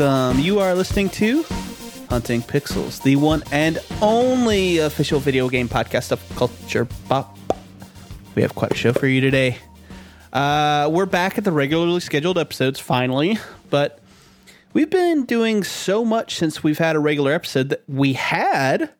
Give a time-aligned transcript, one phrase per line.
[0.00, 0.40] welcome.
[0.40, 1.42] You are listening to
[2.08, 7.38] Hunting Pixels, the one and only official video game podcast of Culture Pop.
[8.34, 9.58] We have quite a show for you today.
[10.32, 13.98] Uh, we're back at the regularly scheduled episodes finally, but
[14.72, 18.90] we've been doing so much since we've had a regular episode that we had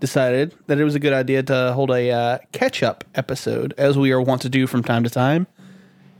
[0.00, 3.96] decided that it was a good idea to hold a uh, catch up episode, as
[3.96, 5.46] we are wont to do from time to time.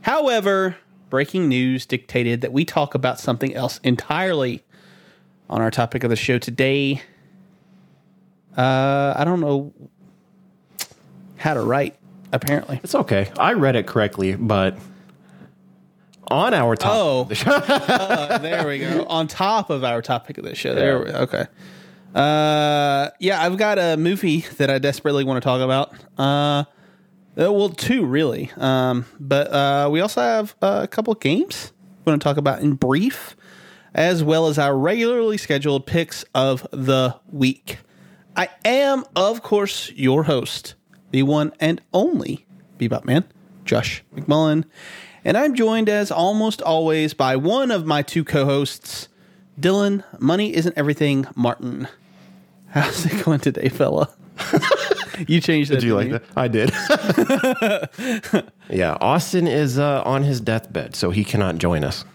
[0.01, 0.77] However,
[1.11, 4.63] breaking news dictated that we talk about something else entirely
[5.47, 7.03] on our topic of the show today.
[8.57, 9.73] Uh, I don't know
[11.37, 11.95] how to write,
[12.31, 12.79] apparently.
[12.83, 13.29] It's okay.
[13.37, 14.77] I read it correctly, but
[16.29, 16.91] on our top.
[16.93, 19.05] Oh, uh, there we go.
[19.05, 20.73] On top of our topic of the show.
[20.73, 21.45] There we Okay.
[22.15, 25.93] Uh, yeah, I've got a movie that I desperately want to talk about.
[26.17, 26.63] Uh,
[27.39, 28.51] uh, well, two really.
[28.57, 32.61] Um, but uh, we also have a couple of games we're going to talk about
[32.61, 33.35] in brief,
[33.93, 37.77] as well as our regularly scheduled picks of the week.
[38.35, 40.75] I am, of course, your host,
[41.11, 42.45] the one and only
[42.79, 43.25] Bebop Man,
[43.65, 44.65] Josh McMullen,
[45.23, 49.07] and I'm joined as almost always by one of my two co-hosts,
[49.59, 50.03] Dylan.
[50.19, 51.87] Money isn't everything, Martin.
[52.71, 54.09] How's it going today, fella?
[55.27, 55.75] you changed that.
[55.75, 56.23] Did you like that?
[56.35, 56.71] I did.
[58.69, 62.05] yeah, Austin is uh, on his deathbed, so he cannot join us.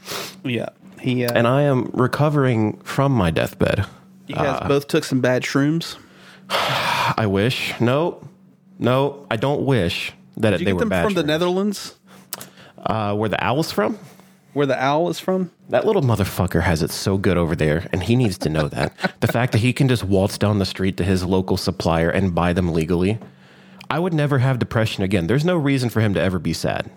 [0.45, 0.71] Yeah.
[1.01, 3.85] He uh, And I am recovering from my deathbed.
[4.27, 5.97] you guys both took some bad shrooms.
[6.51, 7.79] I wish.
[7.81, 8.27] No,
[8.79, 11.05] no, I don't wish that Did you they were them bad.
[11.05, 11.23] from the.
[11.23, 11.95] Netherlands,
[12.79, 13.99] Uh, where the owl's from?
[14.57, 15.51] Where the owl is from?
[15.69, 18.97] That little motherfucker has it so good over there, and he needs to know that.
[19.21, 22.35] the fact that he can just waltz down the street to his local supplier and
[22.35, 23.19] buy them legally.
[23.91, 25.27] I would never have depression again.
[25.27, 26.91] There's no reason for him to ever be sad.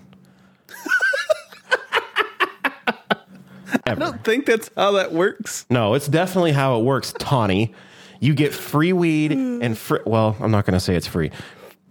[3.86, 5.66] I don't think that's how that works.
[5.69, 7.75] No, it's definitely how it works, Tawny.
[8.22, 10.00] You get free weed and free.
[10.06, 11.30] Well, I'm not going to say it's free.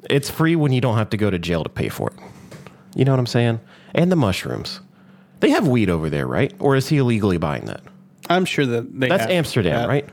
[0.08, 2.16] It's free when you don't have to go to jail to pay for it.
[2.94, 3.60] You know what I'm saying?
[3.94, 4.80] And the mushrooms.
[5.40, 6.52] They have weed over there, right?
[6.58, 7.80] Or is he illegally buying that?
[8.28, 10.08] I'm sure that they That's have- Amsterdam, right?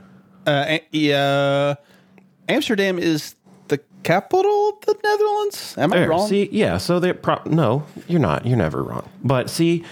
[0.46, 1.74] Uh, yeah,
[2.48, 3.34] Amsterdam is
[3.68, 5.74] the capital of the Netherlands.
[5.76, 6.28] Am I There, wrong?
[6.28, 6.78] See, yeah.
[6.78, 8.46] So they're pro- no, you're not.
[8.46, 9.08] You're never wrong.
[9.24, 9.84] But see,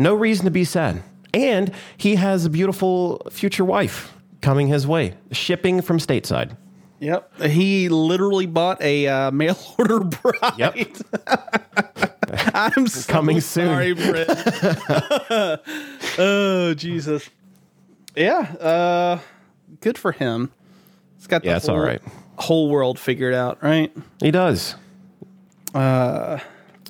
[0.00, 1.02] no reason to be sad.
[1.32, 6.56] And he has a beautiful future wife coming his way, shipping from stateside.
[6.98, 7.42] Yep.
[7.42, 10.58] He literally bought a uh, mail order bride.
[10.58, 10.76] Yep.
[12.54, 13.66] I'm so Coming soon.
[13.66, 14.28] sorry, Britt.
[16.18, 17.28] oh Jesus.
[18.16, 18.40] Yeah.
[18.60, 19.18] Uh,
[19.80, 20.52] good for him.
[21.16, 22.00] He's got the Yeah, it's whole, all right.
[22.36, 23.92] whole world figured out, right?
[24.20, 24.74] He does.
[25.74, 26.38] Uh,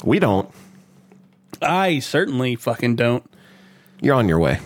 [0.05, 0.49] we don't.
[1.63, 3.25] I certainly fucking don't.
[4.01, 4.61] You're on your way.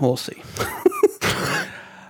[0.00, 0.42] We'll see.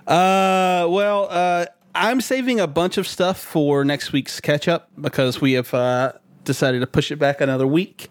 [0.07, 5.41] uh, well, uh, I'm saving a bunch of stuff for next week's catch up because
[5.41, 6.13] we have uh,
[6.47, 8.09] decided to push it back another week.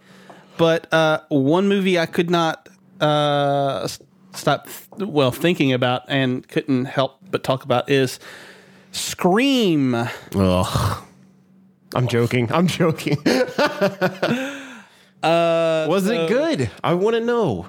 [0.57, 2.69] But uh, one movie I could not
[3.01, 3.89] uh,
[4.33, 8.21] stop, th- well, thinking about and couldn't help but talk about is
[8.93, 9.95] Scream.
[9.95, 11.03] Ugh.
[11.95, 12.51] I'm joking.
[12.53, 13.19] I'm joking.
[13.27, 14.61] uh,
[15.23, 16.71] Was it good?
[16.83, 17.69] I want to know.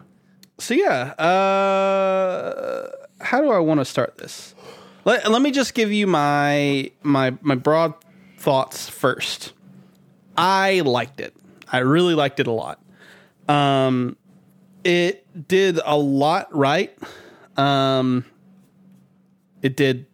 [0.60, 2.90] So yeah, uh,
[3.20, 4.56] how do I want to start this?
[5.06, 7.94] Let, let me just give you my my my broad
[8.38, 9.54] thoughts first.
[10.38, 11.36] I liked it.
[11.72, 12.80] I really liked it a lot.
[13.50, 14.16] Um,
[14.84, 16.98] it did a lot right.
[17.58, 18.26] Um,
[19.62, 20.06] it did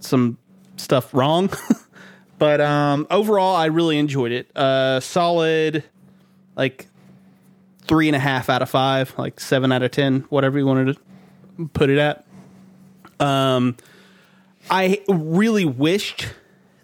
[0.00, 0.38] some
[0.76, 1.50] stuff wrong,
[2.38, 4.56] but um, overall, I really enjoyed it.
[4.56, 5.84] Uh, solid,
[6.56, 6.88] like
[7.82, 10.96] three and a half out of five, like seven out of ten, whatever you wanted
[10.96, 12.26] to put it at.
[13.20, 13.76] Um,
[14.70, 16.28] I really wished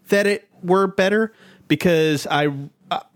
[0.08, 1.32] that it were better
[1.68, 2.48] because I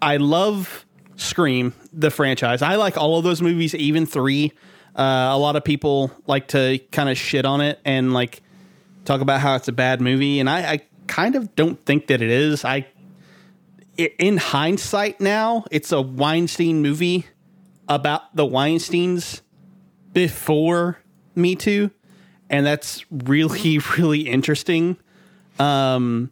[0.01, 2.63] I love Scream the franchise.
[2.63, 4.53] I like all of those movies, even three.
[4.95, 8.43] Uh, a lot of people like to kind of shit on it and like
[9.05, 12.23] talk about how it's a bad movie, and I, I kind of don't think that
[12.23, 12.65] it is.
[12.65, 12.87] I
[13.97, 17.27] in hindsight now, it's a Weinstein movie
[17.89, 19.43] about the Weinsteins
[20.13, 20.99] before
[21.35, 21.91] Me Too,
[22.51, 24.97] and that's really really interesting.
[25.59, 26.31] Um,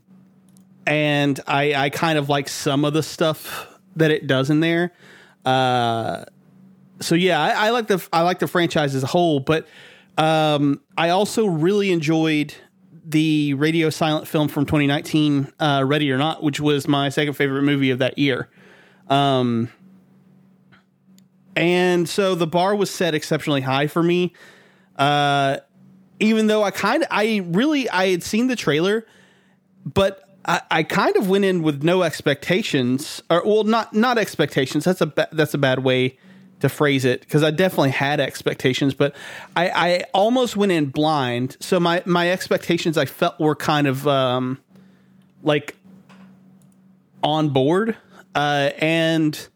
[0.86, 4.92] and I I kind of like some of the stuff that it does in there.
[5.44, 6.24] Uh,
[7.00, 9.66] so yeah, I, I like the I like the franchise as a whole, but
[10.18, 12.54] um, I also really enjoyed
[13.04, 17.62] the Radio Silence film from 2019, uh, Ready or Not, which was my second favorite
[17.62, 18.48] movie of that year.
[19.08, 19.70] Um,
[21.56, 24.32] and so the bar was set exceptionally high for me.
[24.96, 25.58] Uh,
[26.20, 29.06] even though I kind of, I really, I had seen the trailer,
[29.84, 34.84] but I, I kind of went in with no expectations, or well, not not expectations.
[34.84, 36.18] That's a ba- that's a bad way
[36.58, 39.14] to phrase it because I definitely had expectations, but
[39.54, 41.56] I, I almost went in blind.
[41.60, 44.58] So my my expectations I felt were kind of um,
[45.44, 45.76] like
[47.22, 47.96] on board,
[48.34, 49.48] uh, and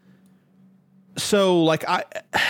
[1.17, 2.05] so like I.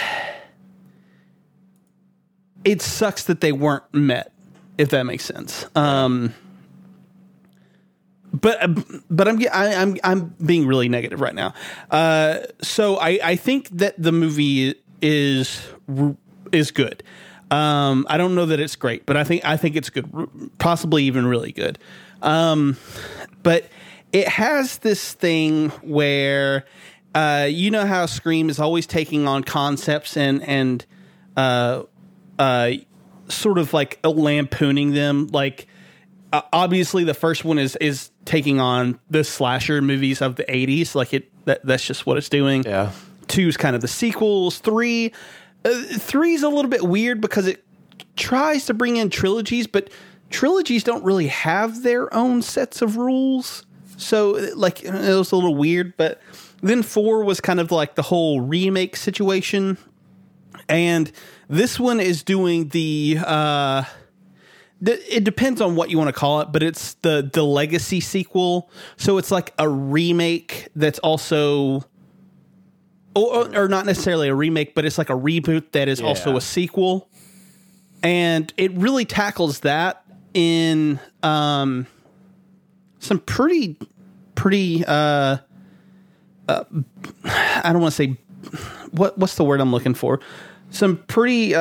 [2.64, 4.32] It sucks that they weren't met,
[4.78, 5.66] if that makes sense.
[5.74, 6.32] Um,
[8.40, 8.60] but
[9.08, 11.54] but I'm I, I'm I'm being really negative right now.
[11.90, 15.62] Uh, so I I think that the movie is
[16.52, 17.02] is good.
[17.50, 21.04] Um, I don't know that it's great, but I think I think it's good, possibly
[21.04, 21.78] even really good.
[22.22, 22.76] Um,
[23.42, 23.68] but
[24.12, 26.64] it has this thing where
[27.14, 30.84] uh, you know how Scream is always taking on concepts and and
[31.36, 31.84] uh,
[32.38, 32.72] uh,
[33.28, 35.28] sort of like lampooning them.
[35.28, 35.68] Like
[36.34, 40.96] uh, obviously, the first one is is taking on the slasher movies of the '80s.
[40.96, 42.64] Like it, that, that's just what it's doing.
[42.64, 42.90] Yeah.
[43.28, 44.58] Two's kind of the sequels.
[44.58, 45.12] Three,
[45.64, 47.64] uh, three's a little bit weird because it
[48.16, 49.90] tries to bring in trilogies, but
[50.30, 53.64] trilogies don't really have their own sets of rules.
[53.96, 56.20] So like it was a little weird, but
[56.62, 59.78] then four was kind of like the whole remake situation.
[60.68, 61.12] And
[61.48, 63.84] this one is doing the uh
[64.82, 68.70] it depends on what you want to call it, but it's the the legacy sequel.
[68.96, 71.84] So it's like a remake that's also
[73.14, 76.06] or, or not necessarily a remake, but it's like a reboot that is yeah.
[76.06, 77.08] also a sequel.
[78.02, 80.04] And it really tackles that
[80.34, 81.86] in um
[82.98, 83.78] some pretty
[84.34, 85.38] pretty uh,
[86.48, 86.64] uh
[87.24, 88.18] I don't want to say
[88.90, 90.20] what what's the word I'm looking for?
[90.74, 91.60] Some pretty, uh,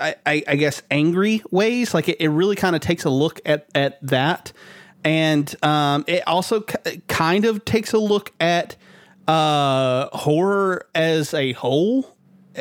[0.00, 1.94] I, I, I, guess, angry ways.
[1.94, 4.52] Like it, it really kind of takes a look at at that,
[5.04, 8.76] and um, it also kind of takes a look at
[9.26, 12.16] uh, horror as a whole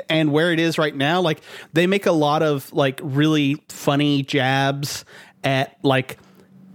[0.10, 1.22] and where it is right now.
[1.22, 1.42] Like
[1.74, 5.06] they make a lot of like really funny jabs
[5.44, 6.18] at like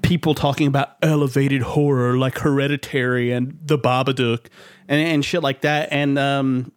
[0.03, 4.47] people talking about elevated horror like hereditary and the babadook
[4.89, 6.73] and, and shit like that and um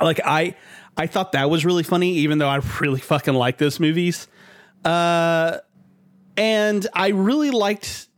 [0.00, 0.54] like i
[0.98, 4.26] I thought that was really funny, even though I really fucking like those movies.
[4.84, 5.58] Uh,
[6.36, 8.08] and I really liked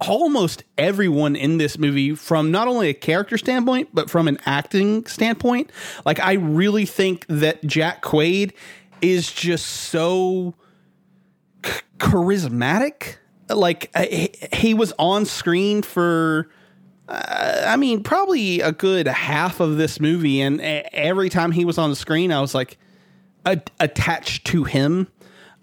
[0.00, 5.06] almost everyone in this movie from not only a character standpoint, but from an acting
[5.06, 5.70] standpoint.
[6.04, 8.52] Like, I really think that Jack Quaid
[9.02, 10.54] is just so
[11.64, 13.16] ch- charismatic.
[13.48, 13.94] Like,
[14.54, 16.48] he was on screen for
[17.10, 21.90] I mean, probably a good half of this movie, and every time he was on
[21.90, 22.78] the screen, I was like
[23.44, 25.08] a- attached to him.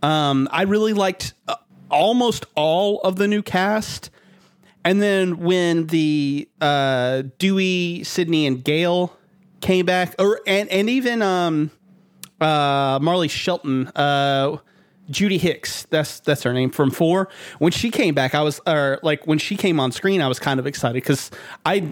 [0.04, 1.56] Um, I really liked uh,
[1.90, 4.10] almost all of the new cast,
[4.84, 9.16] and then when the uh, Dewey, Sidney, and Gale
[9.62, 11.72] came back, or and and even um,
[12.42, 14.58] uh, Marley Shelton, uh,
[15.10, 17.30] Judy Hicks, that's that's her name from four.
[17.60, 20.40] When she came back, I was or like when she came on screen, I was
[20.40, 21.32] kind of excited because
[21.66, 21.88] I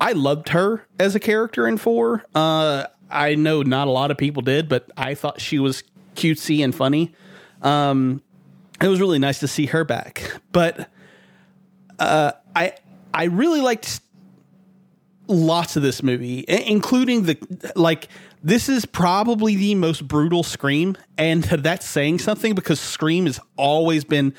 [0.00, 2.24] I loved her as a character in four.
[2.34, 5.82] Uh, I know not a lot of people did, but I thought she was
[6.16, 7.14] cutesy and funny.
[7.62, 8.22] Um,
[8.80, 10.30] it was really nice to see her back.
[10.52, 10.90] But
[11.98, 12.74] uh, I
[13.12, 14.00] I really liked
[15.28, 18.08] lots of this movie, including the like
[18.44, 24.04] this is probably the most brutal Scream, and that's saying something because Scream has always
[24.04, 24.34] been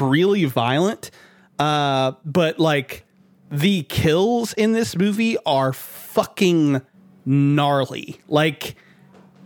[0.00, 1.10] really violent.
[1.58, 3.04] Uh, but like
[3.50, 6.80] the kills in this movie are fucking
[7.26, 8.20] gnarly.
[8.28, 8.76] Like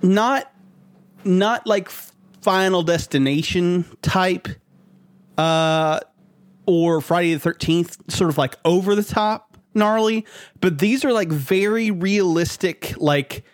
[0.03, 0.53] not
[1.25, 4.49] not like Final Destination type
[5.39, 5.99] uh
[6.67, 10.25] or Friday the 13th sort of like over the top gnarly,
[10.61, 13.45] but these are like very realistic like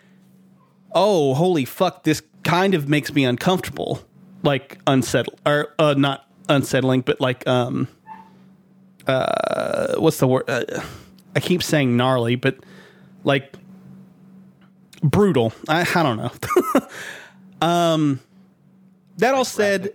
[0.93, 4.01] oh, holy fuck, this kind of makes me uncomfortable.
[4.43, 7.87] Like unsettled or uh, not unsettling, but like um
[9.07, 10.49] uh what's the word?
[10.49, 10.81] Uh,
[11.35, 12.57] I keep saying gnarly, but
[13.23, 13.55] like
[15.03, 15.53] brutal.
[15.67, 16.31] I, I don't know.
[17.67, 18.19] um
[19.17, 19.91] that all said,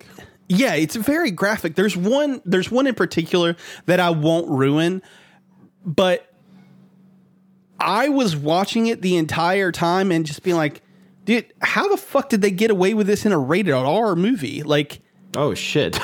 [0.48, 1.74] yeah, it's very graphic.
[1.74, 5.02] There's one there's one in particular that I won't ruin,
[5.84, 6.32] but
[7.78, 10.82] I was watching it the entire time and just being like,
[11.26, 14.62] dude, how the fuck did they get away with this in a rated R movie?
[14.62, 15.00] Like,
[15.36, 15.92] oh shit,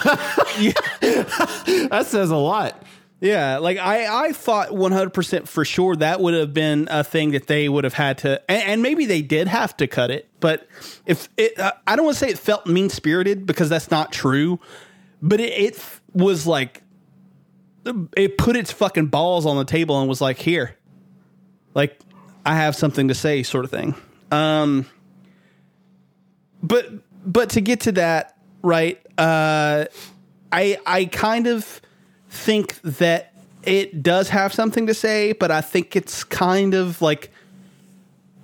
[1.00, 2.83] that says a lot.
[3.21, 7.47] Yeah, like I, I thought 100% for sure that would have been a thing that
[7.47, 10.29] they would have had to, and, and maybe they did have to cut it.
[10.41, 10.67] But
[11.07, 14.11] if it, uh, I don't want to say it felt mean spirited because that's not
[14.11, 14.59] true,
[15.23, 16.83] but it, it was like,
[18.17, 20.76] it put its fucking balls on the table and was like, here,
[21.75, 22.00] like
[22.45, 23.95] I have something to say, sort of thing.
[24.33, 24.87] Um,
[26.62, 26.87] but
[27.25, 29.00] but to get to that, right?
[29.19, 29.87] Uh,
[30.50, 31.81] I I kind of
[32.28, 37.31] think that it does have something to say, but I think it's kind of like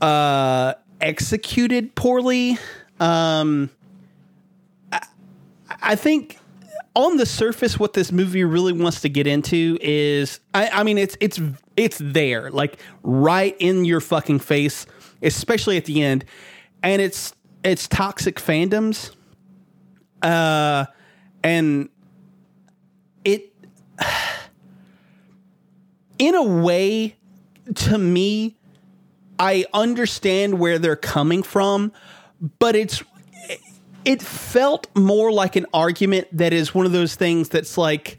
[0.00, 2.58] uh, executed poorly.
[3.00, 3.70] Um,
[4.92, 5.06] I,
[5.82, 6.38] I think
[6.94, 10.98] on the surface, what this movie really wants to get into is, I, I mean,
[10.98, 11.40] it's it's
[11.76, 14.86] it's there, like right in your fucking face,
[15.22, 16.24] especially at the end,
[16.82, 17.34] and it's
[17.64, 19.14] it's toxic fandoms,
[20.22, 20.86] uh,
[21.42, 21.88] and
[23.24, 23.52] it
[26.18, 27.16] in a way
[27.74, 28.58] to me
[29.38, 31.92] I understand where they're coming from,
[32.58, 33.02] but it's
[34.04, 38.18] it felt more like an argument that is one of those things that's like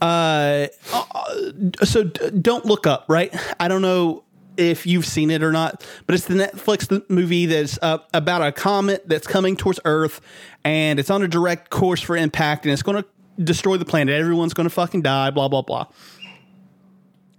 [0.00, 1.34] uh, uh
[1.82, 3.34] so d- don't look up, right?
[3.58, 4.23] I don't know
[4.56, 8.52] if you've seen it or not, but it's the Netflix movie that's uh, about a
[8.52, 10.20] comet that's coming towards Earth
[10.64, 13.08] and it's on a direct course for impact and it's going to
[13.42, 14.14] destroy the planet.
[14.14, 15.86] Everyone's going to fucking die, blah, blah, blah.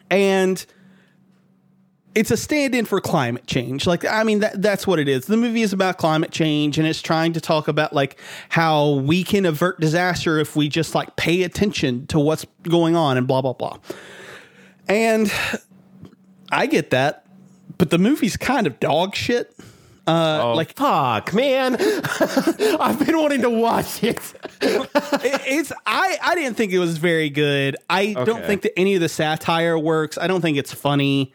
[0.09, 0.65] And
[2.15, 3.85] it's a stand-in for climate change.
[3.85, 5.25] Like I mean that that's what it is.
[5.25, 8.17] The movie is about climate change and it's trying to talk about like
[8.49, 13.17] how we can avert disaster if we just like pay attention to what's going on
[13.17, 13.77] and blah blah blah.
[14.87, 15.31] And
[16.51, 17.25] I get that,
[17.77, 19.55] but the movie's kind of dog shit.
[20.07, 21.75] Uh, oh, like fuck, man!
[22.79, 24.19] I've been wanting to watch it.
[24.61, 24.89] it.
[24.93, 27.75] It's I I didn't think it was very good.
[27.89, 28.23] I okay.
[28.23, 30.19] don't think that any of the satire works.
[30.19, 31.33] I don't think it's funny.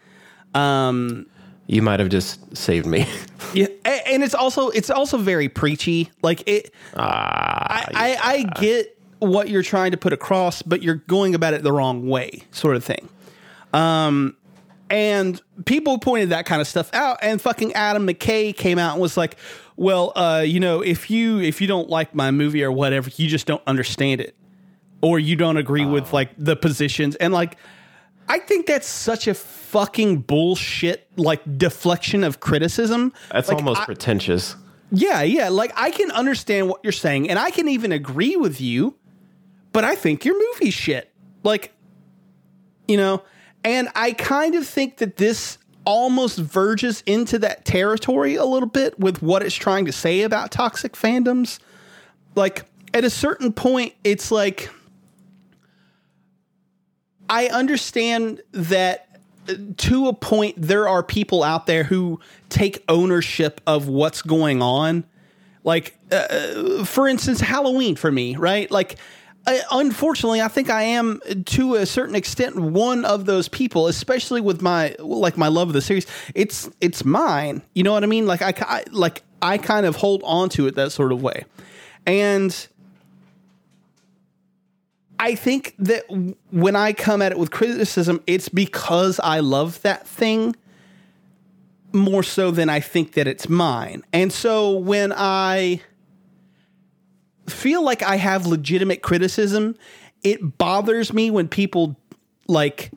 [0.55, 1.27] Um,
[1.67, 3.09] you might have just saved me.
[3.55, 6.11] yeah, and it's also it's also very preachy.
[6.23, 8.21] Like it, ah, I, yeah.
[8.23, 11.73] I I get what you're trying to put across, but you're going about it the
[11.73, 13.09] wrong way, sort of thing.
[13.73, 14.37] Um,
[14.91, 19.01] and people pointed that kind of stuff out, and fucking Adam McKay came out and
[19.01, 19.37] was like,
[19.77, 23.29] "Well, uh, you know, if you if you don't like my movie or whatever, you
[23.29, 24.35] just don't understand it,
[25.01, 25.91] or you don't agree oh.
[25.91, 27.57] with like the positions." And like,
[28.29, 33.13] I think that's such a fucking bullshit like deflection of criticism.
[33.31, 34.57] That's like, almost I, pretentious.
[34.91, 35.51] Yeah, yeah.
[35.51, 38.97] Like I can understand what you're saying, and I can even agree with you,
[39.73, 41.13] but I think your movie's shit.
[41.45, 41.73] Like,
[42.89, 43.23] you know.
[43.65, 48.99] And I kind of think that this almost verges into that territory a little bit
[48.99, 51.59] with what it's trying to say about toxic fandoms.
[52.35, 52.65] Like,
[52.95, 54.71] at a certain point, it's like,
[57.29, 63.61] I understand that uh, to a point, there are people out there who take ownership
[63.67, 65.05] of what's going on.
[65.63, 68.71] Like, uh, for instance, Halloween for me, right?
[68.71, 68.97] Like,
[69.47, 74.41] unfortunately, I think I am uh, to a certain extent one of those people, especially
[74.41, 76.07] with my like my love of the series.
[76.35, 77.63] It's it's mine.
[77.75, 78.27] You know what I mean?
[78.27, 81.45] Like I, I like I kind of hold on to it that sort of way,
[82.07, 82.69] and.
[85.23, 86.05] I think that
[86.51, 90.57] when I come at it with criticism, it's because I love that thing
[91.93, 94.03] more so than I think that it's mine.
[94.15, 95.83] And so when I
[97.53, 99.77] feel like I have legitimate criticism.
[100.23, 101.97] It bothers me when people
[102.47, 102.91] like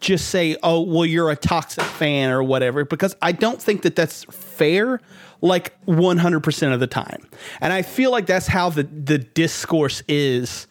[0.00, 3.96] just say, "Oh, well, you're a toxic fan" or whatever, because I don't think that
[3.96, 5.00] that's fair.
[5.40, 7.28] Like 100% of the time,
[7.60, 10.66] and I feel like that's how the the discourse is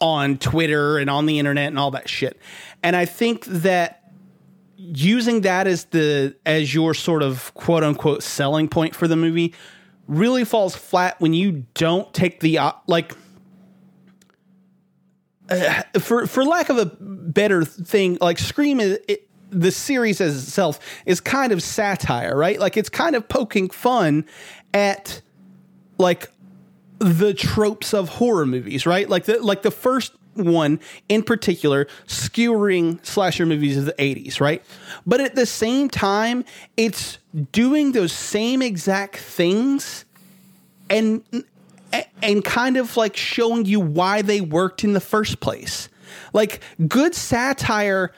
[0.00, 2.38] on Twitter and on the internet and all that shit.
[2.82, 3.98] And I think that
[4.76, 9.54] using that as the as your sort of quote unquote selling point for the movie
[10.08, 13.12] really falls flat when you don't take the like
[15.50, 20.42] uh, for for lack of a better thing like scream is it, the series as
[20.42, 22.58] itself is kind of satire right?
[22.58, 24.26] Like it's kind of poking fun
[24.74, 25.22] at
[25.98, 26.30] like
[26.98, 29.08] the tropes of horror movies right?
[29.08, 34.64] Like the like the first one in particular skewering slasher movies of the 80s right
[35.06, 36.44] but at the same time
[36.76, 37.18] it's
[37.52, 40.04] doing those same exact things
[40.90, 41.22] and
[42.22, 45.88] and kind of like showing you why they worked in the first place.
[46.32, 48.12] Like good satire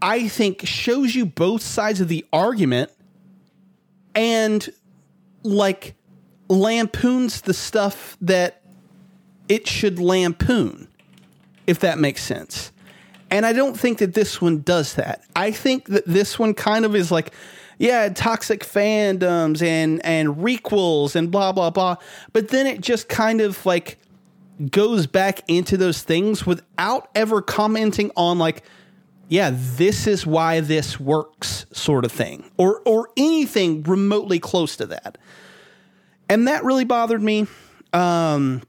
[0.00, 2.90] I think shows you both sides of the argument
[4.16, 4.68] and
[5.44, 5.94] like
[6.48, 8.62] lampoons the stuff that
[9.48, 10.88] it should lampoon.
[11.66, 12.72] If that makes sense.
[13.30, 15.24] And I don't think that this one does that.
[15.34, 17.32] I think that this one kind of is like,
[17.78, 21.96] yeah, toxic fandoms and and requels and blah blah blah.
[22.32, 23.98] But then it just kind of like
[24.70, 28.62] goes back into those things without ever commenting on like,
[29.28, 34.86] yeah, this is why this works, sort of thing, or or anything remotely close to
[34.86, 35.16] that.
[36.28, 37.46] And that really bothered me.
[37.94, 38.62] Um,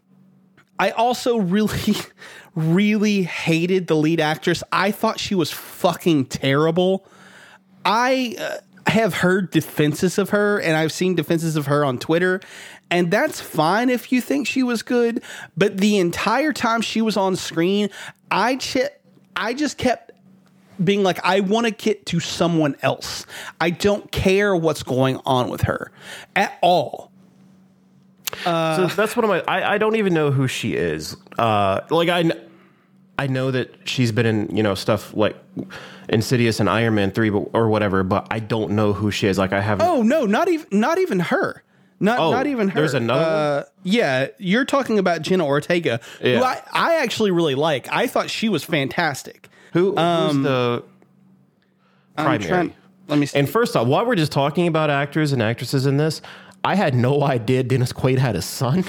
[0.80, 1.96] I also really,
[2.56, 4.64] really hated the lead actress.
[4.72, 7.06] I thought she was fucking terrible.
[7.86, 12.42] I uh, have heard defenses of her, and I've seen defenses of her on Twitter,
[12.90, 15.24] and that's fine if you think she was good.
[15.58, 17.90] But the entire time she was on screen,
[18.30, 18.90] I ch-
[19.36, 20.12] I just kept
[20.84, 23.26] being like, I want to get to someone else.
[23.62, 25.92] I don't care what's going on with her
[26.36, 27.13] at all.
[28.44, 29.44] So that's one of my.
[29.48, 31.16] I, I don't even know who she is.
[31.38, 32.32] Uh, like I,
[33.18, 35.36] I know that she's been in you know stuff like
[36.10, 38.04] Insidious and Iron Man three, but or whatever.
[38.04, 39.38] But I don't know who she is.
[39.38, 39.88] Like I haven't.
[39.88, 41.64] Oh no, not even not even her.
[42.00, 42.76] Not Oh, not even her.
[42.82, 46.40] there's another Uh, yeah, you're talking about Jenna Ortega, Yeah.
[46.40, 47.88] who I, I actually really like.
[47.90, 49.48] I thought she was fantastic.
[49.72, 49.96] who who's
[50.44, 50.84] the
[52.18, 52.48] I'm primary?
[52.50, 52.74] trying-
[53.08, 53.38] let me see.
[53.40, 56.22] And first off, while we're just talking about actors and actresses in this,
[56.66, 58.86] I had no idea Dennis Quaid had a son.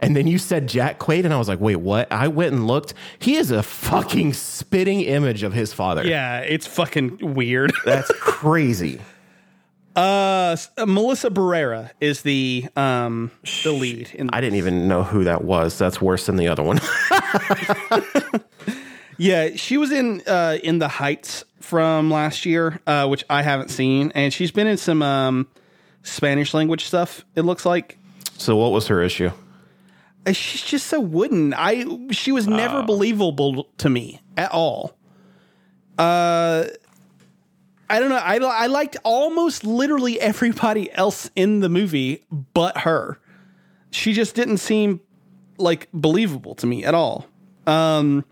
[0.00, 2.12] And then you said Jack Quaid, and I was like, wait, what?
[2.12, 2.92] I went and looked.
[3.18, 6.04] He is a fucking spitting image of his father.
[6.06, 7.72] yeah, it's fucking weird.
[7.86, 9.00] That's crazy.
[9.96, 13.30] Uh, uh, Melissa Barrera is the um
[13.62, 14.10] the lead.
[14.12, 15.78] In, I didn't even know who that was.
[15.78, 16.80] That's worse than the other one.
[19.18, 23.70] yeah, she was in uh in the Heights from last year, uh, which I haven't
[23.70, 25.46] seen, and she's been in some um
[26.04, 27.24] Spanish language stuff.
[27.34, 27.98] It looks like.
[28.38, 29.30] so, what was her issue?
[30.26, 31.52] Uh, she's just so wooden.
[31.52, 34.96] I she was never believable to me at all.
[35.98, 36.66] Uh,
[37.90, 38.16] I don't know.
[38.16, 43.18] I I liked almost literally everybody else in the movie but her.
[43.90, 45.00] She just didn't seem
[45.58, 47.26] like believable to me at all.
[47.66, 48.24] Um,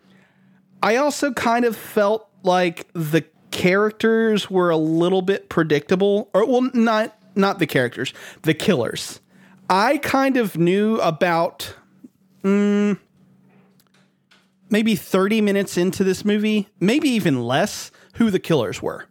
[0.82, 6.68] I also kind of felt like the characters were a little bit predictable, or well,
[6.74, 9.20] not not the characters, the killers.
[9.70, 11.74] I kind of knew about
[12.42, 12.98] mm,
[14.70, 19.06] maybe 30 minutes into this movie, maybe even less, who the killers were.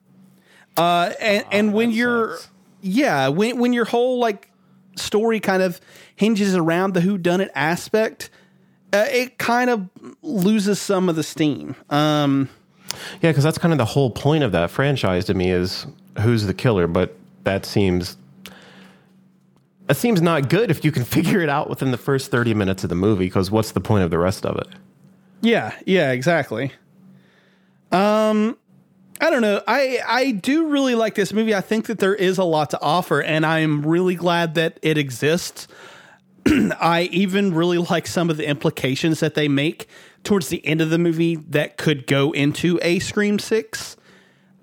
[0.78, 2.50] Uh, and and when you're, sucks.
[2.82, 4.50] yeah, when when your whole like
[4.96, 5.82] story kind of
[6.16, 8.30] hinges around the who done it aspect,
[8.94, 9.90] uh, it kind of
[10.22, 11.76] loses some of the steam.
[11.90, 12.50] Um,
[13.22, 15.86] Yeah, because that's kind of the whole point of that franchise to me is
[16.20, 16.88] who's the killer.
[16.88, 18.18] But that seems
[19.88, 22.84] that seems not good if you can figure it out within the first thirty minutes
[22.84, 23.26] of the movie.
[23.26, 24.68] Because what's the point of the rest of it?
[25.42, 26.72] Yeah, yeah, exactly.
[27.92, 28.58] Um
[29.20, 29.62] I don't know.
[29.68, 31.54] I I do really like this movie.
[31.54, 34.98] I think that there is a lot to offer and I'm really glad that it
[34.98, 35.68] exists.
[36.48, 39.88] I even really like some of the implications that they make
[40.24, 43.98] towards the end of the movie that could go into a Scream 6.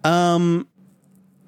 [0.05, 0.69] Um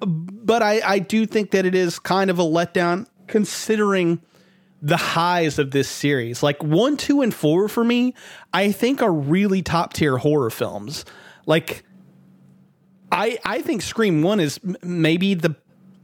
[0.05, 4.21] but I I do think that it is kind of a letdown considering
[4.81, 6.41] the highs of this series.
[6.41, 8.15] Like one, two, and four for me,
[8.53, 11.05] I think are really top tier horror films.
[11.45, 11.83] Like,
[13.11, 15.55] I I think Scream One is m- maybe the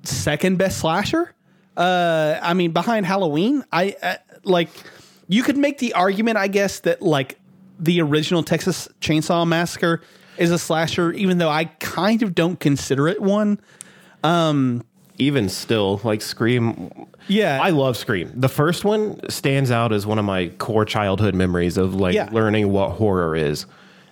[0.04, 1.34] second best slasher.
[1.76, 4.70] Uh, I mean, behind Halloween, I uh, like
[5.28, 7.40] you could make the argument, I guess, that like
[7.80, 10.02] the original Texas Chainsaw Massacre
[10.38, 13.60] is a slasher, even though I kind of don't consider it one.
[15.20, 16.92] Even still, like Scream.
[17.28, 18.32] Yeah, I love Scream.
[18.36, 22.30] The first one stands out as one of my core childhood memories of like Yeah.
[22.32, 23.66] learning what horror is.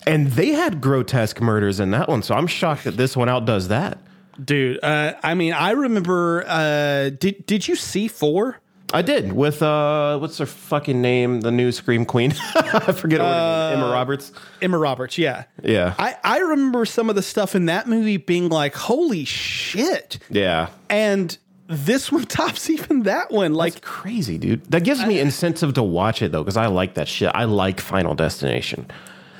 [0.06, 3.68] And they had grotesque murders in that one, so I'm shocked that this one outdoes
[3.68, 3.98] that.
[4.44, 4.78] dude.
[4.82, 6.44] Uh, I mean, I remember.
[6.46, 8.58] Uh, did did you see four?
[8.92, 11.40] I did with uh, what's her fucking name?
[11.40, 12.32] The new Scream Queen.
[12.54, 14.32] I forget what her name, uh, Emma Roberts.
[14.62, 15.44] Emma Roberts, yeah.
[15.62, 20.18] Yeah, I, I remember some of the stuff in that movie being like, holy shit.
[20.30, 20.68] yeah.
[20.88, 23.54] And this one tops even that one.
[23.54, 24.64] Like, Crazy, dude.
[24.70, 27.30] That gives me incentive to watch it though, because I like that shit.
[27.34, 28.86] I like Final Destination.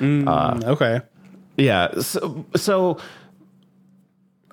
[0.01, 1.01] Mm, uh, okay.
[1.57, 2.01] Yeah.
[2.01, 2.99] So, so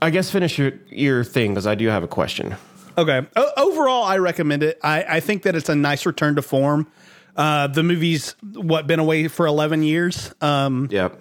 [0.02, 2.56] I guess finish your your thing because I do have a question.
[2.98, 3.26] Okay.
[3.36, 4.80] O- overall, I recommend it.
[4.84, 6.88] I, I think that it's a nice return to form.
[7.36, 10.34] Uh, the movie's what been away for 11 years.
[10.42, 11.20] Um, Yep.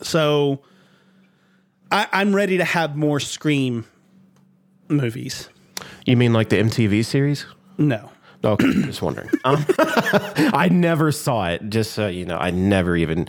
[0.00, 0.60] so
[1.90, 3.84] I, I'm ready to have more Scream
[4.88, 5.48] movies.
[6.06, 7.44] You mean like the MTV series?
[7.78, 8.10] No.
[8.44, 9.28] Okay, just wondering.
[9.44, 11.68] Um, I never saw it.
[11.68, 13.28] Just so you know, I never even.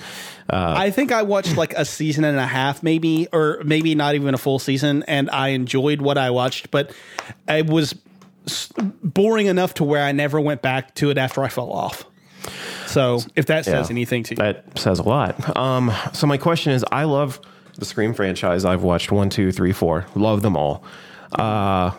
[0.50, 4.16] Uh, I think I watched like a season and a half, maybe, or maybe not
[4.16, 6.94] even a full season, and I enjoyed what I watched, but
[7.48, 7.96] it was
[9.04, 12.04] boring enough to where I never went back to it after I fell off.
[12.88, 13.94] So, if that says Yeah.
[13.94, 15.56] anything to you, that says a lot.
[15.58, 17.40] Um, so my question is, I love
[17.78, 18.66] the Scream franchise.
[18.66, 20.06] I've watched one, two, three, four.
[20.14, 20.84] Love them all.
[21.32, 21.92] Uh,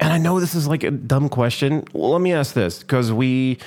[0.00, 1.84] and I know this is like a dumb question.
[1.92, 3.58] Well, let me ask this because we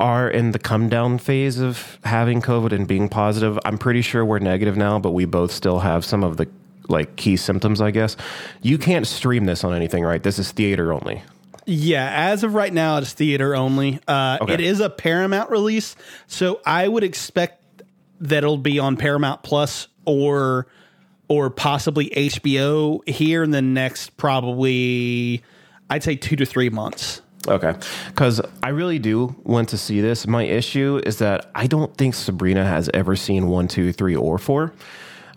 [0.00, 3.58] are in the come down phase of having COVID and being positive.
[3.64, 6.48] I'm pretty sure we're negative now, but we both still have some of the
[6.88, 8.16] like key symptoms, I guess.
[8.62, 10.22] You can't stream this on anything, right?
[10.22, 11.22] This is theater only.
[11.64, 14.00] Yeah, as of right now, it's theater only.
[14.08, 14.54] Uh, Okay.
[14.54, 15.94] It is a Paramount release,
[16.26, 17.62] so I would expect
[18.20, 20.66] that it'll be on Paramount Plus or
[21.28, 25.42] or possibly HBO here in the next probably,
[25.92, 27.20] I'd say two to three months.
[27.46, 27.74] Okay.
[28.08, 30.26] Because I really do want to see this.
[30.26, 34.38] My issue is that I don't think Sabrina has ever seen one, two, three, or
[34.38, 34.72] four,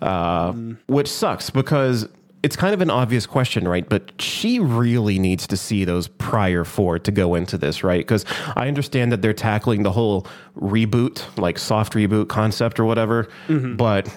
[0.01, 0.53] uh,
[0.87, 2.07] which sucks because
[2.41, 3.89] it's kind of an obvious question, right?
[3.89, 7.99] But she really needs to see those prior four to go into this, right?
[7.99, 8.23] Because
[8.55, 13.27] I understand that they're tackling the whole reboot, like soft reboot concept or whatever,
[13.75, 14.15] but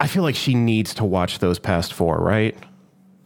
[0.00, 2.56] I feel like she needs to watch those past four, right?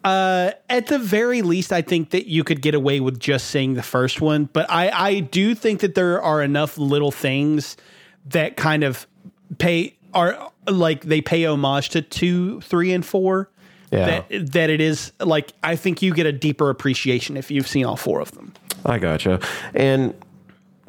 [0.04, 3.82] At the very least, I think that you could get away with just saying the
[3.82, 7.76] first one, but I, I do think that there are enough little things
[8.26, 9.06] that kind of
[9.58, 13.50] pay are like they pay homage to two, three, and four.
[13.90, 14.22] Yeah.
[14.28, 17.86] That that it is like I think you get a deeper appreciation if you've seen
[17.86, 18.52] all four of them.
[18.84, 19.40] I gotcha.
[19.74, 20.14] And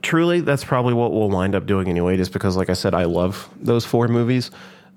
[0.02, 3.06] truly, that's probably what we'll wind up doing anyway, just because, like I said, I
[3.06, 4.52] love those four movies.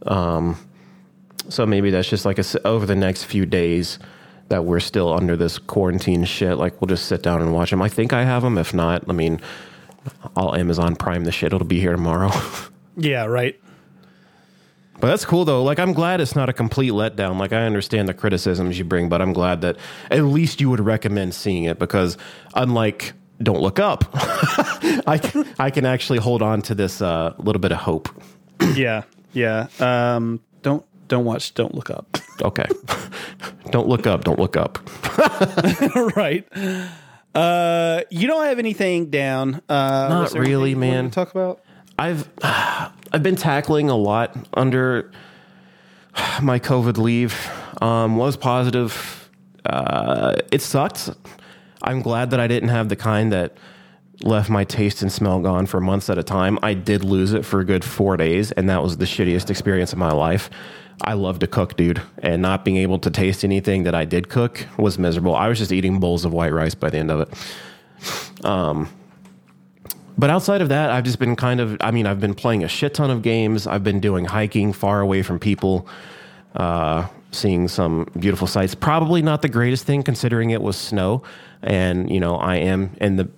[0.04, 0.56] Um,
[1.48, 3.98] so maybe that's just like a over the next few days
[4.48, 6.58] that we're still under this quarantine shit.
[6.58, 7.80] Like we'll just sit down and watch them.
[7.80, 8.58] I think I have them.
[8.58, 9.40] If not, I mean,
[10.36, 11.52] I'll Amazon Prime the shit.
[11.52, 12.30] It'll be here tomorrow.
[12.94, 13.58] Yeah, right.
[15.00, 15.64] But that's cool though.
[15.64, 17.38] Like I'm glad it's not a complete letdown.
[17.38, 19.78] Like I understand the criticisms you bring, but I'm glad that
[20.10, 22.18] at least you would recommend seeing it because
[22.54, 24.04] unlike Don't Look Up,
[25.06, 28.08] I can, I can actually hold on to this uh, little bit of hope.
[28.74, 29.68] Yeah, yeah.
[29.80, 31.52] Um, don't don't watch.
[31.54, 32.18] Don't look up.
[32.42, 32.64] Okay.
[33.70, 34.24] don't look up.
[34.24, 34.78] Don't look up.
[36.16, 36.44] right.
[37.36, 39.62] Uh, you don't have anything down.
[39.68, 41.04] Uh, Not really, anything you wanted man.
[41.04, 41.60] to Talk about.
[41.98, 45.12] I've I've been tackling a lot under
[46.42, 47.48] my COVID leave.
[47.80, 49.30] Um, was positive.
[49.64, 51.10] Uh, it sucked.
[51.82, 53.56] I'm glad that I didn't have the kind that
[54.24, 56.58] left my taste and smell gone for months at a time.
[56.62, 59.92] I did lose it for a good four days, and that was the shittiest experience
[59.92, 60.50] of my life.
[61.02, 64.28] I love to cook, dude, and not being able to taste anything that I did
[64.28, 65.34] cook was miserable.
[65.34, 68.88] I was just eating bowls of white rice by the end of it.
[70.18, 72.68] But outside of that, I've just been kind of, I mean, I've been playing a
[72.68, 73.66] shit ton of games.
[73.66, 75.88] I've been doing hiking far away from people,
[76.54, 78.74] uh, seeing some beautiful sights.
[78.74, 81.22] Probably not the greatest thing considering it was snow.
[81.62, 83.28] And, you know, I am in the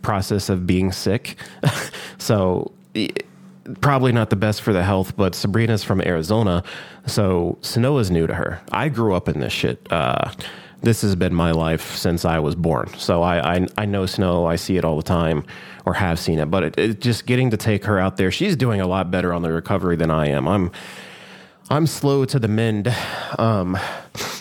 [0.00, 1.36] process of being sick.
[2.18, 3.10] so, i-
[3.80, 6.62] probably not the best for the health, but Sabrina's from Arizona.
[7.06, 8.60] So, snow is new to her.
[8.70, 9.90] I grew up in this shit.
[9.90, 10.30] Uh,
[10.82, 12.88] this has been my life since I was born.
[12.98, 14.46] So I, I I know snow.
[14.46, 15.44] I see it all the time,
[15.86, 16.50] or have seen it.
[16.50, 18.30] But it, it just getting to take her out there.
[18.30, 20.48] She's doing a lot better on the recovery than I am.
[20.48, 20.72] I'm
[21.70, 22.94] I'm slow to the mend.
[23.38, 23.78] Um,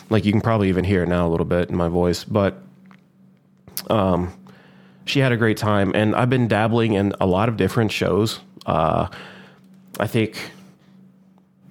[0.10, 2.62] like you can probably even hear it now a little bit in my voice, but
[3.90, 4.34] um,
[5.06, 8.40] she had a great time, and I've been dabbling in a lot of different shows.
[8.66, 9.08] Uh,
[10.00, 10.52] I think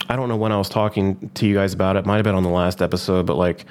[0.08, 2.04] I don't know when I was talking to you guys about it.
[2.06, 3.64] Might have been on the last episode, but like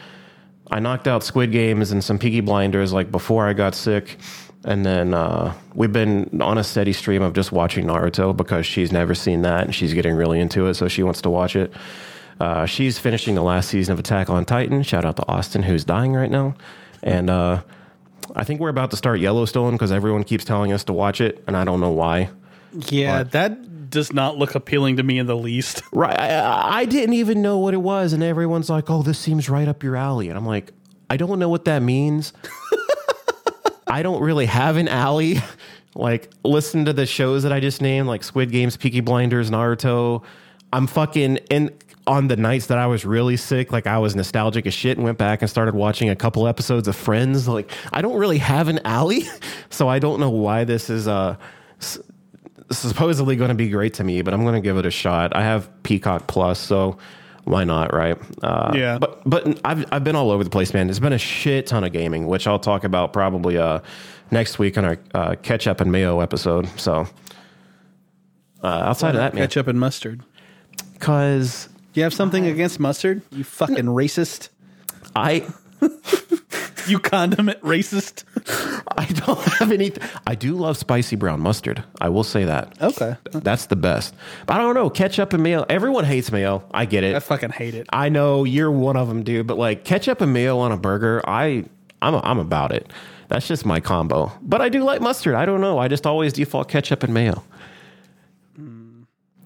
[0.71, 4.17] I knocked out Squid Games and some Peaky Blinders like before I got sick.
[4.65, 8.91] And then uh, we've been on a steady stream of just watching Naruto because she's
[8.91, 11.73] never seen that and she's getting really into it, so she wants to watch it.
[12.39, 14.83] Uh, she's finishing the last season of Attack on Titan.
[14.83, 16.55] Shout out to Austin, who's dying right now.
[17.03, 17.61] And uh,
[18.35, 21.43] I think we're about to start Yellowstone because everyone keeps telling us to watch it,
[21.47, 22.29] and I don't know why.
[22.73, 25.81] Yeah, that does not look appealing to me in the least.
[25.91, 26.17] Right.
[26.17, 28.13] I, I didn't even know what it was.
[28.13, 30.29] And everyone's like, oh, this seems right up your alley.
[30.29, 30.71] And I'm like,
[31.09, 32.31] I don't know what that means.
[33.87, 35.39] I don't really have an alley.
[35.95, 40.23] Like, listen to the shows that I just named, like Squid Games, Peaky Blinders, Naruto.
[40.71, 41.75] I'm fucking in
[42.09, 45.05] on the nights that I was really sick, like I was nostalgic as shit and
[45.05, 47.47] went back and started watching a couple episodes of Friends.
[47.47, 49.23] Like, I don't really have an alley.
[49.71, 51.35] So I don't know why this is uh
[52.71, 55.35] supposedly going to be great to me, but I'm going to give it a shot.
[55.35, 56.97] I have Peacock Plus, so
[57.45, 58.17] why not, right?
[58.43, 58.97] Uh, Yeah.
[58.97, 60.89] But but I've I've been all over the place, man.
[60.89, 63.79] It's been a shit ton of gaming, which I'll talk about probably uh
[64.31, 66.67] next week on our uh, ketchup and mayo episode.
[66.79, 67.07] So
[68.63, 70.21] uh, outside of that, man, Ketchup and mustard.
[70.93, 71.69] because
[71.99, 73.21] You have something against mustard?
[73.29, 74.47] You fucking racist.
[75.17, 75.45] I
[76.87, 78.23] You condiment racist.
[78.97, 79.91] I don't have any.
[80.25, 81.83] I do love spicy brown mustard.
[81.99, 82.81] I will say that.
[82.81, 83.17] Okay.
[83.33, 84.15] That's the best.
[84.45, 85.65] But I don't know ketchup and mayo.
[85.67, 86.63] Everyone hates mayo.
[86.71, 87.17] I get it.
[87.17, 87.87] I fucking hate it.
[87.91, 89.45] I know you're one of them, dude.
[89.45, 91.65] But like ketchup and mayo on a burger, I
[92.01, 92.93] I'm I'm about it.
[93.27, 94.31] That's just my combo.
[94.41, 95.35] But I do like mustard.
[95.35, 95.79] I don't know.
[95.79, 97.43] I just always default ketchup and mayo.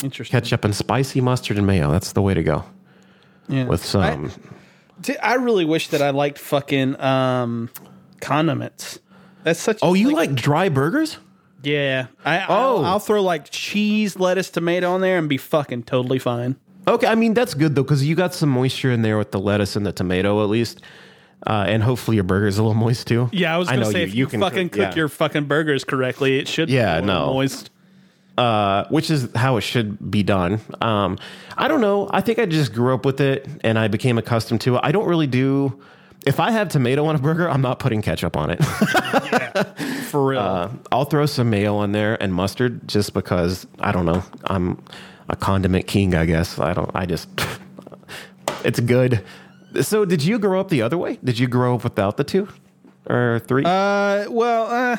[0.04, 0.40] Interesting.
[0.40, 1.92] Ketchup and spicy mustard and mayo.
[1.92, 2.66] That's the way to go.
[3.48, 3.66] Yeah.
[3.66, 4.32] With some.
[5.02, 7.70] See, I really wish that I liked fucking um,
[8.22, 9.00] condiments.
[9.44, 9.80] That's such.
[9.82, 11.18] oh, you like, dry burgers?
[11.62, 12.08] Yeah.
[12.26, 12.78] I, Oh.
[12.80, 16.56] I'll, I'll throw like cheese, lettuce, tomato on there and be fucking totally fine.
[16.88, 19.40] Okay, I mean that's good though because you got some moisture in there with the
[19.40, 20.82] lettuce and the tomato at least,
[21.48, 23.30] uh, and hopefully your burger's a little moist too.
[23.32, 24.96] Yeah, I was gonna know say if you, fucking cook, yeah.
[24.96, 27.34] your fucking burgers correctly, it should Yeah, be a little no.
[27.36, 27.70] moist.
[28.38, 30.60] Uh, which is how it should be done.
[30.82, 31.18] Um,
[31.58, 32.10] I don't know.
[32.12, 34.82] I think I just grew up with it and I became accustomed to it.
[34.84, 35.80] I don't really do.
[36.26, 38.64] If I have tomato on a burger, I'm not putting ketchup on it.
[40.06, 40.40] For real.
[40.40, 44.24] Uh, I'll throw some mayo on there and mustard just because I don't know.
[44.46, 44.82] I'm
[45.28, 46.60] a condiment king, I guess.
[46.60, 46.92] I don't.
[46.96, 47.28] I just.
[48.64, 49.24] It's good.
[49.82, 51.20] So, did you grow up the other way?
[51.22, 52.48] Did you grow up without the two
[53.10, 53.64] or three?
[53.66, 54.98] Uh, well, uh,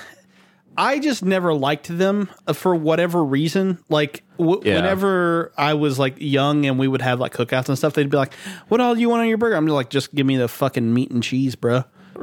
[0.76, 3.78] I just never liked them uh, for whatever reason.
[3.88, 4.76] Like, w- Yeah.
[4.76, 8.16] whenever I was like young and we would have like cookouts and stuff, they'd be
[8.16, 8.32] like,
[8.68, 10.48] "What all do you want on your burger?" I'm just like, "Just give me the
[10.48, 11.84] fucking meat and cheese, bro."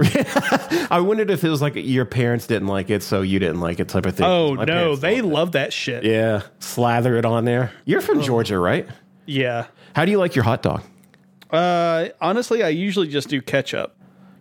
[0.90, 3.80] I wondered if it was like your parents didn't like it, so you didn't like
[3.80, 4.26] it, type of thing.
[4.26, 5.26] Oh no, they it.
[5.26, 6.04] love that shit.
[6.04, 7.72] Yeah, slather it on there.
[7.86, 8.88] You're from Georgia, right?
[9.26, 9.68] Yeah.
[9.96, 10.84] How do you like your hot dog?
[11.50, 13.96] Uh, honestly, I usually just do ketchup.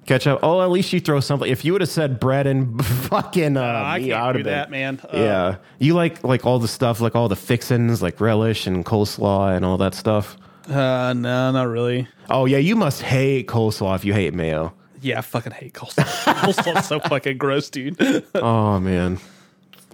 [0.07, 0.41] Ketchup?
[0.43, 1.49] Oh, at least you throw something.
[1.51, 4.39] If you would have said bread and fucking, uh, I meat, can't I would do
[4.39, 5.01] have been- that, man.
[5.05, 8.85] Uh, Yeah, you like like all the stuff, like all the fixins, like relish and
[8.85, 10.37] coleslaw and all that stuff.
[10.69, 12.09] Uh, no, not really.
[12.29, 14.73] Oh yeah, you must hate coleslaw if you hate mayo.
[15.03, 16.05] Yeah, I fucking hate coleslaw.
[16.43, 17.97] Coleslaw's so fucking gross, dude.
[18.35, 19.19] Oh man,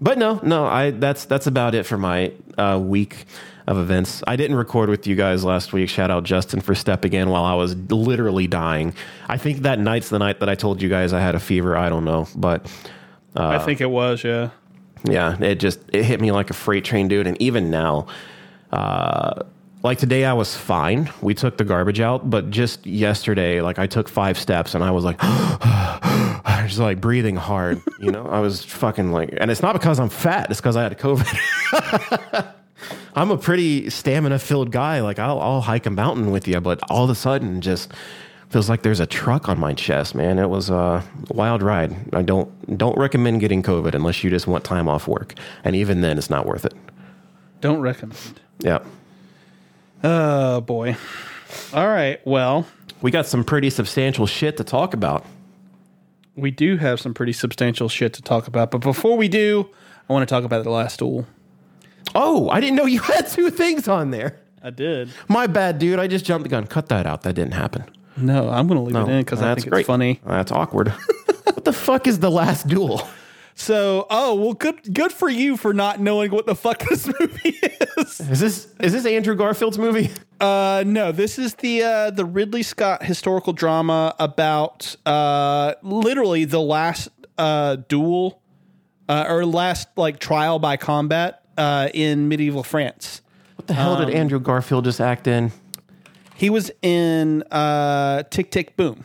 [0.00, 3.24] but no, no, I that's that's about it for my uh, week
[3.66, 4.22] of events.
[4.26, 5.88] I didn't record with you guys last week.
[5.88, 8.94] Shout out Justin for stepping in while I was literally dying.
[9.28, 11.76] I think that night's the night that I told you guys I had a fever.
[11.76, 12.70] I don't know, but
[13.34, 14.50] I think it was, yeah.
[15.04, 17.26] yeah, it just it hit me like a freight train, dude.
[17.26, 18.06] And even now,
[18.72, 19.42] uh,
[19.82, 21.10] like today, I was fine.
[21.20, 24.90] We took the garbage out, but just yesterday, like I took five steps and I
[24.90, 27.82] was like, I was like breathing hard.
[27.98, 30.50] You know, I was fucking like, and it's not because I'm fat.
[30.50, 32.52] It's because I had COVID.
[33.14, 35.00] I'm a pretty stamina filled guy.
[35.00, 37.92] Like I'll, I'll hike a mountain with you, but all of a sudden, just
[38.50, 40.38] feels like there's a truck on my chest, man.
[40.38, 41.96] It was a wild ride.
[42.14, 45.34] I don't don't recommend getting COVID unless you just want time off work,
[45.64, 46.74] and even then, it's not worth it.
[47.60, 48.40] Don't recommend.
[48.60, 48.80] Yeah,
[50.04, 50.96] Oh boy.
[51.72, 52.24] All right.
[52.26, 52.66] Well,
[53.02, 55.24] we got some pretty substantial shit to talk about.
[56.36, 59.68] we do have some pretty substantial shit to talk about, but before we do,
[60.08, 61.26] I want to talk about the last duel.
[62.16, 64.40] Oh, I didn't know you had two things on there.
[64.62, 65.10] I did.
[65.28, 65.98] My bad, dude.
[65.98, 66.66] I just jumped the gun.
[66.66, 67.22] Cut that out.
[67.22, 67.84] That didn't happen.
[68.16, 69.80] No, I'm going to leave No, it in because I that's think great.
[69.80, 70.20] it's funny.
[70.26, 70.88] That's awkward.
[71.44, 73.06] what the fuck is the last duel?
[73.58, 77.58] So, oh well, good good for you for not knowing what the fuck this movie
[77.98, 78.20] is.
[78.20, 80.10] Is this is this Andrew Garfield's movie?
[80.40, 86.60] Uh, no, this is the uh, the Ridley Scott historical drama about uh, literally the
[86.60, 88.42] last uh, duel
[89.08, 93.22] uh, or last like trial by combat uh, in medieval France.
[93.56, 95.52] What the hell Um, did Andrew Garfield just act in?
[96.34, 99.04] He was in uh, Tick Tick Boom,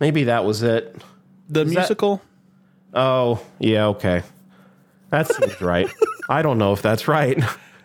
[0.00, 0.96] Maybe that was it.
[1.48, 2.20] the that- musical.
[2.92, 4.22] Oh, yeah, okay.
[5.10, 5.88] That seems right.
[6.28, 7.40] I don't know if that's right.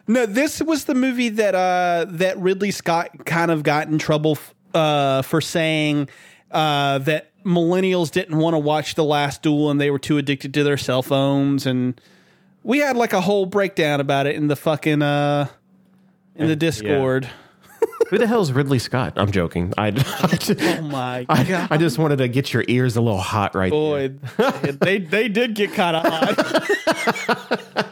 [0.07, 4.31] No, this was the movie that uh, that Ridley Scott kind of got in trouble
[4.33, 6.09] f- uh, for saying
[6.51, 10.53] uh, that millennials didn't want to watch The Last Duel and they were too addicted
[10.55, 11.99] to their cell phones, and
[12.65, 15.47] we had like a whole breakdown about it in the fucking uh,
[16.35, 17.29] in the Discord.
[18.09, 19.13] Who the hell is Ridley Scott?
[19.15, 19.73] I'm joking.
[19.77, 19.91] I, I,
[20.35, 23.55] just, Oh my I, god, I just wanted to get your ears a little hot
[23.55, 24.09] right boy,
[24.81, 27.87] they they did get kind of hot.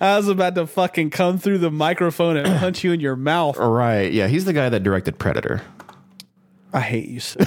[0.00, 3.56] I was about to fucking come through the microphone and punch you in your mouth.
[3.56, 4.12] Right.
[4.12, 5.62] Yeah, he's the guy that directed Predator.
[6.72, 7.40] I hate you so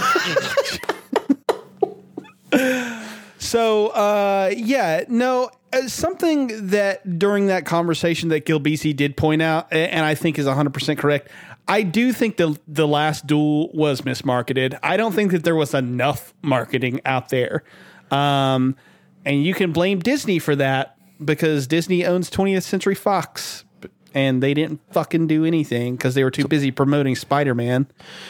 [3.38, 5.50] so, uh, yeah, no,
[5.88, 10.98] something that during that conversation that Gilbisi did point out, and I think is 100%
[10.98, 11.30] correct.
[11.68, 14.78] I do think the the last duel was mismarketed.
[14.84, 17.64] I don't think that there was enough marketing out there.
[18.10, 18.76] Um,
[19.24, 23.64] and you can blame Disney for that because Disney owns 20th Century Fox,
[24.14, 27.88] and they didn't fucking do anything because they were too busy promoting Spider Man.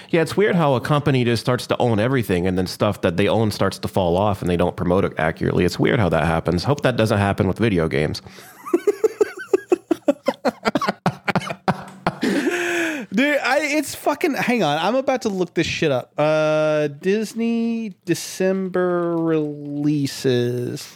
[0.09, 3.17] Yeah, it's weird how a company just starts to own everything and then stuff that
[3.17, 5.65] they own starts to fall off and they don't promote it accurately.
[5.65, 6.63] It's weird how that happens.
[6.63, 8.21] Hope that doesn't happen with video games.
[13.13, 14.35] Dude, I, it's fucking.
[14.35, 16.13] Hang on, I'm about to look this shit up.
[16.17, 20.95] Uh, Disney December releases.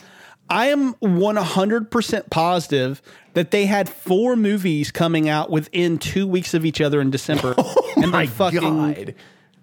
[0.50, 3.02] I am 100% positive
[3.34, 7.56] that they had four movies coming out within two weeks of each other in December.
[7.98, 9.16] and my they fucking, God.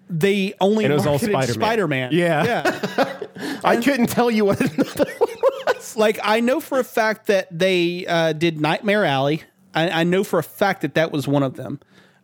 [0.09, 1.47] They only And it was all Spider-Man.
[1.47, 2.09] Spider-Man.
[2.11, 2.43] Yeah.
[2.43, 3.19] Yeah.
[3.63, 5.29] I couldn't tell you what another one
[5.67, 5.95] was.
[5.95, 9.43] like, I know for a fact that they uh, did Nightmare Alley.
[9.73, 11.79] I, I know for a fact that that was one of them.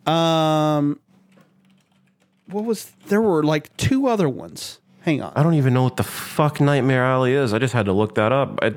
[0.05, 0.99] Um,
[2.47, 4.78] what was, there were like two other ones.
[5.01, 5.31] Hang on.
[5.35, 7.53] I don't even know what the fuck Nightmare Alley is.
[7.53, 8.59] I just had to look that up.
[8.61, 8.73] I,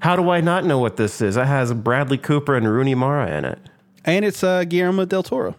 [0.00, 1.36] how do I not know what this is?
[1.36, 3.58] It has Bradley Cooper and Rooney Mara in it.
[4.04, 5.54] And it's uh, Guillermo del Toro.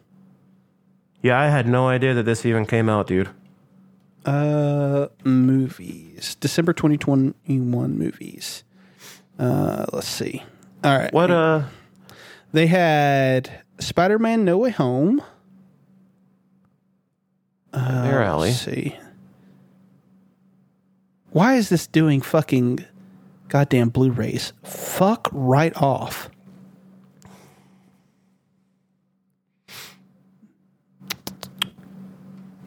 [1.22, 3.30] Yeah, I had no idea that this even came out, dude.
[4.26, 6.36] Uh, movies.
[6.36, 8.64] December 2021 movies.
[9.38, 10.44] Uh, let's see.
[10.84, 11.14] All right.
[11.14, 11.64] What uh
[12.52, 15.22] They had Spider Man No Way Home.
[17.74, 18.50] Nightmare Alley?
[18.50, 18.98] Let's see.
[21.32, 22.86] Why is this doing fucking
[23.48, 24.54] goddamn Blu rays?
[24.64, 26.30] Fuck right off.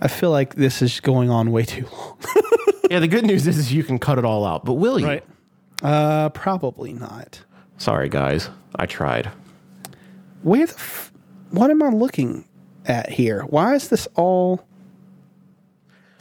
[0.01, 2.19] I feel like this is going on way too long.
[2.91, 5.07] Yeah, the good news is, is you can cut it all out, but will you?
[5.83, 7.43] Uh, probably not.
[7.79, 8.51] Sorry, guys.
[8.77, 9.31] I tried.
[10.43, 11.11] Where the f-
[11.51, 12.45] what am I looking
[12.85, 13.41] at here?
[13.47, 14.65] Why is this all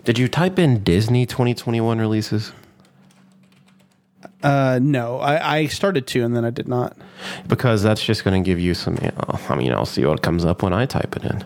[0.03, 2.51] Did you type in Disney 2021 releases?
[4.41, 6.97] uh no, I, I started to and then I did not.
[7.47, 8.95] Because that's just going to give you some.
[9.01, 11.45] You know, I mean, I'll see what comes up when I type it in.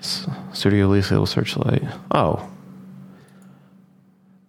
[0.00, 1.82] S- Studio it'll searchlight.
[2.12, 2.48] Oh,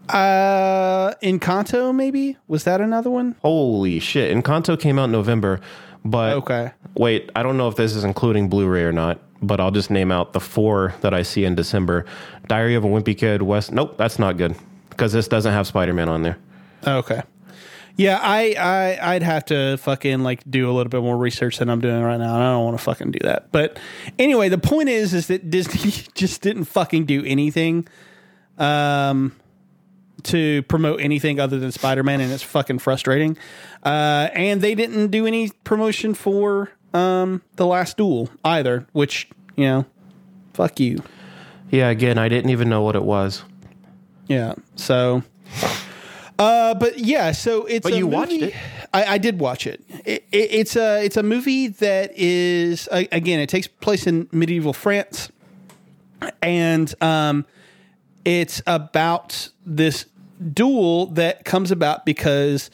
[0.08, 2.38] Uh Encanto maybe?
[2.48, 3.36] Was that another one?
[3.42, 4.36] holy shit!
[4.36, 5.60] Encanto came out in November,
[6.06, 6.72] but Okay.
[6.96, 10.12] Wait, I don't know if this is including Blu-ray or not, but I'll just name
[10.12, 12.06] out the four that I see in December.
[12.48, 13.72] Diary of a Wimpy Kid, West.
[13.72, 14.56] Nope, that's not good
[14.90, 16.38] because this doesn't have Spider-Man on there.
[16.86, 17.22] Okay.
[17.96, 21.70] Yeah, I, I I'd have to fucking like do a little bit more research than
[21.70, 22.36] I'm doing right now.
[22.36, 23.52] and I don't want to fucking do that.
[23.52, 23.78] But
[24.18, 27.88] anyway, the point is is that Disney just didn't fucking do anything
[28.58, 29.36] um
[30.24, 33.38] to promote anything other than Spider-Man and it's fucking frustrating.
[33.84, 39.66] Uh and they didn't do any promotion for um The Last Duel either, which, you
[39.66, 39.86] know,
[40.54, 41.04] fuck you.
[41.72, 43.44] Yeah, again, I didn't even know what it was.
[44.28, 44.54] Yeah.
[44.76, 45.24] So,
[46.38, 47.84] uh, but yeah, so it's.
[47.84, 48.54] But a you watched it?
[48.94, 49.84] I, I did watch it.
[50.06, 50.52] It, it.
[50.52, 55.32] It's a it's a movie that is again it takes place in medieval France,
[56.42, 57.46] and um,
[58.26, 60.06] it's about this
[60.54, 62.72] duel that comes about because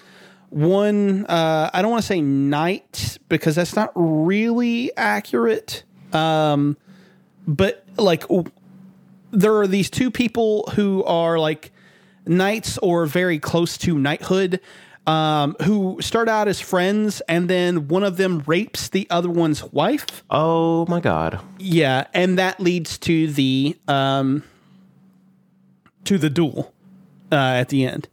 [0.56, 5.84] one uh, I don't want to say knight because that's not really accurate.
[6.14, 6.78] Um,
[7.46, 8.46] but like w-
[9.32, 11.74] there are these two people who are like
[12.26, 14.62] knights or very close to knighthood
[15.06, 19.62] um, who start out as friends and then one of them rapes the other one's
[19.66, 21.40] wife Oh my god!
[21.60, 24.42] yeah and that leads to the um,
[26.06, 26.74] to the duel
[27.32, 28.08] uh, at the end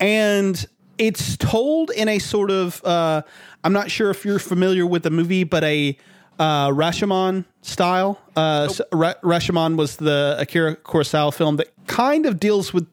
[0.00, 0.66] and
[1.00, 3.22] it's told in a sort of uh,
[3.64, 5.96] i'm not sure if you're familiar with the movie but a
[6.38, 8.18] uh, Rashomon style.
[8.34, 12.88] Uh, so Ra- Rashomon was the Akira Kurosawa film that kind of deals with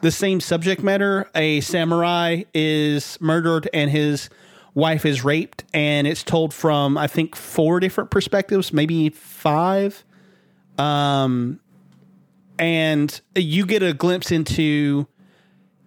[0.00, 1.28] the same subject matter.
[1.34, 4.30] A samurai is murdered and his
[4.74, 10.04] wife is raped, and it's told from I think four different perspectives, maybe five.
[10.78, 11.60] Um,
[12.58, 15.06] and you get a glimpse into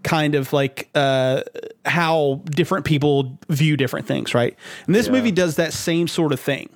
[0.03, 1.41] kind of like uh,
[1.85, 4.55] how different people view different things, right?
[4.85, 6.69] And this movie does that same sort of thing,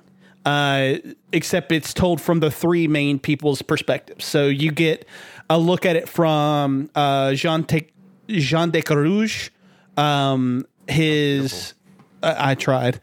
[0.44, 0.94] uh,
[1.32, 4.24] except it's told from the three main people's perspectives.
[4.24, 5.06] So you get
[5.48, 7.90] a look at it from uh, Jean, Te-
[8.28, 9.50] Jean de Carouge,
[9.96, 11.74] um, his,
[12.22, 13.00] uh, I tried,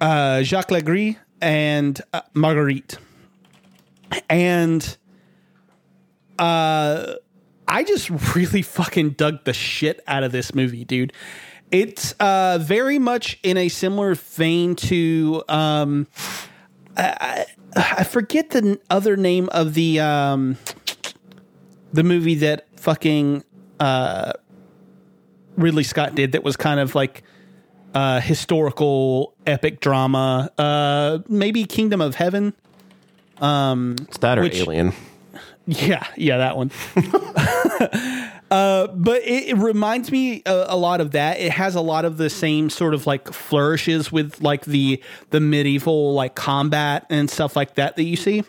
[0.00, 2.98] uh, Jacques Legris, and uh, Marguerite.
[4.30, 4.96] And
[7.68, 11.12] I just really fucking dug the shit out of this movie, dude.
[11.70, 16.06] It's uh, very much in a similar vein to um,
[16.96, 17.44] I,
[17.76, 20.56] I, forget the other name of the um,
[21.92, 23.44] the movie that fucking
[23.78, 24.32] uh,
[25.56, 27.22] Ridley Scott did that was kind of like
[27.94, 30.50] uh, historical epic drama.
[30.56, 32.54] Uh, maybe Kingdom of Heaven.
[33.36, 34.94] It's that or Which- Alien.
[35.70, 36.70] Yeah, yeah, that one.
[38.50, 41.38] uh, but it, it reminds me a, a lot of that.
[41.40, 45.40] It has a lot of the same sort of like flourishes with like the the
[45.40, 48.44] medieval like combat and stuff like that that you see.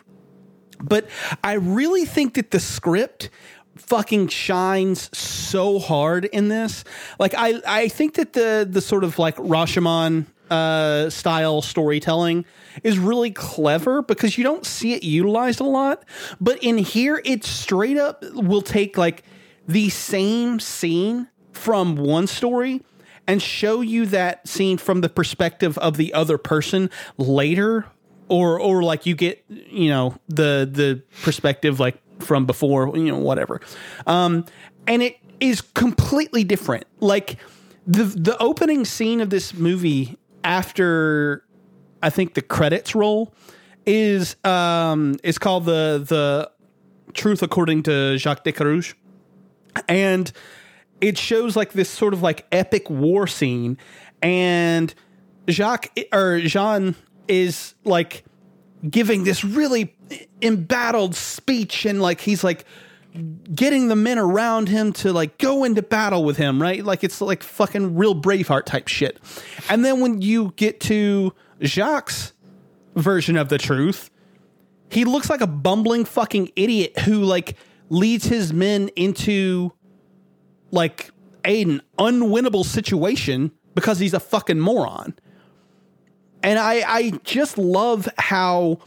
[0.81, 1.09] But
[1.43, 3.29] I really think that the script
[3.75, 6.85] fucking shines so hard in this.
[7.19, 12.45] Like I I think that the the sort of like Rashomon uh style storytelling
[12.83, 16.03] is really clever because you don't see it utilized a lot.
[16.39, 19.23] But in here it straight up will take like
[19.67, 22.81] the same scene from one story
[23.27, 27.85] and show you that scene from the perspective of the other person later
[28.29, 33.17] or or like you get you know the the perspective like from before you know
[33.17, 33.61] whatever
[34.07, 34.45] um
[34.87, 37.37] and it is completely different like
[37.85, 41.43] the the opening scene of this movie after
[42.01, 43.33] i think the credits roll
[43.85, 46.49] is um it's called the the
[47.13, 48.93] truth according to jacques de Carouge
[49.87, 50.31] and
[51.01, 53.77] it shows like this sort of like epic war scene.
[54.21, 54.93] And
[55.49, 56.95] Jacques or Jean
[57.27, 58.25] is like
[58.87, 59.95] giving this really
[60.41, 61.85] embattled speech.
[61.85, 62.65] And like he's like
[63.53, 66.83] getting the men around him to like go into battle with him, right?
[66.83, 69.19] Like it's like fucking real Braveheart type shit.
[69.69, 72.33] And then when you get to Jacques'
[72.95, 74.09] version of the truth,
[74.91, 77.55] he looks like a bumbling fucking idiot who like
[77.89, 79.71] leads his men into
[80.71, 81.11] like
[81.43, 85.15] an unwinnable situation because he's a fucking moron.
[86.43, 88.79] And I I just love how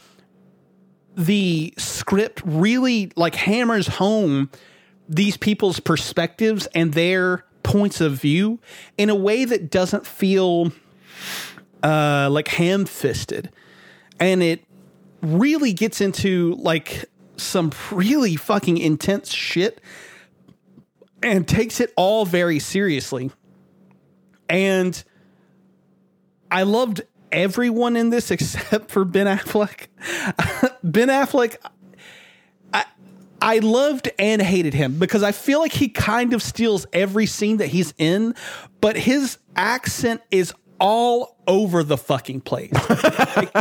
[1.17, 4.51] the script really like hammers home
[5.09, 8.59] these people's perspectives and their points of view
[8.97, 10.73] in a way that doesn't feel
[11.83, 13.51] uh like ham-fisted.
[14.19, 14.65] And it
[15.21, 17.05] really gets into like
[17.37, 19.81] some really fucking intense shit
[21.23, 23.31] and takes it all very seriously.
[24.49, 25.03] And
[26.51, 27.03] I loved
[27.33, 29.89] everyone in this except for Ben Affleck.
[30.85, 31.57] ben Affleck,
[32.72, 32.85] I,
[33.41, 37.57] I loved and hated him because I feel like he kind of steals every scene
[37.59, 38.35] that he's in,
[38.80, 40.53] but his accent is
[40.83, 42.72] all over the fucking place.
[43.37, 43.53] Like,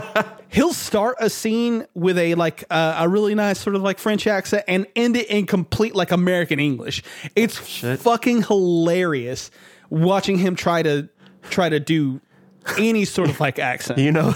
[0.50, 4.26] he'll start a scene with a like uh, a really nice sort of like French
[4.26, 7.04] accent and end it in complete like American English.
[7.36, 9.52] It's fucking hilarious
[9.92, 11.10] watching him try to
[11.50, 12.22] try to do
[12.78, 14.00] any sort of like accent.
[14.00, 14.34] You know,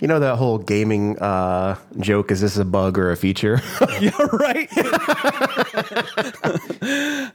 [0.00, 2.30] you know that whole gaming uh, joke.
[2.30, 3.60] Is this a bug or a feature?
[4.00, 4.68] yeah, right.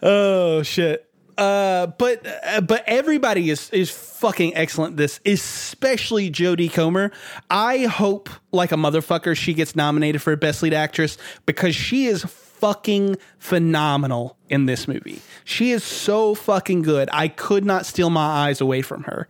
[0.02, 1.10] oh shit.
[1.38, 4.98] Uh, but uh, but everybody is is fucking excellent.
[4.98, 7.12] This, especially Jodie Comer.
[7.50, 12.24] I hope like a motherfucker she gets nominated for best lead actress because she is
[12.24, 15.22] fucking phenomenal in this movie.
[15.44, 17.10] She is so fucking good.
[17.12, 19.28] I could not steal my eyes away from her.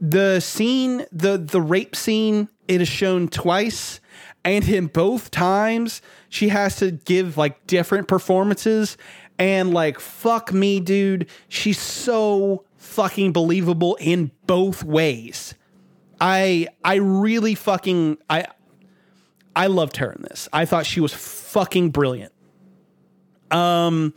[0.00, 4.00] The scene, the the rape scene, it is shown twice,
[4.44, 8.96] and in both times she has to give like different performances.
[9.38, 11.28] And like, fuck me, dude.
[11.48, 15.54] She's so fucking believable in both ways.
[16.20, 18.46] I I really fucking I
[19.54, 20.48] I loved her in this.
[20.52, 22.32] I thought she was fucking brilliant.
[23.50, 24.14] Um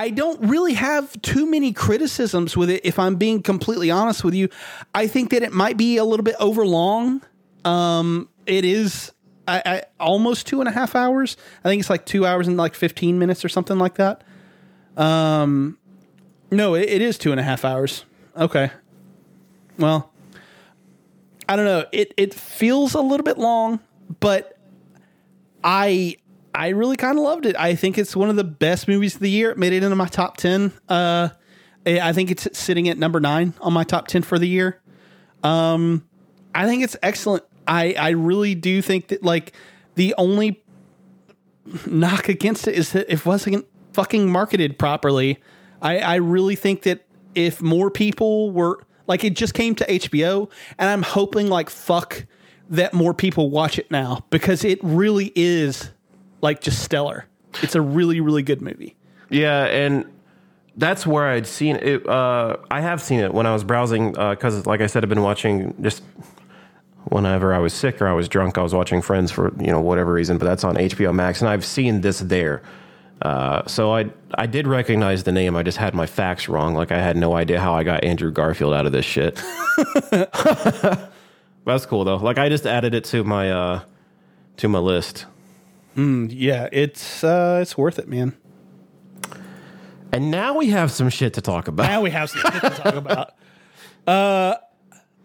[0.00, 4.32] I don't really have too many criticisms with it if I'm being completely honest with
[4.32, 4.48] you.
[4.94, 7.20] I think that it might be a little bit overlong.
[7.66, 9.12] Um it is
[9.46, 11.36] I, I almost two and a half hours.
[11.62, 14.24] I think it's like two hours and like 15 minutes or something like that.
[14.96, 15.76] Um
[16.50, 18.06] no, it, it is two and a half hours.
[18.34, 18.70] Okay.
[19.76, 20.10] Well,
[21.46, 21.84] I don't know.
[21.92, 23.80] It it feels a little bit long,
[24.18, 24.56] but
[25.62, 26.16] I
[26.54, 27.56] I really kind of loved it.
[27.56, 29.50] I think it's one of the best movies of the year.
[29.50, 30.72] It made it into my top ten.
[30.88, 31.30] Uh,
[31.86, 34.80] I think it's sitting at number nine on my top ten for the year.
[35.42, 36.06] Um,
[36.54, 37.44] I think it's excellent.
[37.66, 39.52] I I really do think that like
[39.94, 40.62] the only
[41.86, 45.38] knock against it is that it wasn't fucking marketed properly.
[45.80, 50.50] I I really think that if more people were like it just came to HBO
[50.78, 52.26] and I'm hoping like fuck
[52.68, 55.90] that more people watch it now because it really is
[56.40, 57.26] like just stellar.
[57.62, 58.96] It's a really really good movie.
[59.28, 60.04] Yeah, and
[60.76, 62.08] that's where I'd seen it.
[62.08, 65.22] Uh, I have seen it when I was browsing because, like I said, I've been
[65.22, 66.02] watching just
[67.04, 68.58] whenever I was sick or I was drunk.
[68.58, 71.48] I was watching Friends for you know whatever reason, but that's on HBO Max, and
[71.48, 72.62] I've seen this there.
[73.22, 75.54] Uh, so I I did recognize the name.
[75.56, 76.74] I just had my facts wrong.
[76.74, 79.36] Like I had no idea how I got Andrew Garfield out of this shit.
[81.66, 82.16] That's cool though.
[82.16, 83.80] Like I just added it to my uh
[84.58, 85.26] to my list.
[86.30, 88.36] Yeah, it's uh, it's worth it, man.
[90.12, 91.84] And now we have some shit to talk about.
[91.86, 93.34] Now we have some shit to talk about.
[94.06, 94.56] Uh,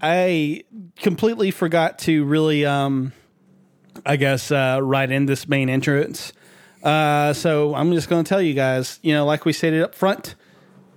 [0.02, 0.64] I
[0.98, 3.14] completely forgot to really, um,
[4.06, 6.34] I guess, uh, write in this main entrance.
[6.84, 9.96] Uh, so I'm just going to tell you guys, you know, like we stated up
[9.96, 10.36] front,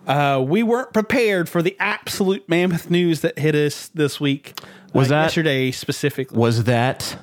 [0.09, 4.61] uh, we weren't prepared for the absolute mammoth news that hit us this week.
[4.93, 6.37] Was uh, that- yesterday specifically?
[6.37, 7.17] Was that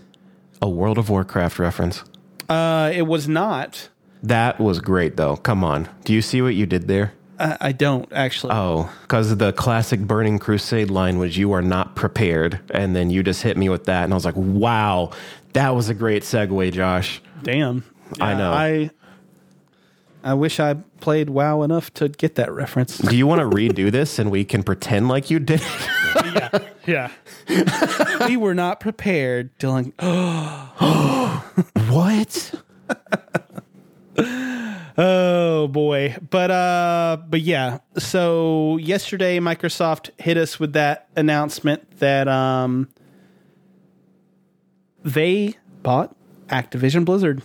[0.62, 2.03] a World of Warcraft reference?
[2.50, 3.89] Uh, it was not.
[4.24, 5.38] That was great though.
[5.38, 5.88] Come on.
[6.04, 7.14] Do you see what you did there?
[7.39, 8.54] I, I don't actually.
[8.54, 13.24] Oh, because the classic Burning Crusade line was "You are not prepared," and then you
[13.24, 15.12] just hit me with that, and I was like, "Wow,
[15.54, 17.84] that was a great segue, Josh." Damn.
[18.22, 18.52] I know.
[18.52, 18.91] I
[20.26, 22.98] I wish I played WoW enough to get that reference.
[22.98, 25.62] Do you want to redo this and we can pretend like you did?
[26.16, 27.12] yeah.
[27.48, 28.28] yeah.
[28.28, 29.94] we were not prepared, Dylan.
[31.92, 32.54] what?
[34.98, 36.16] Oh boy.
[36.30, 37.80] But uh but yeah.
[38.00, 42.90] So yesterday Microsoft hit us with that announcement that um
[45.04, 45.54] they
[45.84, 46.16] bought
[46.48, 47.44] Activision Blizzard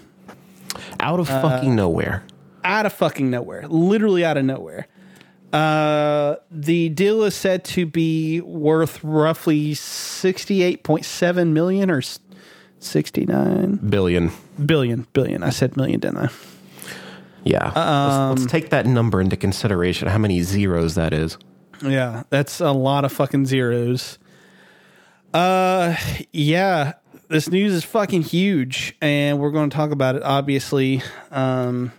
[0.99, 2.25] Out of fucking nowhere.
[2.65, 3.67] Out of fucking nowhere.
[3.69, 4.87] Literally out of nowhere.
[5.53, 12.01] Uh the deal is said to be worth roughly 68.7 million or
[12.79, 14.31] 69 Billion.
[14.65, 15.43] billion billion.
[15.43, 16.29] I said million, didn't I?
[17.43, 17.73] Yeah.
[17.75, 20.09] let's, let's take that number into consideration.
[20.09, 21.37] How many zeros that is?
[21.83, 24.19] Yeah, that's a lot of fucking zeros.
[25.33, 25.97] Uh,
[26.33, 26.95] yeah,
[27.29, 30.23] this news is fucking huge, and we're going to talk about it.
[30.23, 31.93] Obviously, um,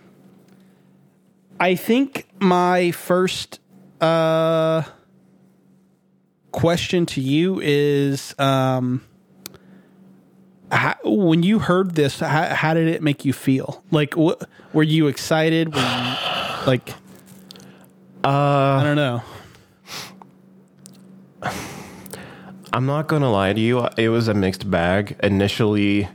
[1.62, 3.60] I think my first
[4.00, 4.82] uh
[6.50, 9.04] question to you is um.
[10.72, 13.84] How, when you heard this, how, how did it make you feel?
[13.90, 14.42] Like, wh-
[14.72, 15.74] were you excited?
[15.74, 16.14] Were you,
[16.66, 16.94] like,
[18.24, 19.22] uh, I don't know.
[22.72, 23.86] I'm not gonna lie to you.
[23.98, 26.08] It was a mixed bag initially.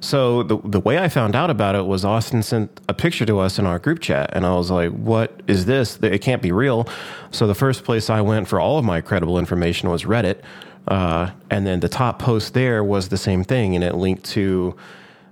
[0.00, 3.38] So the the way I found out about it was Austin sent a picture to
[3.40, 5.98] us in our group chat, and I was like, "What is this?
[6.02, 6.88] It can't be real."
[7.32, 10.40] So the first place I went for all of my credible information was Reddit,
[10.86, 14.76] uh, and then the top post there was the same thing, and it linked to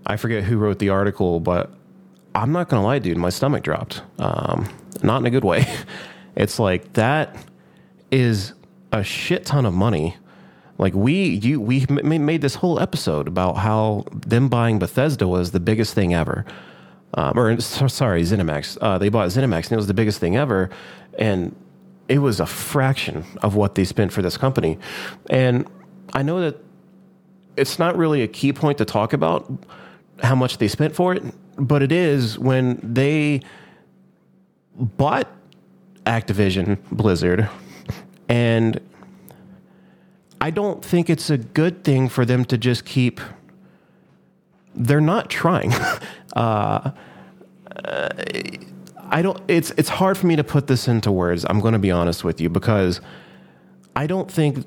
[0.06, 1.72] I forget who wrote the article, but
[2.34, 4.02] I'm not gonna lie, dude, my stomach dropped.
[4.18, 4.68] Um,
[5.02, 5.66] not in a good way.
[6.36, 7.34] It's like that
[8.10, 8.52] is
[8.92, 10.16] a shit ton of money.
[10.78, 15.60] Like we, you, we made this whole episode about how them buying Bethesda was the
[15.60, 16.44] biggest thing ever.
[17.14, 18.78] Um, or so- sorry, ZeniMax.
[18.80, 20.70] Uh, they bought ZeniMax, and it was the biggest thing ever.
[21.18, 21.54] And
[22.08, 24.78] it was a fraction of what they spent for this company.
[25.30, 25.66] And
[26.12, 26.56] I know that
[27.56, 29.50] it's not really a key point to talk about
[30.22, 31.22] how much they spent for it,
[31.56, 33.40] but it is when they
[34.74, 35.30] bought
[36.04, 37.48] Activision Blizzard
[38.28, 38.80] and
[40.40, 43.20] I don't think it's a good thing for them to just keep
[44.76, 45.72] they're not trying.
[46.36, 46.90] uh,
[49.08, 51.44] I don't it's it's hard for me to put this into words.
[51.48, 53.00] I'm going to be honest with you because
[53.94, 54.66] I don't think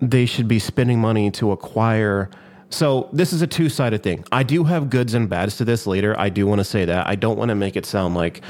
[0.00, 2.30] they should be spending money to acquire.
[2.70, 4.24] So this is a two-sided thing.
[4.32, 6.18] I do have goods and bads to this later.
[6.18, 7.06] I do want to say that.
[7.06, 8.42] I don't want to make it sound like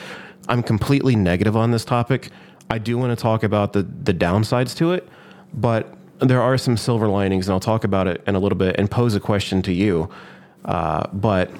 [0.49, 2.31] I'm completely negative on this topic.
[2.71, 5.09] I do want to talk about the the downsides to it,
[5.55, 8.77] but there are some silver linings, and I'll talk about it in a little bit
[8.79, 10.09] and pose a question to you.
[10.65, 11.51] Uh, but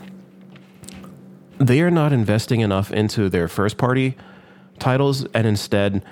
[1.59, 4.17] they are not investing enough into their first party
[4.79, 6.05] titles, and instead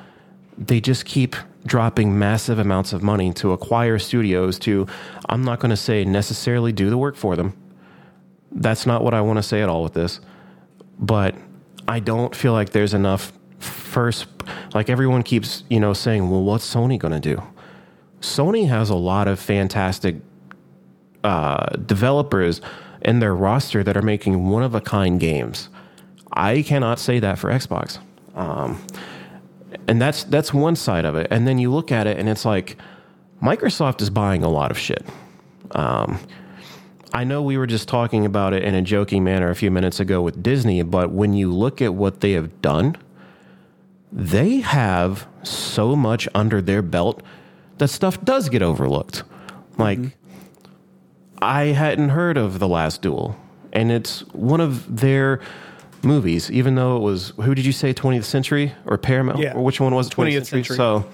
[0.58, 4.86] they just keep dropping massive amounts of money to acquire studios to
[5.28, 7.54] I'm not going to say necessarily do the work for them.
[8.50, 10.20] That's not what I want to say at all with this.
[10.98, 11.34] But
[11.86, 14.26] I don't feel like there's enough first
[14.74, 17.42] like everyone keeps, you know, saying, "Well, what's Sony going to do?"
[18.20, 20.16] Sony has a lot of fantastic
[21.24, 22.60] uh, developers
[23.02, 25.68] in their roster that are making one of a kind games.
[26.32, 27.98] I cannot say that for Xbox.
[28.34, 28.84] Um,
[29.88, 31.28] and that's that's one side of it.
[31.30, 32.76] And then you look at it and it's like
[33.42, 35.04] Microsoft is buying a lot of shit.
[35.72, 36.18] Um,
[37.12, 39.98] I know we were just talking about it in a joking manner a few minutes
[39.98, 42.96] ago with Disney, but when you look at what they have done,
[44.12, 47.22] they have so much under their belt
[47.80, 49.24] that stuff does get overlooked.
[49.76, 49.98] Like
[51.42, 53.34] I hadn't heard of The Last Duel,
[53.72, 55.40] and it's one of their
[56.02, 59.38] movies, even though it was who did you say 20th century or Paramount?
[59.40, 59.54] Yeah.
[59.54, 60.10] Or which one was it?
[60.14, 60.76] 20th century.
[60.76, 61.06] So,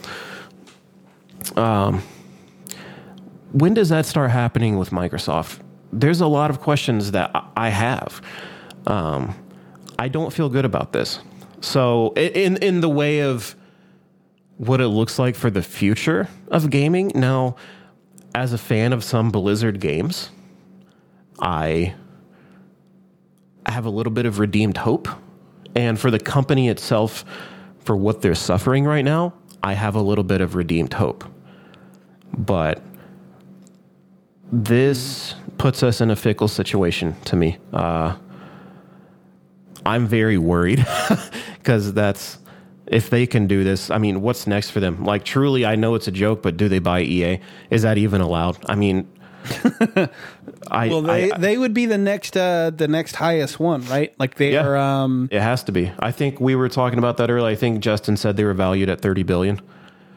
[1.57, 2.03] um,
[3.53, 5.61] when does that start happening with Microsoft?
[5.93, 8.21] There's a lot of questions that I- I have.
[8.87, 9.35] Um,
[9.99, 11.21] I don't feel good about this.
[11.61, 13.55] So, in in the way of
[14.59, 17.57] what it looks like for the future of gaming, now,
[18.35, 20.31] as a fan of some Blizzard games,
[21.39, 21.95] I
[23.67, 25.09] have a little bit of redeemed hope.
[25.75, 27.25] And for the company itself,
[27.81, 31.25] for what they're suffering right now, I have a little bit of redeemed hope.
[32.37, 32.83] But
[34.51, 37.59] this puts us in a fickle situation to me.
[37.73, 38.17] Uh,
[39.85, 40.85] I'm very worried
[41.59, 42.39] because that's
[42.87, 43.91] if they can do this.
[43.91, 45.05] I mean, what's next for them?
[45.05, 47.41] Like, truly, I know it's a joke, but do they buy EA?
[47.71, 48.59] Is that even allowed?
[48.69, 49.09] I mean,
[50.69, 54.13] I, Well, they, I, they would be the next uh, the next highest one, right?
[54.19, 54.67] Like they Yeah.
[54.67, 54.77] are.
[54.77, 55.93] Um, It has to be.
[56.01, 57.47] I think we were talking about that earlier.
[57.51, 59.61] I think Justin said they were valued at 30 billion,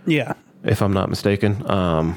[0.05, 1.69] yeah, if I'm not mistaken.
[1.69, 2.15] Um,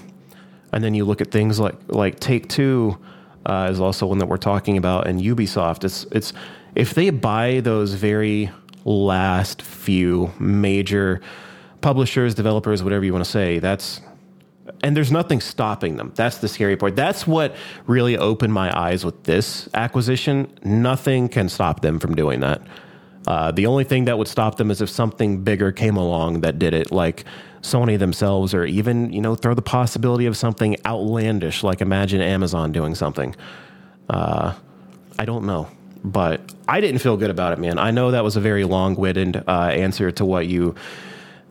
[0.72, 2.96] and then you look at things like like Take Two
[3.44, 5.84] uh, is also one that we're talking about, and Ubisoft.
[5.84, 6.32] It's it's
[6.74, 8.50] if they buy those very
[8.84, 11.20] last few major
[11.80, 14.00] publishers, developers, whatever you want to say, that's
[14.82, 16.12] and there's nothing stopping them.
[16.14, 16.96] That's the scary part.
[16.96, 17.54] That's what
[17.86, 20.52] really opened my eyes with this acquisition.
[20.64, 22.62] Nothing can stop them from doing that.
[23.26, 26.58] Uh, the only thing that would stop them is if something bigger came along that
[26.58, 27.24] did it, like
[27.60, 32.72] Sony themselves, or even you know throw the possibility of something outlandish, like imagine Amazon
[32.72, 33.34] doing something.
[34.08, 34.54] Uh,
[35.18, 35.68] I don't know,
[36.04, 37.78] but I didn't feel good about it, man.
[37.78, 40.74] I know that was a very long-winded uh, answer to what you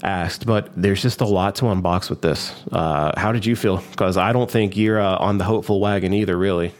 [0.03, 2.53] asked, but there's just a lot to unbox with this.
[2.71, 3.77] Uh, how did you feel?
[3.91, 6.73] Because I don't think you're uh, on the hopeful wagon either, really.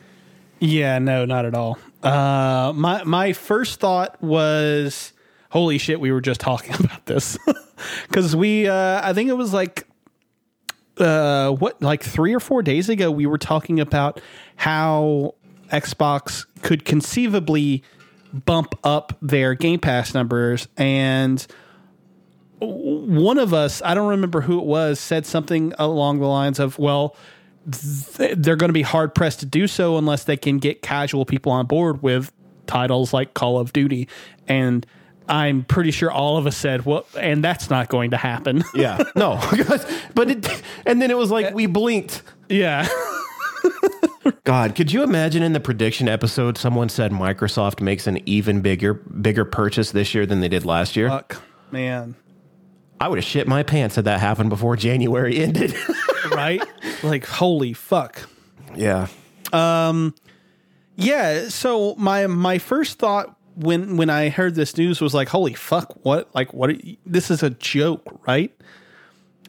[0.60, 1.78] yeah, no, not at all.
[2.04, 5.14] Uh, my my first thought was,
[5.52, 7.38] holy shit, we were just talking about this
[8.08, 9.86] because we, uh, I think it was like,
[10.98, 14.20] uh, what, like three or four days ago, we were talking about
[14.56, 15.36] how
[15.72, 17.84] Xbox could conceivably
[18.34, 21.46] bump up their Game Pass numbers and
[22.60, 26.78] one of us, I don't remember who it was, said something along the lines of,
[26.78, 27.16] well,
[27.72, 31.26] th- they're going to be hard pressed to do so unless they can get casual
[31.26, 32.32] people on board with
[32.68, 34.08] titles like Call of Duty.
[34.48, 34.86] And
[35.28, 38.64] I'm pretty sure all of us said, well, and that's not going to happen.
[38.76, 39.40] Yeah, no,
[40.14, 42.22] but it, and then it was like uh, we blinked.
[42.48, 42.88] yeah.
[44.44, 48.94] God, could you imagine in the prediction episode, someone said Microsoft makes an even bigger
[48.94, 51.10] bigger purchase this year than they did last year?
[51.10, 51.42] Fuck,
[51.72, 52.16] man.
[53.00, 55.76] I would have shit my pants had that happened before January ended.
[56.32, 56.64] Right?
[57.04, 58.30] like, holy fuck.
[58.76, 59.08] yeah,
[59.52, 60.14] Um
[60.96, 61.50] Yeah.
[61.50, 66.06] So my my first thought when when I heard this news was like, holy fuck,
[66.06, 66.34] what?
[66.34, 66.70] Like, what?
[66.70, 68.56] Are this is a joke, right?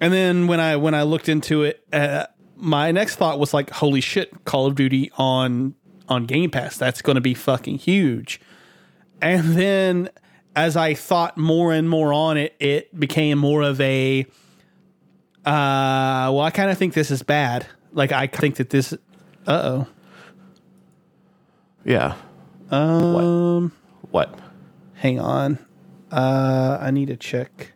[0.01, 2.27] And then when I when I looked into it, uh,
[2.63, 5.75] my next thought was like, holy shit, Call of Duty on
[6.09, 6.77] on Game Pass.
[6.77, 8.41] That's going to be fucking huge.
[9.21, 10.11] And then
[10.55, 14.27] as I thought more and more on it, it became more of a.
[15.45, 17.67] Uh, well, I kind of think this is bad.
[17.93, 18.93] Like, I think that this.
[18.93, 18.97] Uh
[19.47, 19.87] oh.
[21.85, 22.15] yeah.
[22.71, 23.73] Um,
[24.13, 24.39] What?
[24.95, 25.59] hang on.
[26.13, 27.73] Uh, I need to check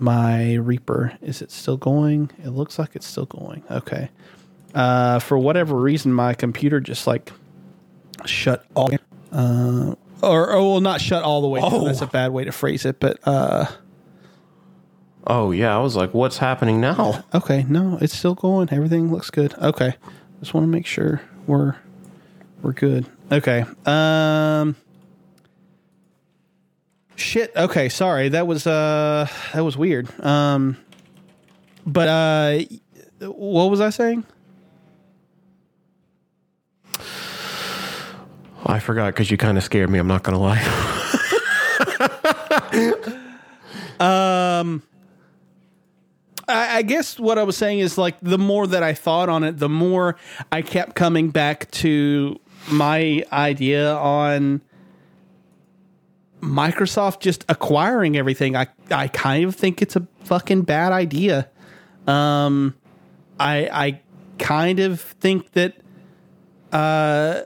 [0.00, 1.16] my Reaper.
[1.22, 2.30] Is it still going?
[2.42, 3.62] It looks like it's still going.
[3.70, 4.10] Okay.
[4.74, 7.32] Uh, for whatever reason, my computer just like
[8.24, 8.90] shut all.
[9.32, 11.60] Uh, or, or well, not shut all the way.
[11.60, 11.70] down.
[11.72, 11.84] Oh.
[11.84, 13.00] That's a bad way to phrase it.
[13.00, 13.66] But uh,
[15.26, 17.24] Oh yeah, I was like, what's happening now?
[17.34, 18.68] okay, no, it's still going.
[18.72, 19.54] Everything looks good.
[19.58, 19.94] Okay,
[20.40, 21.76] just want to make sure we're
[22.62, 23.06] we're good.
[23.30, 23.64] Okay.
[23.86, 24.76] Um.
[27.20, 27.52] Shit.
[27.54, 27.88] Okay.
[27.90, 28.30] Sorry.
[28.30, 30.08] That was uh that was weird.
[30.24, 30.78] Um.
[31.86, 32.60] But uh,
[33.26, 34.24] what was I saying?
[38.64, 39.98] I forgot because you kind of scared me.
[39.98, 40.60] I'm not gonna lie.
[44.60, 44.82] um.
[46.48, 49.58] I guess what I was saying is like the more that I thought on it,
[49.58, 50.16] the more
[50.50, 54.60] I kept coming back to my idea on
[56.40, 58.56] Microsoft just acquiring everything.
[58.56, 61.48] I I kind of think it's a fucking bad idea.
[62.06, 62.74] Um,
[63.38, 64.00] I I
[64.38, 65.76] kind of think that
[66.72, 67.42] uh,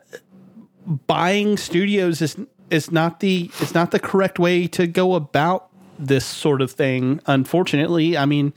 [1.07, 2.36] buying studios is
[2.70, 7.20] is not the is not the correct way to go about this sort of thing.
[7.26, 8.53] Unfortunately, I mean,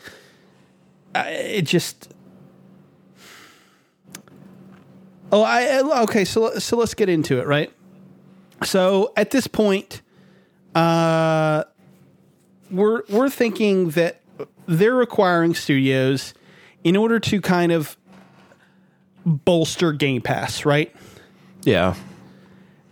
[1.15, 2.13] it just.
[5.31, 6.25] Oh, I okay.
[6.25, 7.71] So so let's get into it, right?
[8.63, 10.01] So at this point,
[10.77, 11.63] uh,
[12.69, 14.21] we're we're thinking that
[14.67, 16.35] they're acquiring studios
[16.83, 17.97] in order to kind of
[19.25, 20.95] bolster Game Pass, right?
[21.63, 21.95] Yeah.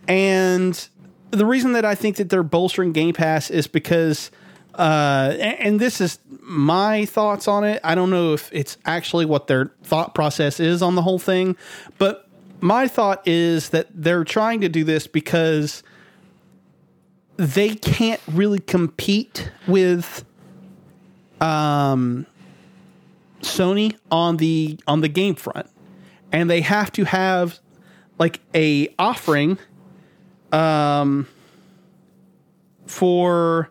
[0.08, 0.88] And
[1.30, 4.30] the reason that I think that they're bolstering Game Pass is because,
[4.74, 7.80] uh, and this is my thoughts on it.
[7.84, 11.56] I don't know if it's actually what their thought process is on the whole thing,
[11.98, 12.28] but
[12.60, 15.84] my thought is that they're trying to do this because
[17.36, 20.24] they can't really compete with
[21.40, 22.26] um,
[23.42, 25.66] Sony on the on the game front,
[26.32, 27.58] and they have to have
[28.18, 29.58] like a offering
[30.52, 31.26] um
[32.86, 33.70] for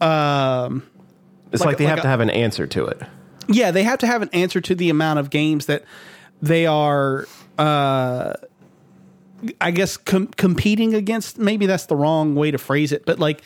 [0.00, 0.82] um
[1.52, 3.00] It's Like- like, they like have a- to have an answer to it.
[3.48, 5.84] yeah they have to have an answer to the amount of games that
[6.40, 7.26] they are
[7.58, 8.32] uh
[9.60, 13.42] i guess com- competing against maybe that's the wrong way to phrase it but like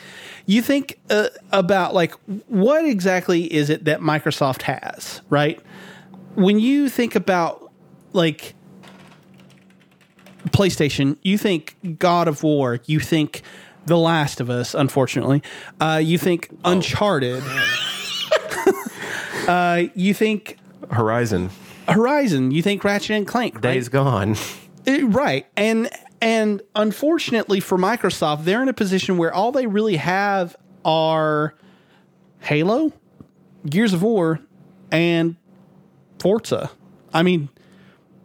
[0.46, 2.12] you think uh, about like
[2.48, 5.60] what exactly is it that microsoft has right
[6.34, 7.70] when you think about
[8.12, 8.54] like
[10.50, 13.42] PlayStation, you think God of War, you think
[13.86, 15.42] The Last of Us, unfortunately,
[15.80, 17.42] uh, you think Uncharted,
[19.48, 20.58] uh, you think
[20.90, 21.50] Horizon.
[21.88, 23.62] Horizon, you think Ratchet and Clank, right?
[23.62, 24.36] Days gone.
[24.86, 25.46] Uh, right.
[25.56, 31.54] And and unfortunately for microsoft they're in a position where all they really have are
[32.40, 32.92] halo
[33.68, 34.40] gears of war
[34.90, 35.36] and
[36.18, 36.70] forza.
[37.12, 37.48] I mean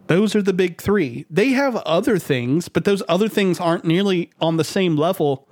[0.06, 1.26] those are the big three.
[1.30, 5.46] They have other things but those other things aren't nearly on the same level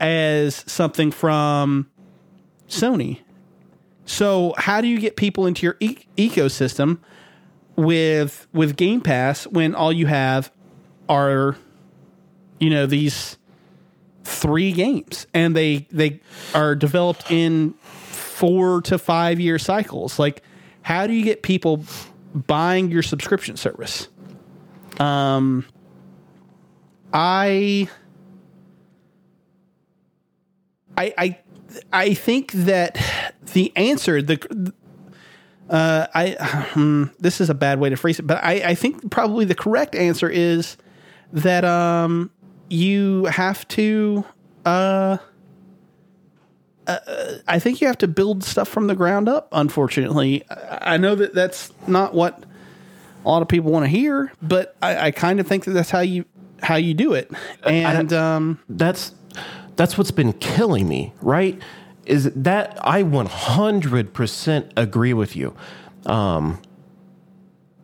[0.00, 1.90] as something from
[2.68, 3.20] sony.
[4.06, 6.98] So how do you get people into your e- ecosystem
[7.76, 10.52] with with Game Pass when all you have
[11.08, 11.56] are
[12.58, 13.36] you know these
[14.24, 15.26] three games.
[15.34, 16.20] And they they
[16.54, 20.18] are developed in 4 to 5 year cycles.
[20.18, 20.42] Like
[20.82, 21.84] how do you get people
[22.34, 24.08] buying your subscription service?
[24.98, 25.66] Um
[27.12, 27.88] I
[30.96, 31.38] I I
[31.92, 32.98] I think that
[33.52, 34.72] the answer the
[35.70, 36.30] uh, I
[36.72, 39.54] hmm, this is a bad way to phrase it, but I, I think probably the
[39.54, 40.76] correct answer is
[41.32, 42.30] that um
[42.68, 44.24] you have to
[44.64, 45.18] uh,
[46.86, 46.98] uh
[47.48, 49.48] I think you have to build stuff from the ground up.
[49.52, 52.44] Unfortunately, I, I know that that's not what
[53.24, 55.90] a lot of people want to hear, but I, I kind of think that that's
[55.90, 56.24] how you
[56.62, 57.30] how you do it.
[57.64, 59.14] And um, that's
[59.76, 61.60] that's what's been killing me, right?
[62.06, 65.54] Is that I 100% agree with you.
[66.06, 66.60] Um,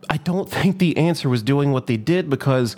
[0.09, 2.75] I don't think the answer was doing what they did because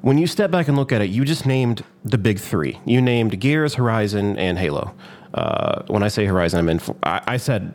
[0.00, 2.80] when you step back and look at it, you just named the big three.
[2.84, 4.94] You named Gears, Horizon, and Halo.
[5.32, 7.72] Uh, when I say Horizon, I meant I, I said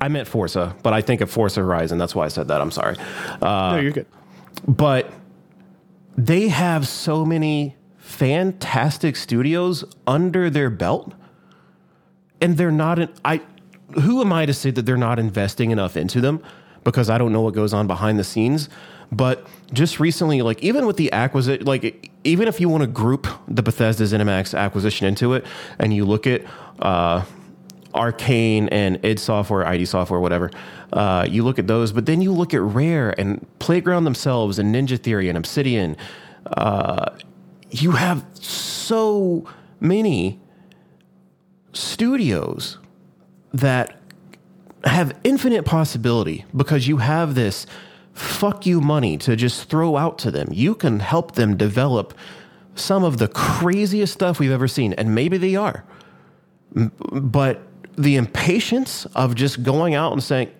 [0.00, 1.96] I meant Forza, but I think of Forza Horizon.
[1.96, 2.60] That's why I said that.
[2.60, 2.96] I'm sorry.
[3.40, 4.06] Uh, no, you're good.
[4.66, 5.12] but
[6.18, 11.14] they have so many fantastic studios under their belt
[12.40, 13.40] and they're not in, I
[14.02, 16.42] who am I to say that they're not investing enough into them
[16.84, 18.68] because I don't know what goes on behind the scenes
[19.12, 23.26] but just recently like even with the acquisition like even if you want to group
[23.48, 25.44] the Bethesda ZeniMax acquisition into it
[25.78, 26.42] and you look at
[26.78, 27.24] uh
[27.94, 30.50] Arkane and id Software, ID Software, whatever.
[30.92, 34.74] Uh, you look at those, but then you look at Rare and Playground themselves and
[34.74, 35.96] Ninja Theory and Obsidian.
[36.56, 37.16] Uh,
[37.70, 39.44] you have so
[39.80, 40.39] many
[41.72, 42.78] studios
[43.52, 44.00] that
[44.84, 47.66] have infinite possibility because you have this
[48.12, 50.48] fuck you money to just throw out to them.
[50.52, 52.14] You can help them develop
[52.74, 55.84] some of the craziest stuff we've ever seen, and maybe they are.
[56.72, 57.60] But
[57.96, 60.50] the impatience of just going out and saying,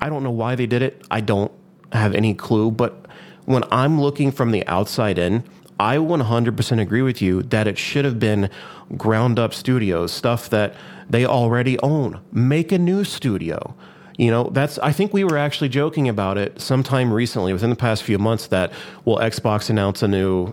[0.00, 1.04] I don't know why they did it.
[1.10, 1.52] I don't
[1.92, 2.70] have any clue.
[2.70, 3.06] But
[3.44, 5.44] when I'm looking from the outside in,
[5.80, 8.50] I 100% agree with you that it should have been
[8.98, 10.74] ground up studios, stuff that
[11.08, 12.20] they already own.
[12.30, 13.74] Make a new studio.
[14.18, 17.76] You know, that's, I think we were actually joking about it sometime recently, within the
[17.76, 18.74] past few months, that
[19.06, 20.52] will Xbox announce a new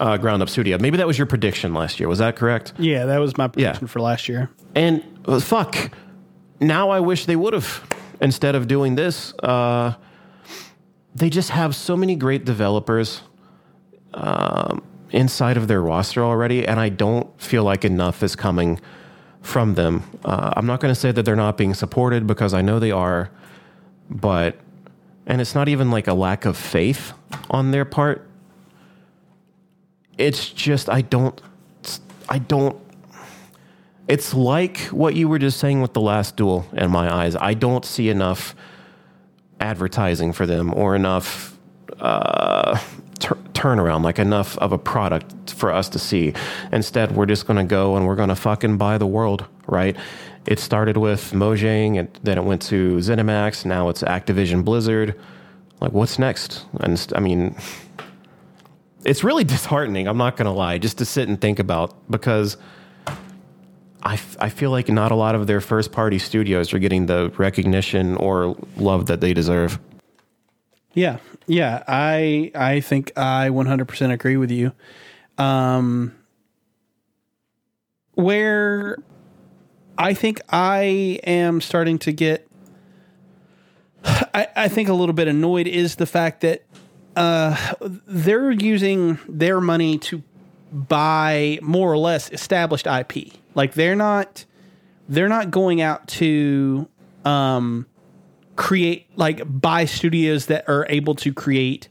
[0.00, 0.76] uh, ground up studio.
[0.76, 2.08] Maybe that was your prediction last year.
[2.08, 2.72] Was that correct?
[2.80, 4.50] Yeah, that was my prediction for last year.
[4.74, 5.92] And uh, fuck,
[6.58, 7.86] now I wish they would have
[8.20, 9.32] instead of doing this.
[9.38, 9.94] Uh,
[11.14, 13.22] they just have so many great developers
[14.14, 18.80] um, inside of their roster already, and I don't feel like enough is coming
[19.42, 20.02] from them.
[20.24, 22.90] Uh, I'm not going to say that they're not being supported because I know they
[22.90, 23.30] are,
[24.10, 24.56] but
[25.26, 27.12] and it's not even like a lack of faith
[27.50, 28.26] on their part.
[30.18, 31.40] it's just I don't
[32.28, 32.76] I don't
[34.08, 37.36] it's like what you were just saying with the last duel in my eyes.
[37.36, 38.56] I don't see enough
[39.60, 41.56] advertising for them or enough
[42.00, 42.78] uh,
[43.20, 46.34] tur- turnaround, like enough of a product for us to see.
[46.72, 49.96] Instead, we're just going to go and we're going to fucking buy the world, right?
[50.46, 53.64] It started with Mojang, and then it went to ZeniMax.
[53.66, 55.14] Now it's Activision Blizzard.
[55.80, 56.64] Like, what's next?
[56.80, 57.54] And I mean,
[59.04, 60.08] it's really disheartening.
[60.08, 62.56] I'm not going to lie, just to sit and think about because
[64.02, 67.06] I, f- I feel like not a lot of their first party studios are getting
[67.06, 69.78] the recognition or love that they deserve.
[70.92, 74.72] Yeah, yeah, I I think I 100% agree with you.
[75.38, 76.14] Um,
[78.14, 78.98] where
[79.96, 82.48] I think I am starting to get,
[84.04, 86.64] I, I think a little bit annoyed is the fact that
[87.16, 87.74] uh,
[88.06, 90.22] they're using their money to
[90.72, 93.32] buy more or less established IP.
[93.54, 94.44] Like they're not
[95.08, 96.88] they're not going out to
[97.24, 97.86] um
[98.60, 101.88] create like buy studios that are able to create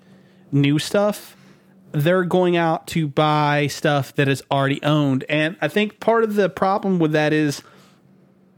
[0.51, 1.35] new stuff.
[1.91, 5.25] They're going out to buy stuff that is already owned.
[5.27, 7.63] And I think part of the problem with that is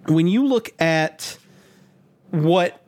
[0.08, 1.38] when you look at
[2.32, 2.82] what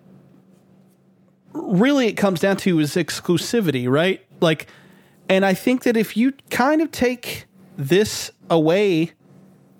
[1.54, 4.26] really it comes down to is exclusivity, right?
[4.42, 4.68] Like
[5.30, 7.46] and I think that if you kind of take
[7.78, 9.14] this away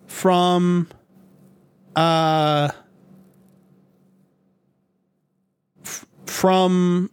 [0.08, 0.88] from
[1.96, 2.70] uh
[5.86, 7.10] f- from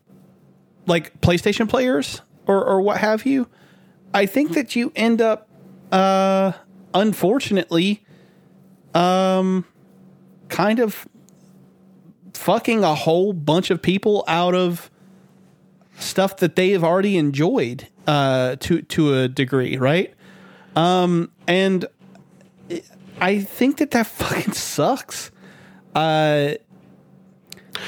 [0.87, 3.47] like PlayStation players or or what have you,
[4.15, 5.49] I think that you end up
[5.93, 6.53] uh
[6.95, 8.05] unfortunately
[8.95, 9.65] um
[10.49, 11.07] kind of
[12.35, 14.91] fucking a whole bunch of people out of
[15.99, 20.15] stuff that they have already enjoyed uh, to to a degree, right?
[20.75, 21.87] Um, and
[23.21, 25.31] I think that that fucking sucks.
[25.95, 26.55] Uh,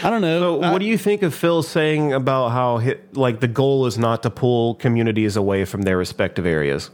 [0.03, 0.61] I don't know.
[0.61, 3.99] So, what do you think of Phil saying about how hi like the goal is
[3.99, 6.91] not to pull communities away from their respective areas?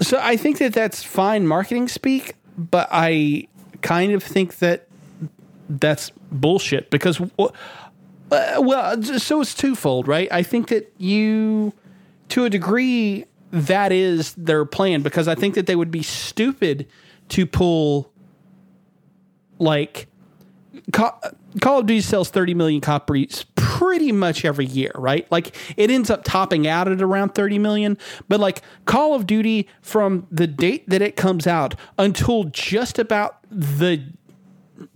[0.00, 3.48] So I think that that's fine marketing speak, but I
[3.80, 4.88] kind of think that
[5.68, 10.28] that's bullshit because uh, well, so it's twofold, right?
[10.30, 11.72] I think that you,
[12.30, 16.86] to a degree, that is their plan because I think that they would be stupid
[17.30, 18.12] to pull
[19.58, 20.08] like
[20.92, 21.20] Call,
[21.60, 25.30] Call of Duty sells 30 million copies pretty much every year, right?
[25.32, 29.68] Like it ends up topping out at around 30 million, but like Call of Duty
[29.82, 34.02] from the date that it comes out until just about the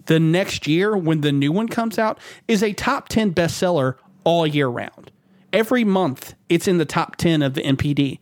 [0.07, 4.47] the next year when the new one comes out is a top 10 bestseller all
[4.47, 5.11] year round.
[5.53, 8.19] Every month it's in the top 10 of the NPD.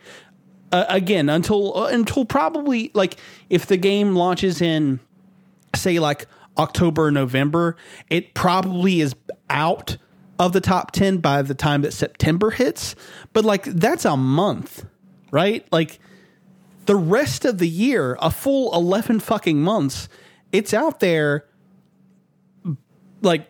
[0.71, 3.17] Uh, again, until uh, until probably like
[3.51, 5.01] if the game launches in
[5.75, 6.27] say like
[6.59, 7.77] October, November,
[8.11, 9.15] it probably is
[9.49, 9.97] out
[10.39, 12.95] of the top 10 by the time that September hits.
[13.33, 14.87] But like that's a month,
[15.31, 15.67] right?
[15.73, 15.99] Like
[16.87, 20.09] the rest of the year, a full 11 fucking months,
[20.53, 21.45] it's out there
[23.21, 23.47] like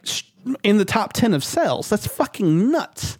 [0.63, 1.89] in the top 10 of sales.
[1.89, 3.19] That's fucking nuts.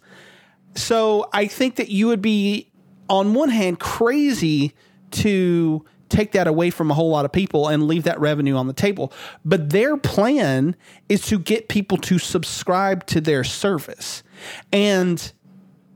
[0.75, 2.71] So I think that you would be,
[3.09, 4.73] on one hand, crazy
[5.11, 8.67] to take that away from a whole lot of people and leave that revenue on
[8.67, 9.13] the table.
[9.45, 10.75] But their plan
[11.07, 14.23] is to get people to subscribe to their service.
[14.71, 15.31] And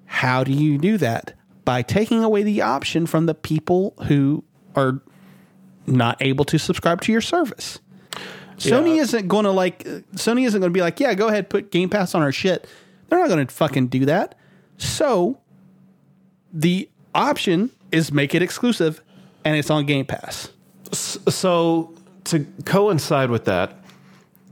[0.05, 1.34] how do you do that?
[1.66, 4.43] By taking away the option from the people who
[4.76, 5.01] are
[5.88, 7.80] not able to subscribe to your service.
[8.57, 9.01] Sony Yeah.
[9.03, 9.84] isn't going to like
[10.16, 12.68] Sony isn't going to be like, "Yeah, go ahead, put Game Pass on our shit."
[13.09, 14.36] They're not going to fucking do that.
[14.78, 15.39] So
[16.53, 19.01] the option is make it exclusive
[19.46, 20.50] and it's on Game Pass.
[20.91, 21.94] So,
[22.26, 23.76] to coincide with that,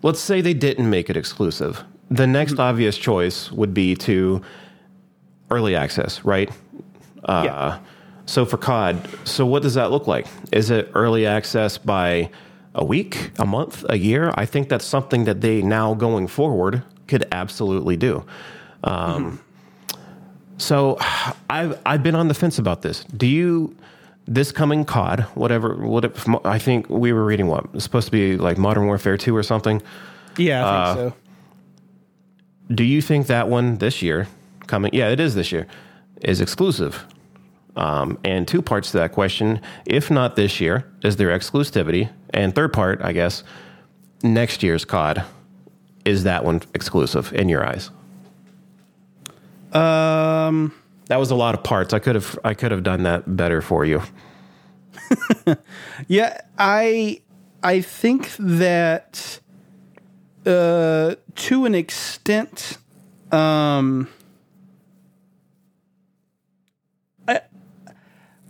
[0.02, 1.84] let's say they didn't make it exclusive.
[2.10, 4.42] The next obvious choice would be to
[5.50, 6.50] early access, right?
[7.24, 7.80] Uh, Yeah.
[8.26, 10.26] So for COD, so what does that look like?
[10.54, 12.30] Is it early access by
[12.76, 14.32] a week, a month, a year?
[14.36, 18.24] I think that's something that they now going forward could absolutely do.
[18.84, 19.40] Um,
[20.58, 20.98] So
[21.50, 23.04] I've I've been on the fence about this.
[23.18, 23.76] Do you
[24.28, 28.12] this coming COD, whatever, what if, I think we were reading what it's supposed to
[28.12, 29.82] be like Modern Warfare two or something.
[30.38, 31.16] Yeah, I think so.
[32.74, 34.28] Do you think that one this year
[34.68, 34.92] coming?
[34.94, 35.68] Yeah, it is this year.
[36.22, 37.06] Is exclusive.
[37.76, 42.10] Um, and two parts to that question: If not this year, is there exclusivity?
[42.34, 43.44] And third part, I guess,
[44.24, 45.26] next year's COD
[46.06, 47.92] is that one exclusive in your eyes?
[49.74, 50.74] Um,
[51.12, 51.94] that was a lot of parts.
[51.94, 54.02] I could have I could have done that better for you.
[56.08, 57.22] Yeah, I
[57.62, 59.42] I think that
[60.46, 62.78] uh to an extent
[63.30, 64.08] um
[67.28, 67.42] I,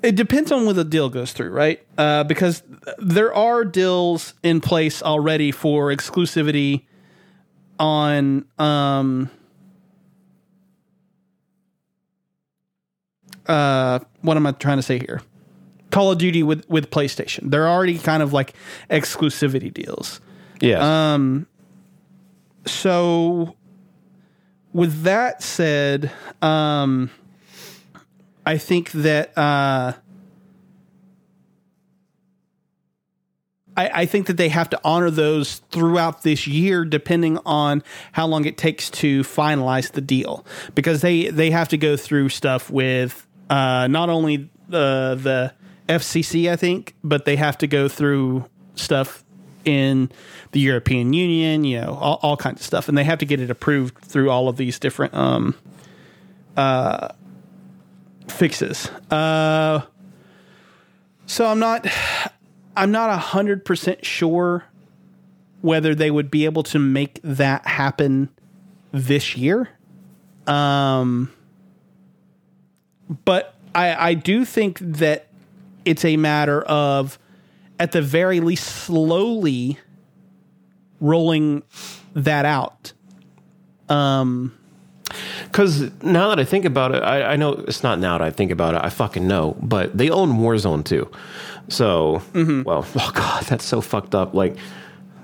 [0.03, 1.84] it depends on when the deal goes through, right?
[1.97, 2.62] Uh because
[2.99, 6.86] there are deals in place already for exclusivity
[7.80, 9.32] on um
[13.48, 15.22] uh what am I trying to say here?
[15.89, 17.50] Call of Duty with with PlayStation.
[17.52, 18.54] They're already kind of like
[18.89, 20.22] exclusivity deals.
[20.62, 21.14] Yeah.
[21.14, 21.48] Um,
[22.66, 23.56] So
[24.74, 26.12] with that said,
[26.42, 27.10] um
[28.46, 29.94] I think that uh
[33.78, 38.28] I, I think that they have to honor those throughout this year, depending on how
[38.28, 42.70] long it takes to finalize the deal, because they they have to go through stuff
[42.70, 45.54] with uh, not only the the
[45.93, 48.45] FCC, I think, but they have to go through
[48.76, 49.26] stuff
[49.66, 50.10] in
[50.54, 53.41] the European Union, you know, all, all kinds of stuff, and they have to get
[53.41, 55.54] it approved through all of these different um,
[56.56, 57.10] uh,
[58.28, 58.89] fixes.
[59.12, 59.82] Uh,
[61.26, 61.86] so I'm not.
[62.76, 64.64] I'm not hundred percent sure
[65.60, 68.30] whether they would be able to make that happen
[68.93, 69.70] this year.
[70.47, 71.34] Um,
[73.26, 75.28] but I, I do think that
[75.86, 77.18] it's a matter of,
[77.80, 79.78] at the very least, slowly
[80.99, 81.64] rolling
[82.14, 82.93] that out.
[83.89, 84.57] Um,
[85.43, 88.30] Because now that I think about it, I, I know it's not now that I
[88.30, 88.82] think about it.
[88.84, 91.09] I fucking know, but they own Warzone too.
[91.68, 94.34] So, well, oh god, that's so fucked up.
[94.34, 94.55] Like,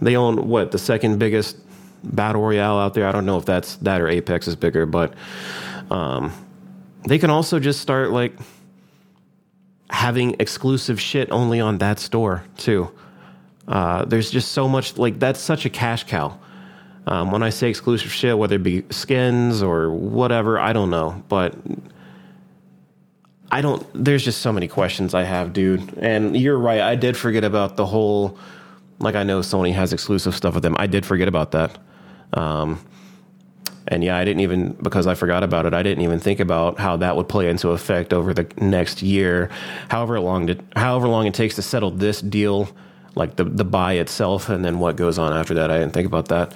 [0.02, 1.58] they own what the second biggest
[2.04, 3.08] battle royale out there.
[3.08, 5.14] I don't know if that's that or Apex is bigger, but
[5.90, 6.32] um,
[7.08, 8.34] they can also just start like
[9.90, 12.92] having exclusive shit only on that store too.
[13.68, 16.38] Uh, there's just so much like that's such a cash cow.
[17.06, 21.24] Um, when I say exclusive shit, whether it be skins or whatever, I don't know,
[21.30, 21.56] but
[23.50, 23.86] I don't.
[23.94, 25.98] There's just so many questions I have, dude.
[25.98, 26.82] And you're right.
[26.82, 28.38] I did forget about the whole.
[29.00, 30.76] Like I know Sony has exclusive stuff with them.
[30.80, 31.78] I did forget about that.
[32.34, 32.84] Um,
[33.90, 35.74] and yeah, I didn't even because I forgot about it.
[35.74, 39.50] I didn't even think about how that would play into effect over the next year,
[39.90, 42.70] however long it, however long it takes to settle this deal,
[43.16, 45.72] like the the buy itself, and then what goes on after that.
[45.72, 46.54] I didn't think about that.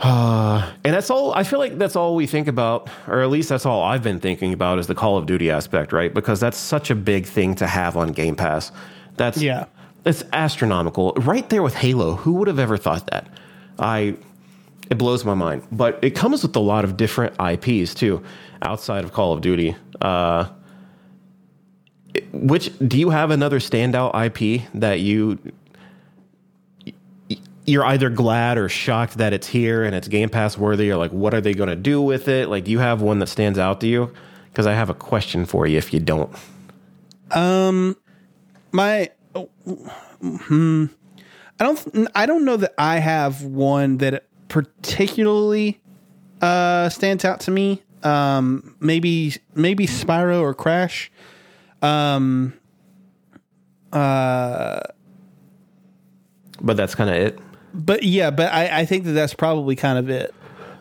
[0.00, 1.32] Uh, and that's all.
[1.34, 4.20] I feel like that's all we think about, or at least that's all I've been
[4.20, 6.12] thinking about, is the Call of Duty aspect, right?
[6.12, 8.72] Because that's such a big thing to have on Game Pass.
[9.16, 9.66] That's Yeah.
[10.04, 12.16] it's astronomical, right there with Halo.
[12.16, 13.28] Who would have ever thought that?
[13.78, 14.16] I
[14.90, 15.66] it blows my mind.
[15.72, 18.22] But it comes with a lot of different IPs too,
[18.62, 19.76] outside of Call of Duty.
[20.00, 20.46] Uh,
[22.32, 25.38] which do you have another standout IP that you
[27.66, 31.12] you're either glad or shocked that it's here and it's Game Pass worthy, or like
[31.12, 32.48] what are they going to do with it?
[32.48, 34.12] Like, do you have one that stands out to you?
[34.50, 36.30] Because I have a question for you if you don't.
[37.30, 37.96] Um,
[38.70, 39.10] my
[40.20, 40.86] hmm,
[41.58, 45.80] I don't I don't know that I have one that particularly
[46.40, 47.82] uh stands out to me.
[48.04, 51.10] Um maybe maybe Spyro or Crash.
[51.82, 52.54] Um
[53.92, 54.80] uh
[56.60, 57.38] But that's kind of it.
[57.74, 60.32] but yeah, but I, I think that that's probably kind of it.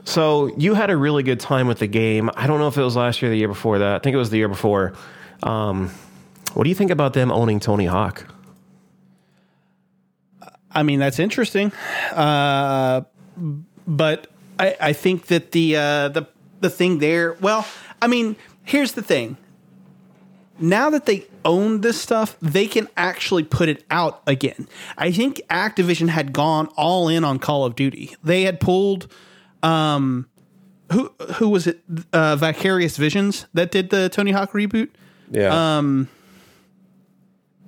[0.05, 2.29] So you had a really good time with the game.
[2.35, 3.95] I don't know if it was last year or the year before that.
[3.95, 4.93] I think it was the year before.
[5.41, 5.89] Um,
[6.53, 8.27] what do you think about them owning Tony Hawk?
[10.75, 11.71] I mean, that's interesting.
[12.11, 13.01] Uh,
[13.35, 14.27] but
[14.59, 16.27] I, I think that the uh, the
[16.59, 17.33] the thing there.
[17.41, 17.65] Well,
[18.01, 19.37] I mean, here's the thing.
[20.59, 24.67] Now that they own this stuff, they can actually put it out again.
[24.97, 28.15] I think Activision had gone all in on Call of Duty.
[28.23, 29.11] They had pulled
[29.61, 30.27] um
[30.91, 31.81] who who was it
[32.11, 34.89] uh Vicarious Visions that did the Tony Hawk reboot?
[35.31, 35.77] Yeah.
[35.77, 36.09] Um,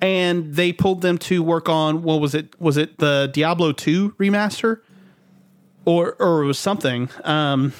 [0.01, 4.11] and they pulled them to work on what was it was it the Diablo 2
[4.11, 4.81] remaster
[5.85, 7.09] or or it was something.
[7.23, 7.73] Um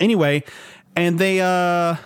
[0.00, 0.44] anyway
[0.94, 1.96] and they uh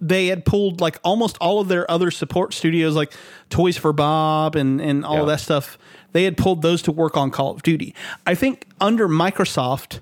[0.00, 3.12] they had pulled like almost all of their other support studios like
[3.50, 5.24] Toys for Bob and and all Yeah.
[5.26, 5.78] that stuff.
[6.12, 7.94] They had pulled those to work on Call of Duty.
[8.26, 10.00] I think under Microsoft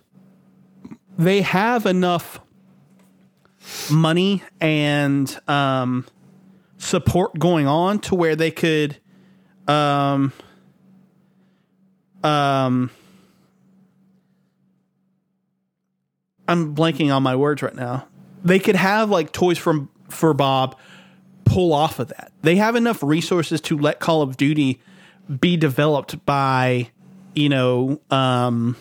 [1.18, 2.41] they have enough
[3.91, 6.07] money and um
[6.78, 8.97] support going on to where they could
[9.68, 10.32] um
[12.24, 12.91] um
[16.51, 18.07] I'm blanking on my words right now.
[18.45, 20.77] they could have like toys from for Bob
[21.45, 22.33] pull off of that.
[22.43, 24.81] They have enough resources to let Call of Duty
[25.41, 26.91] be developed by,
[27.35, 28.77] you know, um,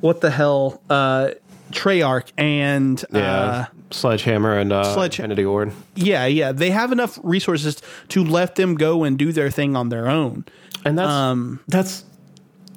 [0.00, 1.30] what the hell, uh,
[1.72, 5.72] Treyarch and Yeah, uh, Sledgehammer and uh, Sledge- Infinity Ward.
[5.96, 9.88] yeah, yeah, they have enough resources to let them go and do their thing on
[9.88, 10.44] their own.
[10.84, 12.04] And that's Um, that's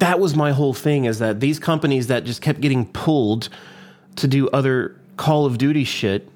[0.01, 3.49] that was my whole thing is that these companies that just kept getting pulled
[4.15, 6.27] to do other Call of Duty shit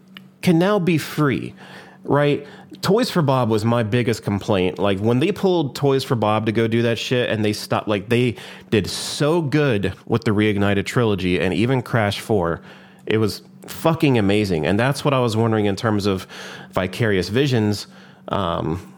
[0.43, 1.55] can now be free,
[2.03, 2.45] right?
[2.83, 4.77] Toys for Bob was my biggest complaint.
[4.77, 7.87] Like when they pulled Toys for Bob to go do that shit and they stopped
[7.87, 8.35] like they
[8.69, 12.61] did so good with the Reignited trilogy and even Crash 4.
[13.07, 14.67] It was fucking amazing.
[14.67, 16.27] And that's what I was wondering in terms of
[16.71, 17.87] Vicarious Visions.
[18.27, 18.93] Um,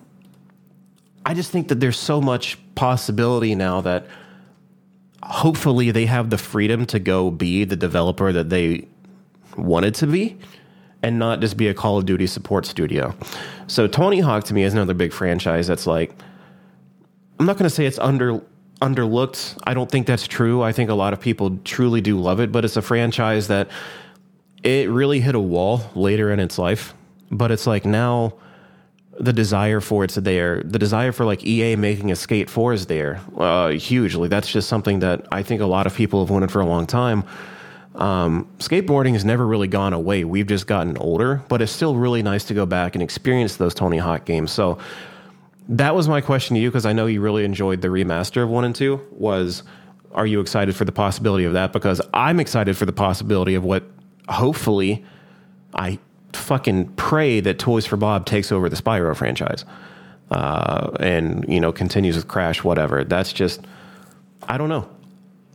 [1.25, 4.07] I just think that there's so much possibility now that
[5.23, 8.87] hopefully they have the freedom to go be the developer that they
[9.55, 10.37] wanted to be
[11.03, 13.15] and not just be a Call of Duty support studio.
[13.67, 16.13] So Tony Hawk to me is another big franchise that's like
[17.39, 18.41] I'm not going to say it's under
[18.81, 19.59] underlooked.
[19.65, 20.61] I don't think that's true.
[20.61, 23.69] I think a lot of people truly do love it, but it's a franchise that
[24.63, 26.93] it really hit a wall later in its life.
[27.31, 28.33] But it's like now
[29.19, 30.61] the desire for it's there.
[30.63, 34.27] The desire for like EA making a Skate 4 is there uh, hugely.
[34.27, 36.85] That's just something that I think a lot of people have wanted for a long
[36.85, 37.23] time.
[37.95, 40.23] Um, skateboarding has never really gone away.
[40.23, 43.73] We've just gotten older, but it's still really nice to go back and experience those
[43.73, 44.51] Tony Hawk games.
[44.51, 44.77] So
[45.69, 48.49] that was my question to you because I know you really enjoyed the remaster of
[48.49, 49.01] one and two.
[49.11, 49.63] Was
[50.13, 51.73] are you excited for the possibility of that?
[51.73, 53.83] Because I'm excited for the possibility of what
[54.29, 55.03] hopefully
[55.73, 55.99] I
[56.33, 59.65] fucking pray that Toys for Bob takes over the Spyro franchise
[60.31, 63.03] uh, and you know continues with Crash, whatever.
[63.03, 63.61] That's just
[64.47, 64.87] I don't know.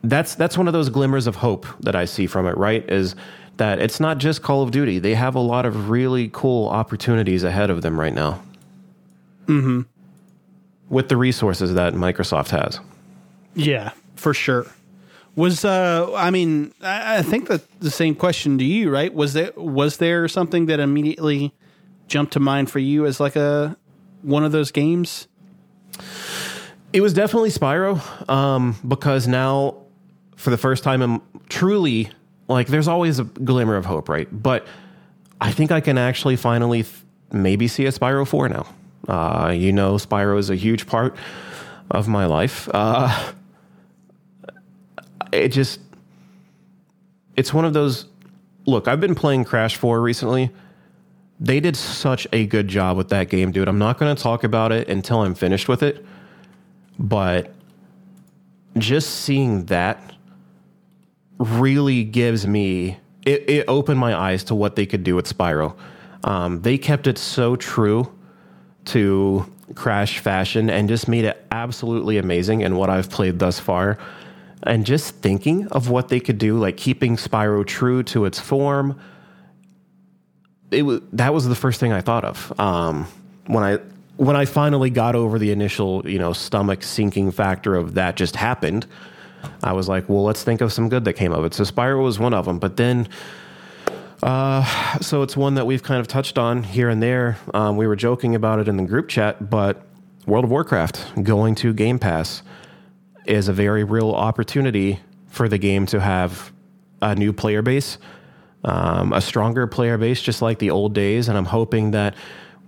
[0.02, 2.56] That's that's one of those glimmers of hope that I see from it.
[2.56, 3.14] Right, is
[3.58, 4.98] that it's not just Call of Duty.
[4.98, 8.42] They have a lot of really cool opportunities ahead of them right now.
[9.46, 9.82] Mm-hmm.
[10.88, 12.80] With the resources that Microsoft has.
[13.54, 14.66] Yeah, for sure.
[15.34, 19.12] Was uh I mean, I, I think that the same question to you, right?
[19.12, 21.54] Was there was there something that immediately
[22.06, 23.76] jumped to mind for you as like a
[24.22, 25.28] one of those games?
[26.92, 29.76] It was definitely Spyro, um, because now,
[30.36, 32.10] for the first time, I'm truly
[32.48, 32.66] like.
[32.66, 34.28] There's always a glimmer of hope, right?
[34.30, 34.66] But
[35.40, 36.94] I think I can actually finally th-
[37.32, 38.66] maybe see a Spyro four now.
[39.08, 41.16] Uh, you know, Spyro is a huge part
[41.90, 42.68] of my life.
[42.72, 43.32] Uh,
[45.32, 45.80] it just,
[47.36, 48.06] it's one of those.
[48.66, 50.50] Look, I've been playing Crash four recently.
[51.40, 53.66] They did such a good job with that game, dude.
[53.66, 56.04] I'm not going to talk about it until I'm finished with it
[56.98, 57.52] but
[58.78, 60.14] just seeing that
[61.38, 65.76] really gives me it, it opened my eyes to what they could do with Spyro.
[66.24, 68.12] Um, they kept it so true
[68.86, 73.96] to Crash fashion and just made it absolutely amazing in what I've played thus far.
[74.64, 79.00] And just thinking of what they could do, like keeping Spyro true to its form,
[80.70, 83.06] it was that was the first thing I thought of um,
[83.46, 83.78] when I
[84.16, 88.36] when I finally got over the initial you know stomach sinking factor of that just
[88.36, 88.86] happened.
[89.64, 91.52] I was like, well, let's think of some good that came of it.
[91.54, 93.08] So Spyro was one of them, but then.
[94.22, 94.64] Uh,
[95.00, 97.36] so it's one that we've kind of touched on here and there.
[97.54, 99.84] Um, we were joking about it in the group chat, but
[100.26, 102.44] World of Warcraft going to Game Pass
[103.26, 106.52] is a very real opportunity for the game to have
[107.00, 107.98] a new player base,
[108.64, 111.28] um, a stronger player base, just like the old days.
[111.28, 112.14] And I'm hoping that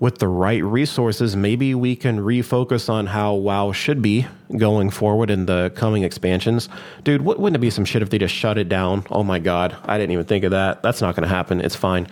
[0.01, 4.26] with the right resources, maybe we can refocus on how WoW should be
[4.56, 6.68] going forward in the coming expansions.
[7.05, 9.05] Dude, wou- wouldn't it be some shit if they just shut it down?
[9.10, 10.82] Oh my god, I didn't even think of that.
[10.82, 11.60] That's not going to happen.
[11.60, 12.09] It's fine.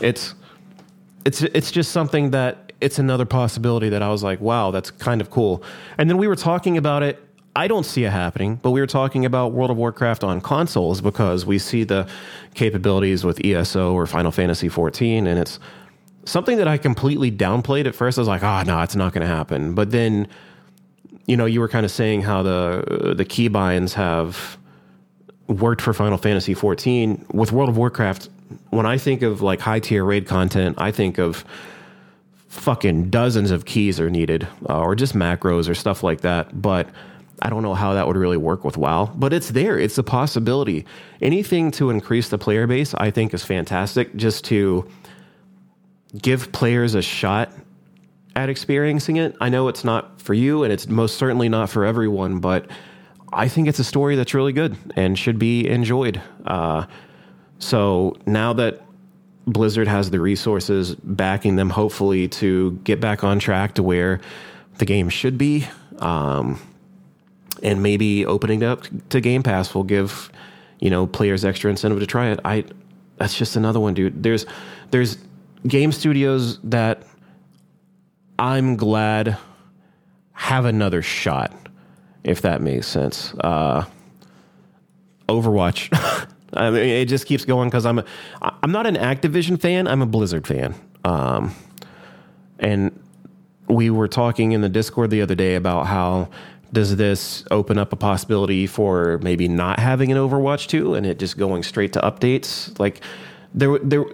[0.00, 0.34] It's
[1.24, 5.20] it's it's just something that it's another possibility that I was like, wow, that's kind
[5.20, 5.62] of cool.
[5.96, 7.25] And then we were talking about it.
[7.56, 11.00] I don't see it happening, but we were talking about World of Warcraft on consoles
[11.00, 12.06] because we see the
[12.54, 15.58] capabilities with ESO or Final Fantasy 14, and it's
[16.26, 18.18] something that I completely downplayed at first.
[18.18, 19.74] I was like, oh no, it's not going to happen.
[19.74, 20.28] But then,
[21.26, 24.58] you know, you were kind of saying how the the keybinds have
[25.48, 28.28] worked for Final Fantasy 14 with World of Warcraft.
[28.68, 31.42] When I think of like high tier raid content, I think of
[32.48, 36.60] fucking dozens of keys are needed, uh, or just macros or stuff like that.
[36.60, 36.90] But
[37.42, 39.12] I don't know how that would really work with WoW.
[39.14, 39.78] But it's there.
[39.78, 40.86] It's a possibility.
[41.20, 44.16] Anything to increase the player base, I think, is fantastic.
[44.16, 44.88] Just to
[46.20, 47.52] give players a shot
[48.34, 49.36] at experiencing it.
[49.40, 52.70] I know it's not for you, and it's most certainly not for everyone, but
[53.32, 56.20] I think it's a story that's really good and should be enjoyed.
[56.44, 56.86] Uh,
[57.58, 58.82] so now that
[59.46, 64.20] Blizzard has the resources backing them, hopefully, to get back on track to where
[64.78, 65.66] the game should be.
[65.98, 66.60] Um,
[67.62, 70.30] and maybe opening up to Game Pass will give
[70.80, 72.40] you know players extra incentive to try it.
[72.44, 72.64] I
[73.16, 74.22] that's just another one, dude.
[74.22, 74.46] There's
[74.90, 75.18] there's
[75.66, 77.02] game studios that
[78.38, 79.38] I'm glad
[80.32, 81.52] have another shot,
[82.22, 83.34] if that makes sense.
[83.40, 83.84] Uh,
[85.28, 85.88] Overwatch.
[86.52, 88.04] I mean, it just keeps going because I'm a,
[88.62, 89.88] I'm not an Activision fan.
[89.88, 90.74] I'm a Blizzard fan.
[91.04, 91.54] Um,
[92.58, 92.98] and
[93.68, 96.28] we were talking in the Discord the other day about how
[96.72, 101.18] does this open up a possibility for maybe not having an Overwatch 2 and it
[101.18, 102.78] just going straight to updates?
[102.78, 103.00] Like
[103.54, 104.04] there there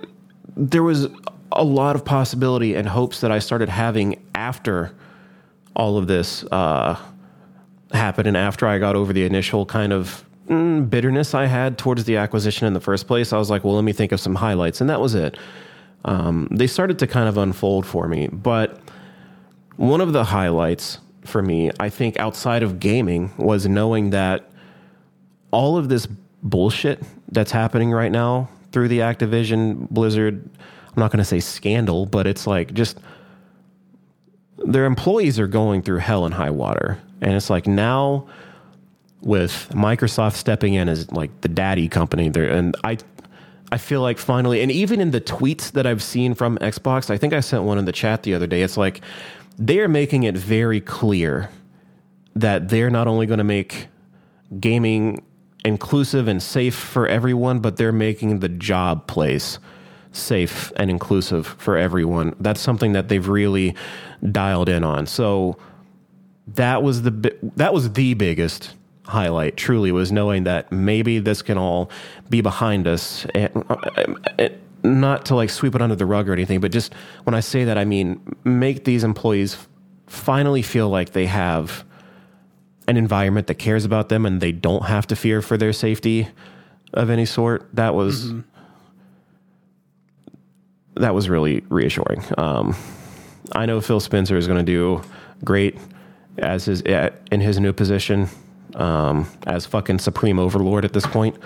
[0.56, 1.08] there was
[1.52, 4.94] a lot of possibility and hopes that I started having after
[5.74, 6.98] all of this uh,
[7.92, 12.04] happened and after I got over the initial kind of mm, bitterness I had towards
[12.04, 13.32] the acquisition in the first place.
[13.32, 15.36] I was like, well, let me think of some highlights, and that was it.
[16.04, 18.80] Um, they started to kind of unfold for me, but
[19.76, 24.50] one of the highlights for me, I think, outside of gaming, was knowing that
[25.50, 26.06] all of this
[26.42, 32.06] bullshit that's happening right now through the Activision Blizzard, I'm not going to say scandal,
[32.06, 32.98] but it's like just
[34.58, 36.98] their employees are going through hell and high water.
[37.20, 38.26] And it's like now
[39.20, 42.98] with Microsoft stepping in as like the daddy company there and I
[43.70, 47.16] I feel like finally and even in the tweets that I've seen from Xbox, I
[47.16, 48.62] think I sent one in the chat the other day.
[48.62, 49.00] It's like
[49.58, 51.50] they're making it very clear
[52.34, 53.88] that they're not only going to make
[54.58, 55.22] gaming
[55.64, 59.58] inclusive and safe for everyone, but they're making the job place
[60.12, 62.34] safe and inclusive for everyone.
[62.40, 63.74] That's something that they've really
[64.30, 65.06] dialed in on.
[65.06, 65.56] So
[66.48, 68.74] that was the that was the biggest
[69.06, 69.56] highlight.
[69.56, 71.90] Truly, was knowing that maybe this can all
[72.28, 73.26] be behind us.
[73.34, 73.64] And,
[74.38, 76.94] and not to like sweep it under the rug or anything, but just
[77.24, 79.56] when I say that, I mean make these employees
[80.06, 81.84] finally feel like they have
[82.88, 86.28] an environment that cares about them and they don't have to fear for their safety
[86.92, 87.68] of any sort.
[87.74, 88.40] That was mm-hmm.
[90.96, 92.22] that was really reassuring.
[92.36, 92.76] Um,
[93.52, 95.02] I know Phil Spencer is going to do
[95.44, 95.78] great
[96.38, 98.28] as his in his new position
[98.74, 101.36] um, as fucking supreme overlord at this point.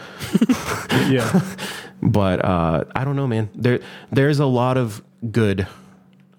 [1.08, 1.40] yeah,
[2.02, 3.51] but uh, I don't know, man.
[3.55, 5.66] There there's a lot of good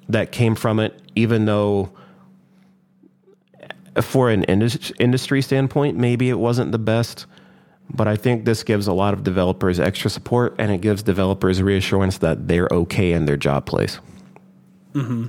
[0.10, 1.92] that came from it, even though
[4.02, 7.26] for an industry standpoint, maybe it wasn't the best.
[7.90, 11.62] But I think this gives a lot of developers extra support, and it gives developers
[11.62, 14.00] reassurance that they're okay in their job place.
[14.94, 15.28] Mm-hmm.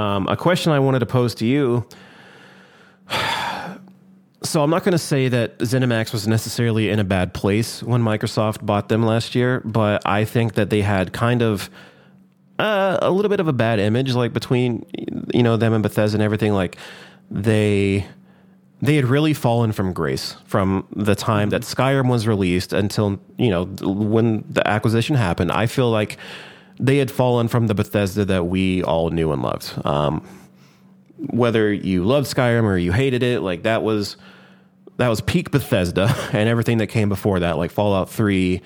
[0.00, 1.86] Um, a question I wanted to pose to you.
[4.46, 8.02] So I'm not going to say that ZeniMax was necessarily in a bad place when
[8.02, 11.68] Microsoft bought them last year, but I think that they had kind of
[12.58, 14.86] uh, a little bit of a bad image, like between
[15.34, 16.52] you know them and Bethesda and everything.
[16.52, 16.76] Like
[17.30, 18.06] they
[18.80, 23.50] they had really fallen from grace from the time that Skyrim was released until you
[23.50, 25.50] know when the acquisition happened.
[25.50, 26.18] I feel like
[26.78, 29.72] they had fallen from the Bethesda that we all knew and loved.
[29.84, 30.26] Um,
[31.18, 34.16] whether you loved Skyrim or you hated it, like that was
[34.96, 38.62] that was peak Bethesda and everything that came before that, like Fallout Three,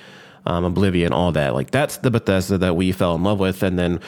[0.47, 1.55] um, Oblivion, all that.
[1.55, 4.01] Like that's the Bethesda that we fell in love with, and then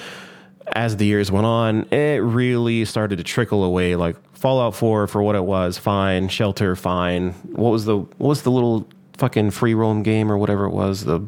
[0.74, 3.96] as the years went on, it really started to trickle away.
[3.96, 6.28] Like Fallout Four for what it was, fine.
[6.28, 7.32] Shelter, fine.
[7.52, 8.88] What was the what was the little
[9.18, 11.04] fucking free roam game or whatever it was?
[11.04, 11.20] The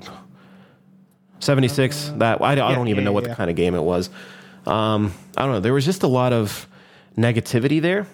[1.44, 3.30] 76 uh, that I, I yeah, don't even yeah, know what yeah.
[3.30, 4.10] the kind of game it was
[4.66, 6.66] um, i don't know there was just a lot of
[7.16, 8.06] negativity there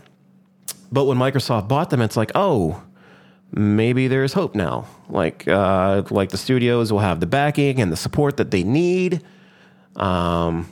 [0.93, 2.83] but when microsoft bought them it's like oh
[3.53, 7.97] maybe there's hope now like uh, like the studios will have the backing and the
[7.97, 9.23] support that they need
[9.97, 10.71] um,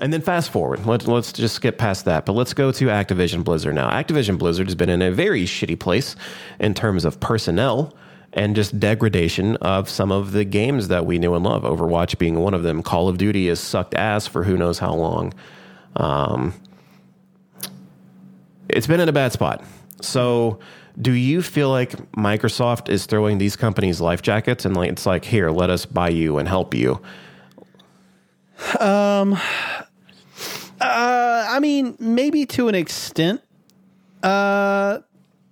[0.00, 3.42] and then fast forward let's, let's just skip past that but let's go to activision
[3.42, 6.14] blizzard now activision blizzard has been in a very shitty place
[6.60, 7.94] in terms of personnel
[8.32, 11.62] and just degradation of some of the games that we knew and love.
[11.62, 12.82] Overwatch being one of them.
[12.82, 15.34] Call of Duty has sucked ass for who knows how long.
[15.96, 16.54] Um,
[18.72, 19.64] it's been in a bad spot.
[20.00, 20.58] So,
[21.00, 25.24] do you feel like Microsoft is throwing these companies life jackets and like it's like,
[25.24, 27.00] here, let us buy you and help you?
[28.78, 29.34] Um,
[30.80, 33.42] uh, I mean, maybe to an extent,
[34.22, 34.98] uh,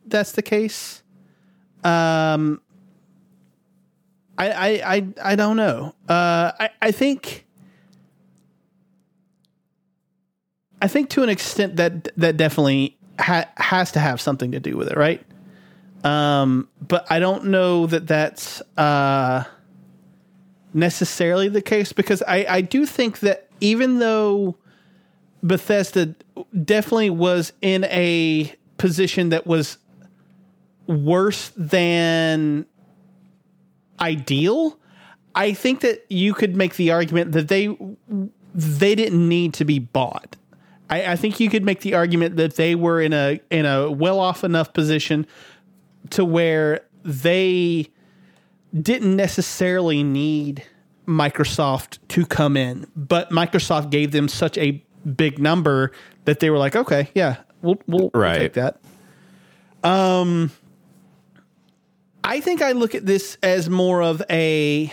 [0.07, 1.03] that's the case.
[1.85, 2.61] Um,
[4.37, 5.95] I, I, I, I don't know.
[6.09, 7.47] Uh, I, I think,
[10.81, 14.77] I think to an extent that that definitely ha- has to have something to do
[14.77, 15.25] with it, right?
[16.05, 18.63] Um, but I don't know that that's.
[18.77, 19.45] Uh,
[20.75, 24.57] necessarily the case because I, I do think that even though
[25.43, 26.15] Bethesda
[26.65, 29.79] definitely was in a position that was
[30.87, 32.67] worse than
[34.01, 34.79] ideal,
[35.35, 37.77] I think that you could make the argument that they
[38.55, 40.37] they didn't need to be bought.
[40.91, 43.91] I, I think you could make the argument that they were in a in a
[43.91, 45.27] well off enough position
[46.11, 47.89] to where they
[48.81, 50.65] didn't necessarily need
[51.07, 54.85] Microsoft to come in, but Microsoft gave them such a
[55.17, 55.93] big number
[56.25, 58.81] that they were like, okay, yeah, we'll we'll, we'll take that.
[59.83, 60.51] Um,
[62.25, 64.93] I think I look at this as more of a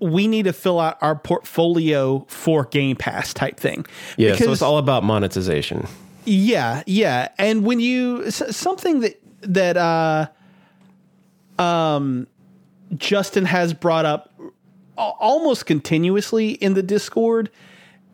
[0.00, 3.84] we need to fill out our portfolio for Game Pass type thing.
[4.16, 5.86] Yeah, so Because- it's all about monetization.
[6.24, 7.28] yeah, yeah.
[7.38, 10.28] And when you something that that uh
[11.62, 12.26] um
[12.96, 14.32] Justin has brought up
[14.96, 17.50] almost continuously in the Discord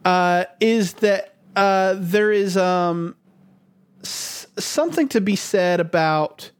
[0.05, 3.15] uh is that uh there is um
[4.03, 6.51] s- something to be said about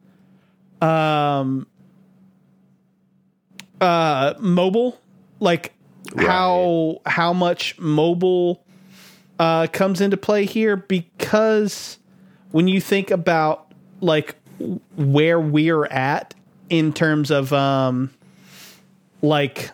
[0.81, 1.67] um
[3.81, 4.99] uh mobile
[5.39, 5.73] like
[6.17, 8.63] how how much mobile
[9.39, 11.97] uh, comes into play here because
[12.51, 14.35] when you think about like
[14.95, 16.33] where we're at
[16.69, 18.11] in terms of um,
[19.21, 19.71] like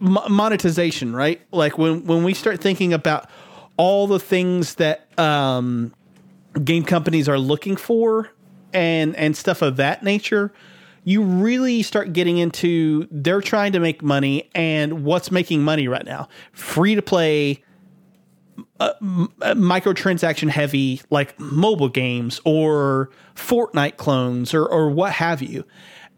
[0.00, 1.40] mo- monetization, right?
[1.50, 3.28] Like when when we start thinking about
[3.76, 5.92] all the things that um,
[6.64, 8.30] game companies are looking for
[8.72, 10.52] and and stuff of that nature
[11.04, 16.04] you really start getting into they're trying to make money and what's making money right
[16.04, 16.28] now.
[16.52, 17.64] Free to play
[18.78, 25.42] uh, m- uh, microtransaction heavy like mobile games or Fortnite clones or or what have
[25.42, 25.64] you.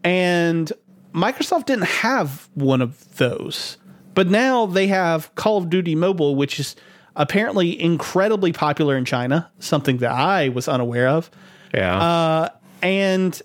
[0.03, 0.71] And
[1.13, 3.77] Microsoft didn't have one of those
[4.13, 6.75] but now they have Call of Duty Mobile which is
[7.15, 11.31] apparently incredibly popular in China something that I was unaware of.
[11.73, 11.97] Yeah.
[11.97, 12.49] Uh,
[12.81, 13.41] and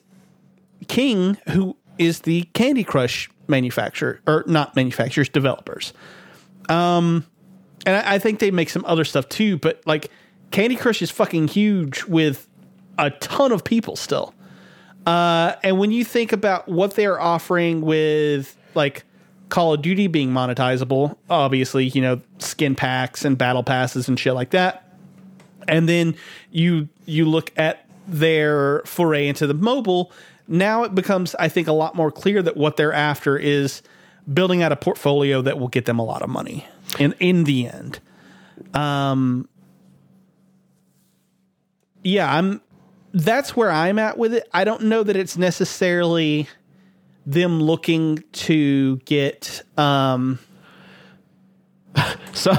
[0.91, 5.93] King, who is the Candy Crush manufacturer, or not manufacturers, developers.
[6.69, 7.25] Um,
[7.87, 10.11] and I, I think they make some other stuff too, but like
[10.51, 12.49] Candy Crush is fucking huge with
[12.99, 14.35] a ton of people still.
[15.07, 19.05] Uh, and when you think about what they're offering with like
[19.49, 24.35] Call of Duty being monetizable, obviously, you know, skin packs and battle passes and shit
[24.35, 24.91] like that
[25.71, 26.15] and then
[26.51, 30.13] you you look at their foray into the mobile
[30.51, 33.81] now it becomes i think a lot more clear that what they're after is
[34.33, 36.67] building out a portfolio that will get them a lot of money
[36.99, 38.01] in in the end.
[38.75, 39.49] Um
[42.03, 42.61] yeah i'm
[43.13, 44.49] that's where i'm at with it.
[44.53, 46.49] I don't know that it's necessarily
[47.27, 50.39] them looking to get um
[52.33, 52.51] so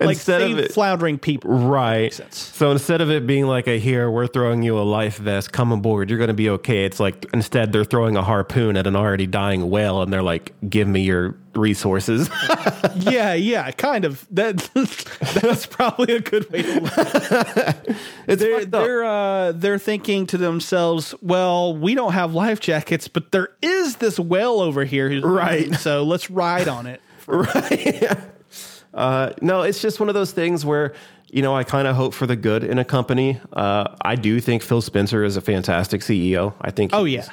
[0.00, 2.12] instead of it, floundering people right.
[2.32, 5.72] So instead of it being like a here, we're throwing you a life vest, come
[5.72, 6.84] aboard, you're going to be okay.
[6.84, 10.54] It's like instead they're throwing a harpoon at an already dying whale, and they're like,
[10.68, 12.30] give me your resources.
[12.96, 14.26] yeah, yeah, kind of.
[14.30, 14.58] That
[15.42, 16.92] that's probably a good way to look.
[18.26, 23.32] it's They're they're, uh, they're thinking to themselves, "Well, we don't have life jackets, but
[23.32, 25.74] there is this whale over here, who's Right.
[25.74, 28.18] So let's ride on it." Right?
[28.94, 30.94] uh, no, it's just one of those things where
[31.28, 33.40] you know I kind of hope for the good in a company.
[33.52, 36.54] Uh, I do think Phil Spencer is a fantastic CEO.
[36.60, 36.92] I think.
[36.94, 37.28] Oh, yeah.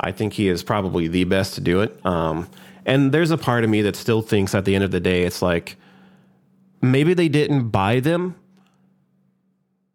[0.00, 2.04] I think he is probably the best to do it.
[2.04, 2.48] Um,
[2.84, 5.22] and there's a part of me that still thinks at the end of the day,
[5.22, 5.76] it's like
[6.80, 8.34] maybe they didn't buy them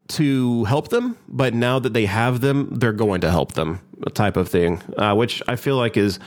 [0.09, 3.81] to help them, but now that they have them, they're going to help them,
[4.13, 6.19] type of thing, uh, which I feel like is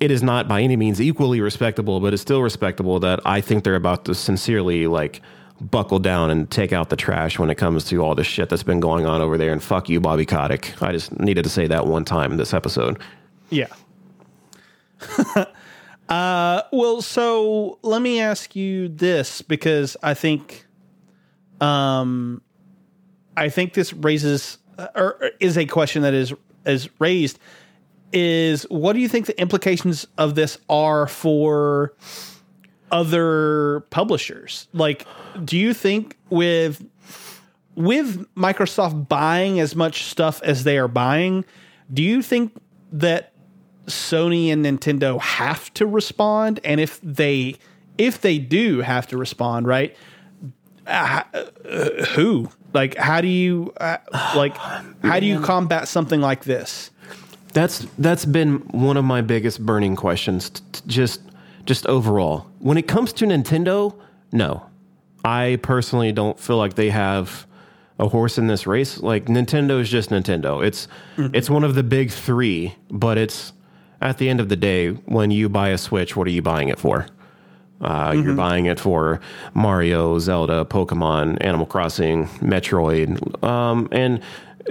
[0.00, 3.64] it is not by any means equally respectable, but it's still respectable that I think
[3.64, 5.20] they're about to sincerely like
[5.60, 8.62] buckle down and take out the trash when it comes to all the shit that's
[8.62, 9.52] been going on over there.
[9.52, 10.82] And fuck you, Bobby Kotick.
[10.82, 13.00] I just needed to say that one time in this episode.
[13.50, 13.68] Yeah.
[16.08, 20.66] uh, well, so let me ask you this because I think,
[21.60, 22.42] um,
[23.36, 26.32] I think this raises uh, or is a question that is
[26.66, 27.38] is raised.
[28.16, 31.94] Is what do you think the implications of this are for
[32.92, 34.68] other publishers?
[34.72, 35.04] Like,
[35.44, 36.86] do you think with
[37.74, 41.44] with Microsoft buying as much stuff as they are buying,
[41.92, 42.56] do you think
[42.92, 43.32] that
[43.86, 46.60] Sony and Nintendo have to respond?
[46.64, 47.56] And if they
[47.98, 49.96] if they do have to respond, right?
[50.86, 52.50] Uh, uh, who?
[52.72, 53.98] Like, how do you uh,
[54.36, 54.56] like?
[54.56, 56.90] How do you combat something like this?
[57.54, 60.50] That's that's been one of my biggest burning questions.
[60.50, 61.20] t- t- Just
[61.64, 63.94] just overall, when it comes to Nintendo,
[64.32, 64.66] no,
[65.24, 67.46] I personally don't feel like they have
[67.98, 68.98] a horse in this race.
[69.00, 70.62] Like Nintendo is just Nintendo.
[70.66, 73.52] It's it's one of the big three, but it's
[74.00, 76.68] at the end of the day, when you buy a Switch, what are you buying
[76.68, 77.06] it for?
[77.80, 79.20] Uh, You're buying it for
[79.54, 84.20] Mario, Zelda, Pokemon, Animal Crossing, Metroid, um, and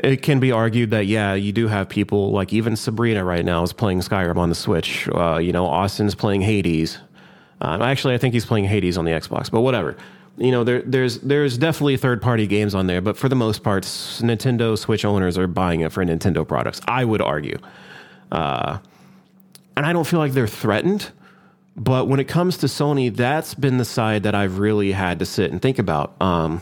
[0.02, 3.64] it can be argued that yeah, you do have people like even Sabrina right now
[3.64, 5.08] is playing Skyrim on the Switch.
[5.10, 6.98] Uh, you know, Austin's playing Hades.
[7.62, 9.96] Um, actually, I think he's playing Hades on the Xbox, but whatever.
[10.38, 13.64] You know, there, there's there's definitely third party games on there, but for the most
[13.64, 16.82] part, Nintendo Switch owners are buying it for Nintendo products.
[16.88, 17.60] I would argue,
[18.32, 18.80] uh,
[19.78, 21.12] and I don't feel like they're threatened.
[21.76, 25.26] But when it comes to Sony, that's been the side that I've really had to
[25.26, 26.16] sit and think about.
[26.22, 26.62] Um,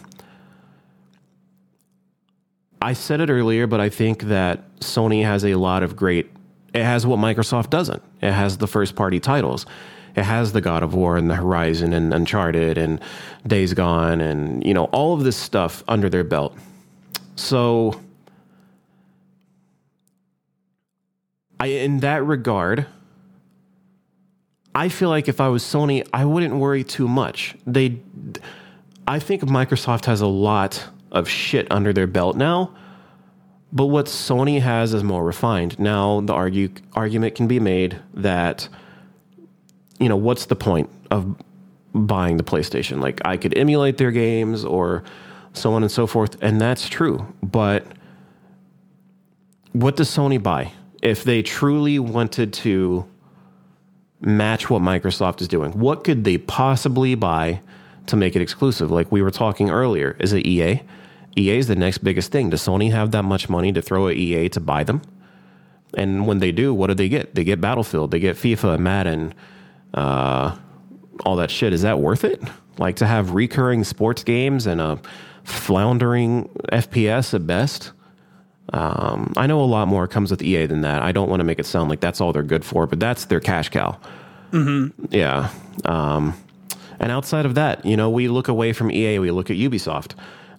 [2.82, 6.32] I said it earlier, but I think that Sony has a lot of great.
[6.74, 8.02] It has what Microsoft doesn't.
[8.22, 9.66] It has the first party titles.
[10.16, 13.00] It has the God of War and the Horizon and Uncharted and
[13.46, 16.58] Days Gone and you know all of this stuff under their belt.
[17.36, 18.02] So,
[21.60, 22.88] I in that regard,
[24.74, 27.56] I feel like if I was Sony, I wouldn't worry too much.
[27.68, 28.00] They,
[29.08, 32.74] I think Microsoft has a lot of shit under their belt now,
[33.74, 35.80] but what Sony has is more refined.
[35.80, 38.68] Now the argue argument can be made that,
[40.00, 41.36] you know, what's the point of
[41.94, 43.02] buying the PlayStation?
[43.02, 45.04] Like I could emulate their games or
[45.54, 47.34] so on and so forth, and that's true.
[47.44, 47.86] But
[49.74, 53.06] what does Sony buy if they truly wanted to?
[54.22, 55.72] match what Microsoft is doing.
[55.72, 57.62] What could they possibly buy
[58.06, 58.92] to make it exclusive?
[58.92, 60.82] Like we were talking earlier, is it EA?
[61.38, 62.50] EA is the next biggest thing.
[62.50, 65.02] Does Sony have that much money to throw at EA to buy them?
[65.94, 67.36] And when they do, what do they get?
[67.36, 69.34] They get Battlefield, they get FIFA, Madden,
[69.94, 70.56] uh,
[71.26, 71.74] all that shit.
[71.74, 72.42] Is that worth it?
[72.78, 75.00] Like to have recurring sports games and a
[75.44, 77.92] floundering FPS at best?
[78.74, 81.02] Um, I know a lot more comes with EA than that.
[81.02, 83.26] I don't want to make it sound like that's all they're good for, but that's
[83.26, 84.00] their cash cow.
[85.10, 85.50] Yeah.
[85.86, 86.34] Um,
[87.00, 90.14] and outside of that, you know, we look away from EA, we look at Ubisoft.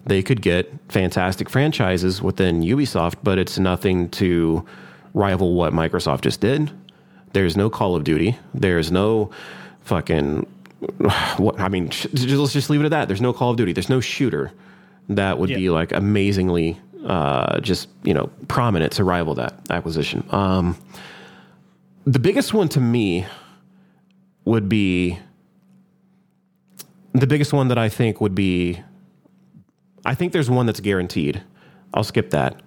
[0.05, 4.65] They could get fantastic franchises within Ubisoft, but it's nothing to
[5.13, 6.71] rival what Microsoft just did.
[7.31, 8.37] There's no Call of Duty.
[8.53, 9.31] There's no
[9.81, 10.45] fucking
[11.37, 13.07] what I mean, sh- let's just leave it at that.
[13.07, 13.73] There's no Call of Duty.
[13.73, 14.51] There's no shooter
[15.09, 20.23] that would be like amazingly uh, just you know prominent to rival that acquisition.
[20.31, 20.77] Um,
[22.05, 23.25] the biggest one to me
[24.45, 25.19] would be
[27.13, 28.81] the biggest one that I think would be.
[30.05, 31.41] I think there's one that's guaranteed.
[31.93, 32.61] I'll skip that,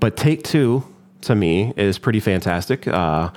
[0.00, 0.84] but Take Two
[1.22, 2.86] to me is pretty fantastic.
[2.86, 3.30] Uh,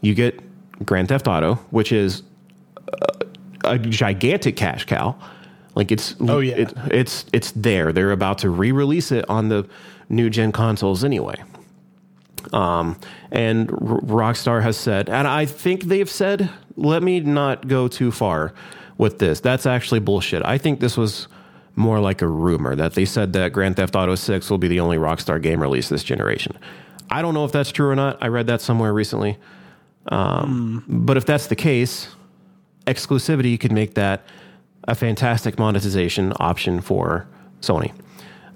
[0.00, 0.40] you get
[0.84, 2.22] Grand Theft Auto, which is
[3.64, 5.16] a gigantic cash cow.
[5.74, 6.54] Like it's Oh, yeah.
[6.54, 7.92] it, it's it's there.
[7.92, 9.68] They're about to re-release it on the
[10.08, 11.42] new gen consoles anyway.
[12.52, 12.96] Um,
[13.32, 18.12] and R- Rockstar has said, and I think they've said, let me not go too
[18.12, 18.54] far
[18.96, 19.40] with this.
[19.40, 20.42] That's actually bullshit.
[20.46, 21.26] I think this was
[21.76, 24.80] more like a rumor that they said that Grand Theft Auto 6 will be the
[24.80, 26.58] only Rockstar game released this generation.
[27.10, 28.16] I don't know if that's true or not.
[28.20, 29.38] I read that somewhere recently.
[30.08, 32.08] Um, But if that's the case,
[32.86, 34.24] exclusivity could make that
[34.88, 37.26] a fantastic monetization option for
[37.60, 37.92] Sony.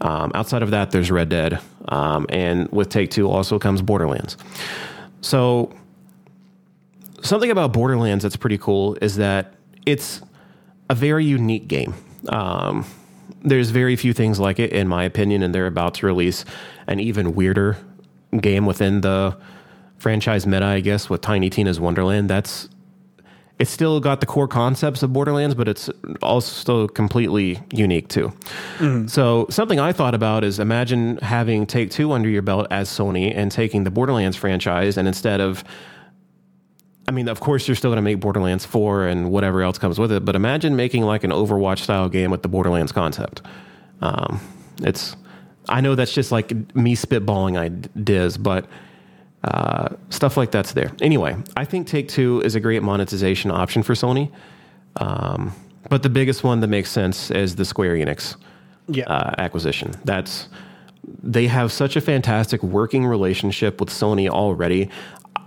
[0.01, 4.39] Um, outside of that, there's Red Dead, um, and with Take Two also comes Borderlands.
[5.21, 5.75] So,
[7.23, 9.53] something about Borderlands that's pretty cool is that
[9.85, 10.23] it's
[10.89, 11.93] a very unique game.
[12.31, 12.87] Um,
[13.43, 16.45] there's very few things like it, in my opinion, and they're about to release
[16.87, 17.77] an even weirder
[18.41, 19.37] game within the
[19.99, 22.31] franchise meta, I guess, with Tiny Tina's Wonderland.
[22.31, 22.69] That's
[23.59, 25.91] it's still got the core concepts of Borderlands, but it's
[26.23, 28.33] also completely unique too.
[28.79, 29.07] Mm-hmm.
[29.07, 33.37] So something I thought about is imagine having Take Two under your belt as Sony
[33.37, 35.63] and taking the Borderlands franchise, and instead of
[37.11, 39.99] I mean, of course, you're still going to make Borderlands 4 and whatever else comes
[39.99, 43.43] with it, but imagine making like an Overwatch style game with the Borderlands concept.
[44.01, 44.41] Um,
[44.83, 45.17] it's,
[45.69, 48.67] I know that's just like me spitballing ideas, but
[49.43, 50.93] uh, stuff like that's there.
[51.01, 54.31] Anyway, I think Take Two is a great monetization option for Sony.
[54.95, 55.53] Um,
[55.89, 58.37] but the biggest one that makes sense is the Square Enix
[58.87, 59.09] Yeah.
[59.09, 59.95] uh, acquisition.
[60.05, 60.49] That's
[61.23, 64.89] they have such a fantastic working relationship with Sony already.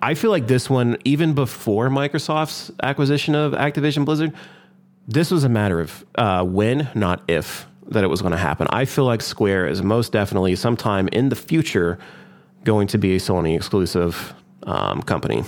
[0.04, 4.34] I feel like this one, even before Microsoft's acquisition of Activision Blizzard,
[5.08, 8.68] this was a matter of uh, when, not if, that it was going to happen.
[8.70, 12.00] I feel like Square is most definitely sometime in the future
[12.66, 15.46] going to be a Sony exclusive um, company.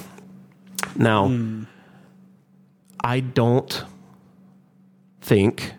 [0.96, 1.66] Now,
[3.04, 3.84] I don't
[5.20, 5.74] think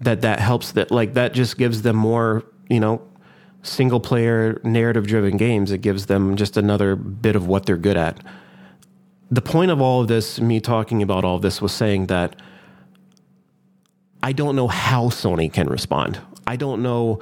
[0.00, 3.00] that that helps that like that just gives them more you know
[3.62, 7.96] single player narrative driven games it gives them just another bit of what they're good
[7.96, 8.18] at.
[9.30, 12.36] The point of all of this me talking about all of this was saying that
[14.22, 16.20] i don't know how sony can respond.
[16.46, 17.20] I don't know.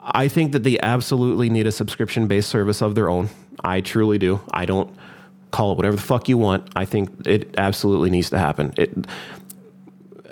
[0.00, 3.30] I think that they absolutely need a subscription based service of their own.
[3.62, 4.40] I truly do.
[4.52, 4.94] I don't
[5.52, 6.68] call it whatever the fuck you want.
[6.74, 8.72] I think it absolutely needs to happen.
[8.76, 9.06] It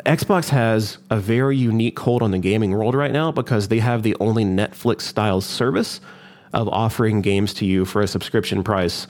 [0.07, 4.03] Xbox has a very unique hold on the gaming world right now because they have
[4.03, 6.01] the only Netflix style service
[6.53, 9.07] of offering games to you for a subscription price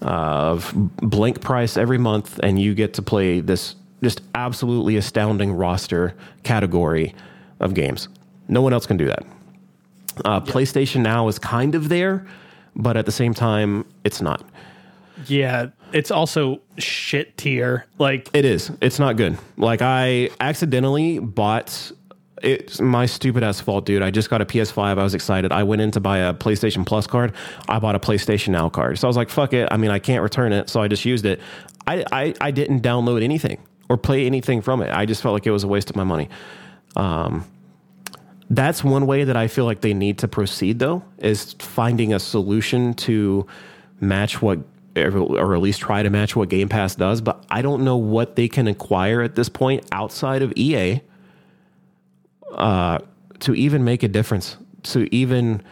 [0.00, 6.14] of blank price every month, and you get to play this just absolutely astounding roster
[6.44, 7.14] category
[7.60, 8.08] of games.
[8.46, 9.26] No one else can do that.
[10.24, 12.26] Uh, PlayStation Now is kind of there,
[12.76, 14.48] but at the same time, it's not.
[15.26, 17.86] Yeah, it's also shit tier.
[17.98, 18.70] Like It is.
[18.80, 19.38] It's not good.
[19.56, 21.92] Like I accidentally bought.
[22.40, 24.00] It's my stupid ass fault, dude.
[24.00, 24.78] I just got a PS5.
[24.78, 25.50] I was excited.
[25.50, 27.32] I went in to buy a PlayStation Plus card.
[27.68, 28.96] I bought a PlayStation Now card.
[28.98, 29.66] So I was like, fuck it.
[29.72, 30.70] I mean, I can't return it.
[30.70, 31.40] So I just used it.
[31.88, 33.58] I, I, I didn't download anything
[33.88, 34.90] or play anything from it.
[34.90, 36.28] I just felt like it was a waste of my money.
[36.94, 37.44] Um,
[38.50, 42.18] that's one way that I feel like they need to proceed, though, is finding a
[42.18, 43.46] solution to
[44.00, 44.60] match what,
[45.06, 47.20] or at least try to match what Game Pass does.
[47.20, 51.00] But I don't know what they can acquire at this point outside of EA
[52.52, 52.98] uh,
[53.40, 55.62] to even make a difference, to even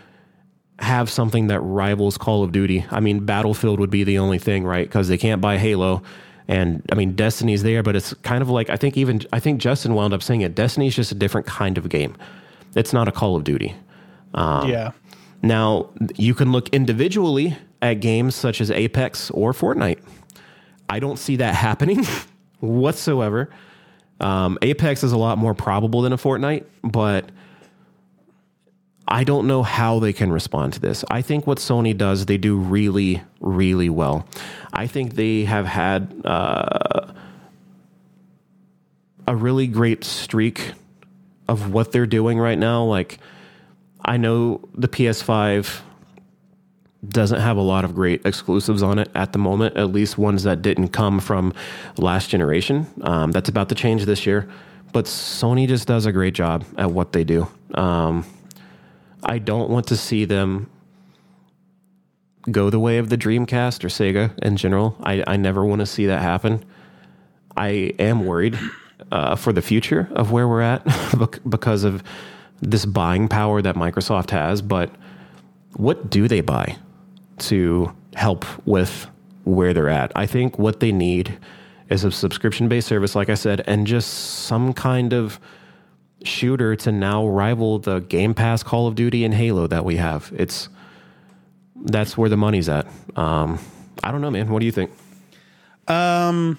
[0.78, 2.84] have something that rivals Call of Duty.
[2.90, 4.86] I mean, Battlefield would be the only thing, right?
[4.86, 6.02] Because they can't buy Halo.
[6.48, 9.60] And I mean, Destiny's there, but it's kind of like I think even I think
[9.60, 10.54] Justin wound up saying it.
[10.54, 12.16] Destiny's just a different kind of game.
[12.74, 13.74] It's not a Call of Duty.
[14.68, 14.92] yeah.
[15.42, 20.00] Now, you can look individually at games such as Apex or Fortnite.
[20.88, 22.04] I don't see that happening
[22.60, 23.50] whatsoever.
[24.20, 27.30] Um, Apex is a lot more probable than a Fortnite, but
[29.08, 31.04] I don't know how they can respond to this.
[31.10, 34.26] I think what Sony does, they do really, really well.
[34.72, 37.12] I think they have had uh,
[39.28, 40.72] a really great streak
[41.46, 42.84] of what they're doing right now.
[42.84, 43.18] Like,
[44.04, 45.80] I know the PS5
[47.08, 50.42] doesn't have a lot of great exclusives on it at the moment, at least ones
[50.44, 51.52] that didn't come from
[51.96, 52.86] last generation.
[53.02, 54.48] Um, that's about to change this year.
[54.92, 57.48] But Sony just does a great job at what they do.
[57.74, 58.24] Um,
[59.22, 60.70] I don't want to see them
[62.50, 64.96] go the way of the Dreamcast or Sega in general.
[65.02, 66.64] I, I never want to see that happen.
[67.56, 67.68] I
[67.98, 68.58] am worried
[69.10, 70.84] uh, for the future of where we're at
[71.48, 72.02] because of
[72.60, 74.62] this buying power that Microsoft has.
[74.62, 74.90] But
[75.76, 76.76] what do they buy
[77.38, 79.06] to help with
[79.44, 80.12] where they're at?
[80.16, 81.38] I think what they need
[81.88, 84.10] is a subscription based service, like I said, and just
[84.46, 85.38] some kind of
[86.22, 90.32] shooter to now rival the Game Pass Call of Duty and Halo that we have.
[90.36, 90.68] It's
[91.76, 92.86] that's where the money's at.
[93.16, 93.58] Um,
[94.02, 94.48] I don't know, man.
[94.50, 94.90] What do you think?
[95.88, 96.58] Um,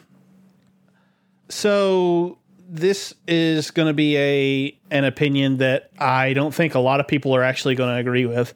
[1.50, 2.37] so
[2.70, 7.08] this is going to be a an opinion that I don't think a lot of
[7.08, 8.54] people are actually going to agree with.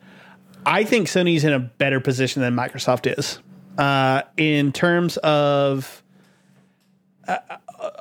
[0.65, 3.39] I think Sony's in a better position than Microsoft is
[3.77, 6.03] uh, in terms of
[7.27, 7.37] uh,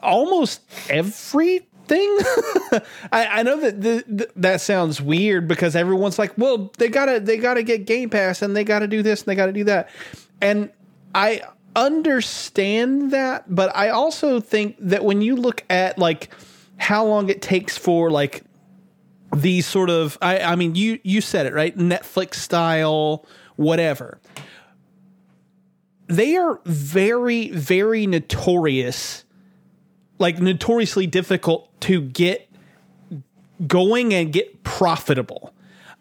[0.03, 1.66] almost everything.
[1.91, 2.81] I,
[3.12, 7.37] I know that the, the, that sounds weird because everyone's like, "Well, they gotta they
[7.37, 9.89] gotta get Game Pass and they gotta do this and they gotta do that,"
[10.41, 10.70] and
[11.15, 11.43] I
[11.77, 16.31] understand that, but I also think that when you look at like
[16.77, 18.43] how long it takes for like
[19.37, 21.77] these sort of I, I mean you you said it right?
[21.77, 23.27] Netflix style
[23.57, 24.21] whatever.
[26.09, 29.25] They are very very notorious
[30.19, 32.51] like notoriously difficult to get
[33.67, 35.55] going and get profitable.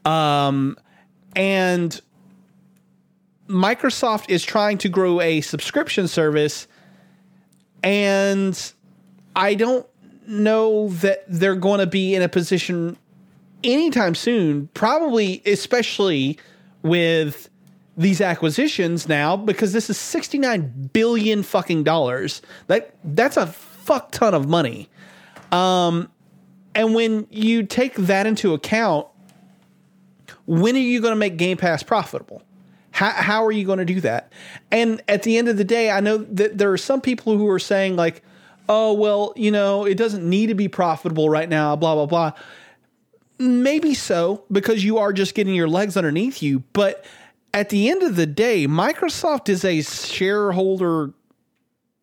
[0.06, 0.78] Um
[1.36, 2.02] and
[3.50, 6.68] Microsoft is trying to grow a subscription service
[7.84, 8.74] and
[9.36, 9.88] I don't
[10.28, 12.98] know that they're going to be in a position
[13.64, 16.38] anytime soon, probably especially
[16.84, 17.50] with
[17.98, 22.42] these acquisitions now because this is 69 billion fucking dollars.
[22.68, 24.90] That that's a fuck ton of money.
[25.52, 26.10] Um
[26.76, 29.08] and when you take that into account,
[30.46, 32.44] when are you going to make Game Pass profitable?
[33.00, 34.34] How, how are you going to do that?
[34.72, 37.48] And at the end of the day, I know that there are some people who
[37.48, 38.24] are saying, like,
[38.68, 42.34] oh, well, you know, it doesn't need to be profitable right now, blah, blah, blah.
[43.38, 46.60] Maybe so, because you are just getting your legs underneath you.
[46.74, 47.06] But
[47.54, 51.14] at the end of the day, Microsoft is a shareholder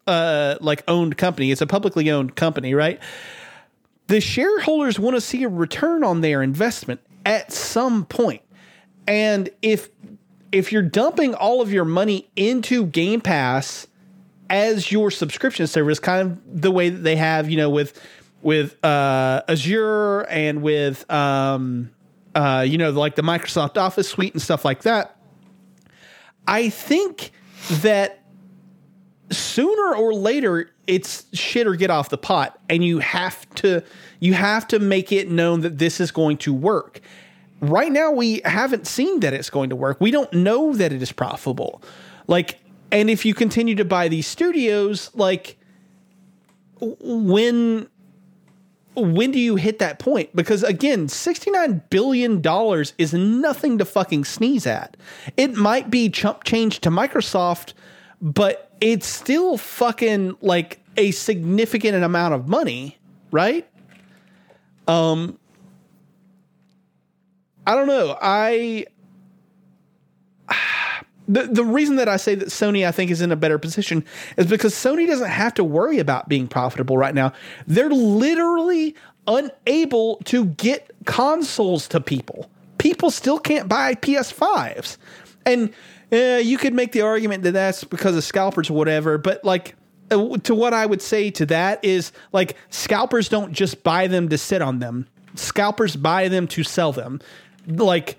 [0.07, 1.51] uh like owned company.
[1.51, 2.99] It's a publicly owned company, right?
[4.07, 8.41] The shareholders want to see a return on their investment at some point.
[9.07, 9.89] And if
[10.57, 13.87] if you're dumping all of your money into Game Pass
[14.49, 18.01] as your subscription service, kind of the way that they have, you know, with
[18.41, 21.91] with uh, Azure and with um,
[22.35, 25.19] uh, you know, like the Microsoft Office suite and stuff like that.
[26.49, 27.33] I think
[27.83, 28.23] that
[29.31, 33.83] sooner or later it's shit or get off the pot and you have to
[34.21, 37.01] you have to make it known that this is going to work
[37.61, 40.01] right now we haven't seen that it's going to work.
[40.01, 41.83] We don't know that it is profitable.
[42.27, 42.59] Like
[42.93, 45.59] and if you continue to buy these studios like
[46.81, 47.89] when
[48.95, 50.35] when do you hit that point?
[50.35, 54.97] Because again 69 billion dollars is nothing to fucking sneeze at.
[55.37, 57.73] It might be chump change to microsoft
[58.21, 62.99] but it's still fucking like a significant amount of money
[63.31, 63.69] right?
[64.87, 65.39] Um
[67.67, 68.17] I don't know.
[68.21, 68.87] I
[71.29, 74.05] the the reason that I say that Sony I think is in a better position
[74.37, 77.33] is because Sony doesn't have to worry about being profitable right now.
[77.67, 78.95] They're literally
[79.27, 82.49] unable to get consoles to people.
[82.79, 84.99] People still can't buy PS5s.
[85.45, 85.73] And
[86.13, 89.75] uh, you could make the argument that that's because of scalpers or whatever, but like
[90.11, 94.29] uh, to what I would say to that is like scalpers don't just buy them
[94.29, 95.09] to sit on them.
[95.35, 97.21] Scalpers buy them to sell them
[97.67, 98.19] like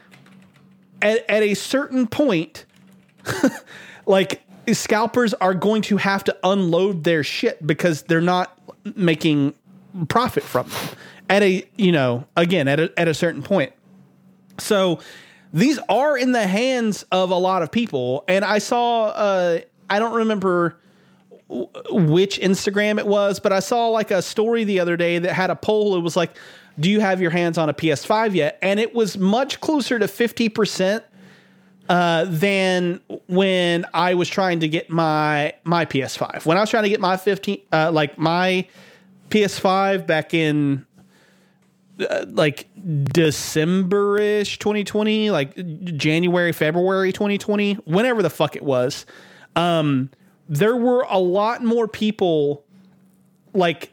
[1.01, 2.65] at, at a certain point,
[4.05, 4.41] like
[4.71, 8.57] scalpers are going to have to unload their shit because they're not
[8.95, 9.53] making
[10.09, 10.89] profit from them.
[11.29, 13.73] At a you know again at a, at a certain point.
[14.59, 14.99] So
[15.53, 19.59] these are in the hands of a lot of people and i saw uh
[19.89, 20.77] i don't remember
[21.49, 25.49] which instagram it was but i saw like a story the other day that had
[25.49, 25.95] a poll.
[25.95, 26.37] It was like
[26.79, 28.59] do you have your hands on a PS5 yet?
[28.61, 31.03] And it was much closer to 50%
[31.89, 36.45] uh, than when I was trying to get my my PS5.
[36.45, 38.67] When I was trying to get my 15 uh, like my
[39.29, 40.85] PS5 back in
[41.99, 42.67] uh, like
[43.05, 45.55] December-ish 2020, like
[45.97, 49.05] January, February 2020, whenever the fuck it was.
[49.55, 50.11] Um,
[50.47, 52.63] there were a lot more people
[53.53, 53.91] like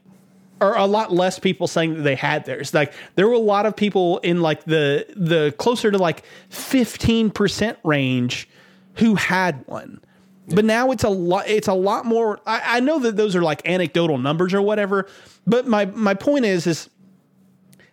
[0.65, 2.73] or a lot less people saying that they had theirs.
[2.73, 7.77] Like there were a lot of people in like the the closer to like 15%
[7.85, 8.49] range
[8.95, 10.01] who had one.
[10.47, 10.57] Yeah.
[10.57, 13.43] But now it's a lot it's a lot more I, I know that those are
[13.43, 15.07] like anecdotal numbers or whatever,
[15.47, 16.89] but my my point is is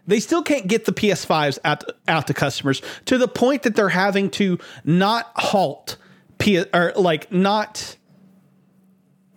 [0.08, 3.90] they still can't get the PS5s out out to customers to the point that they're
[3.90, 5.98] having to not halt
[6.40, 7.96] P, or like not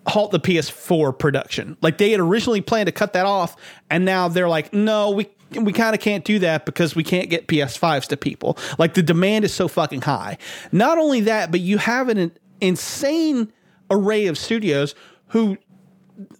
[0.07, 1.77] halt the PS4 production.
[1.81, 3.57] Like they had originally planned to cut that off,
[3.91, 5.29] and now they're like, no, we
[5.61, 8.59] we kind of can't do that because we can't get PS5s to people.
[8.79, 10.39] Like the demand is so fucking high.
[10.73, 13.53] Not only that, but you have an insane
[13.91, 14.95] array of studios
[15.29, 15.57] who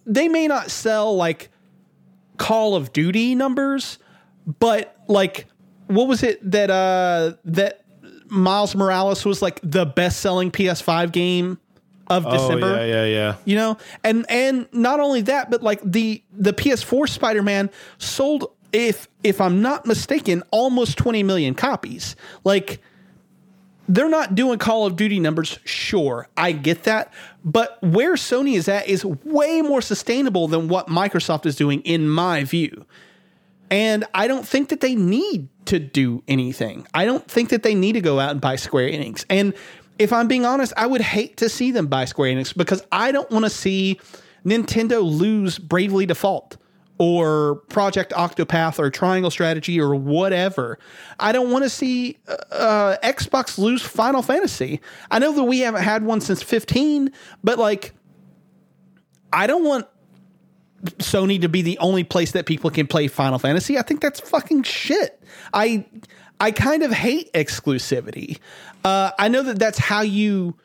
[0.05, 1.49] they may not sell like
[2.37, 3.99] Call of Duty numbers,
[4.59, 5.47] but like
[5.87, 7.85] what was it that uh that
[8.27, 11.59] Miles Morales was like the best selling PS5 game
[12.07, 12.67] of December.
[12.67, 13.35] Oh, yeah, yeah, yeah.
[13.45, 18.51] You know, and and not only that, but like the the PS4 Spider Man sold,
[18.71, 22.15] if if I'm not mistaken, almost 20 million copies.
[22.43, 22.81] Like
[23.87, 25.59] they're not doing Call of Duty numbers.
[25.63, 27.13] Sure, I get that,
[27.43, 32.09] but where Sony is at is way more sustainable than what Microsoft is doing, in
[32.09, 32.85] my view.
[33.71, 36.87] And I don't think that they need to do anything.
[36.93, 39.25] I don't think that they need to go out and buy Square Enix.
[39.29, 39.53] And
[39.97, 43.11] if I'm being honest, I would hate to see them buy Square Enix because I
[43.11, 43.99] don't want to see
[44.45, 46.57] Nintendo lose Bravely Default
[46.97, 50.79] or Project Octopath or Triangle Strategy or whatever.
[51.19, 52.17] I don't want to see
[52.51, 54.79] uh, Xbox lose Final Fantasy.
[55.11, 57.11] I know that we haven't had one since 15,
[57.43, 57.93] but like,
[59.33, 59.87] I don't want
[60.99, 63.77] Sony to be the only place that people can play Final Fantasy.
[63.77, 65.21] I think that's fucking shit.
[65.53, 65.85] I
[66.39, 68.39] I kind of hate exclusivity.
[68.83, 70.55] Uh, I know that that's how you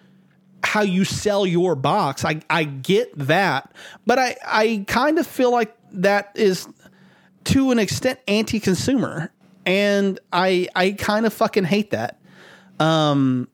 [0.63, 2.25] how you sell your box.
[2.25, 3.73] I I get that,
[4.07, 6.69] but I I kind of feel like that is
[7.45, 9.33] to an extent anti-consumer,
[9.65, 12.21] and I I kind of fucking hate that.
[12.79, 13.49] Um.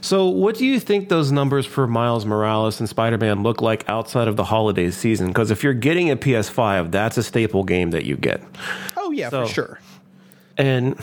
[0.00, 3.88] So, what do you think those numbers for Miles Morales and Spider Man look like
[3.88, 5.28] outside of the holiday season?
[5.28, 8.42] Because if you're getting a PS5, that's a staple game that you get.
[8.96, 9.80] Oh yeah, so, for sure.
[10.56, 10.98] And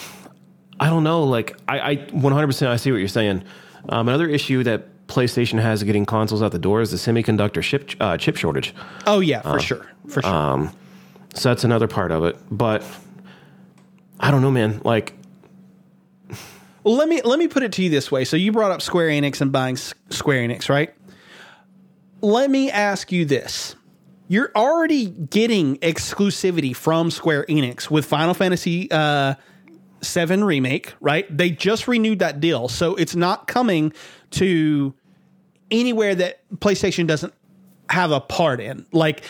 [0.79, 1.23] I don't know.
[1.23, 3.43] Like I, I 100% I see what you're saying.
[3.89, 7.91] Um, another issue that PlayStation has getting consoles out the door is the semiconductor chip
[7.99, 8.73] uh, chip shortage.
[9.05, 10.71] Oh yeah, for sure, for sure.
[11.35, 12.37] So that's another part of it.
[12.51, 12.83] But
[14.19, 14.81] I don't know, man.
[14.83, 15.13] Like
[16.87, 18.23] Well, let me let me put it to you this way.
[18.23, 20.95] So you brought up Square Enix and buying S- Square Enix, right?
[22.21, 23.75] Let me ask you this.
[24.29, 29.35] You're already getting exclusivity from Square Enix with Final Fantasy uh,
[29.99, 31.25] 7 remake, right?
[31.29, 32.69] They just renewed that deal.
[32.69, 33.91] So it's not coming
[34.31, 34.93] to
[35.69, 37.33] anywhere that PlayStation doesn't
[37.89, 38.85] have a part in.
[38.93, 39.23] Like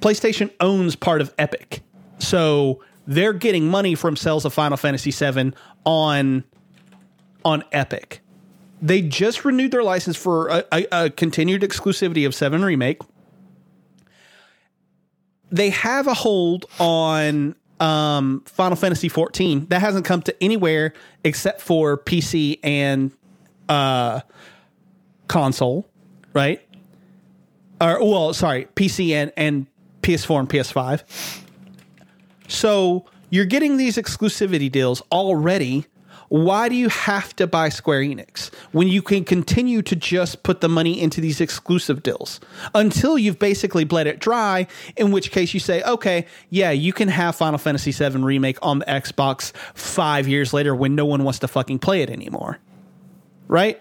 [0.00, 1.82] PlayStation owns part of Epic.
[2.20, 5.54] So they're getting money from sales of Final Fantasy 7
[5.84, 6.42] on
[7.46, 8.20] on Epic.
[8.82, 13.00] They just renewed their license for a, a, a continued exclusivity of 7 Remake.
[15.50, 19.66] They have a hold on um, Final Fantasy 14.
[19.66, 20.92] That hasn't come to anywhere
[21.22, 23.12] except for PC and
[23.68, 24.20] uh,
[25.28, 25.88] console,
[26.32, 26.60] right?
[27.80, 29.66] Or well, sorry, PC and, and
[30.02, 31.44] PS4 and PS5.
[32.48, 35.86] So you're getting these exclusivity deals already.
[36.28, 40.60] Why do you have to buy Square Enix when you can continue to just put
[40.60, 42.40] the money into these exclusive deals
[42.74, 44.66] until you've basically bled it dry?
[44.96, 48.80] In which case you say, okay, yeah, you can have Final Fantasy VII Remake on
[48.80, 52.58] the Xbox five years later when no one wants to fucking play it anymore.
[53.48, 53.80] Right?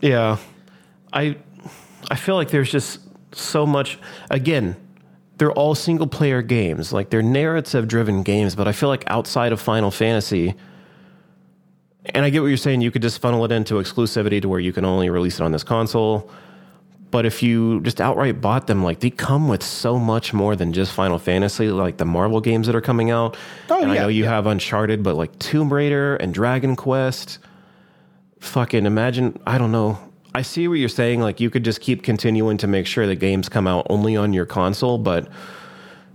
[0.00, 0.36] Yeah.
[1.12, 1.36] I
[2.10, 3.00] I feel like there's just
[3.32, 3.98] so much
[4.30, 4.76] again,
[5.38, 6.92] they're all single player games.
[6.92, 10.54] Like they're narrative driven games, but I feel like outside of Final Fantasy
[12.06, 14.60] and I get what you're saying, you could just funnel it into exclusivity to where
[14.60, 16.30] you can only release it on this console.
[17.10, 20.72] But if you just outright bought them, like they come with so much more than
[20.72, 23.36] just Final Fantasy, like the Marvel games that are coming out.
[23.70, 24.30] Oh, and I know you yeah.
[24.30, 27.38] have Uncharted, but like Tomb Raider and Dragon Quest
[28.44, 29.98] fucking imagine i don't know
[30.34, 33.16] i see what you're saying like you could just keep continuing to make sure the
[33.16, 35.28] games come out only on your console but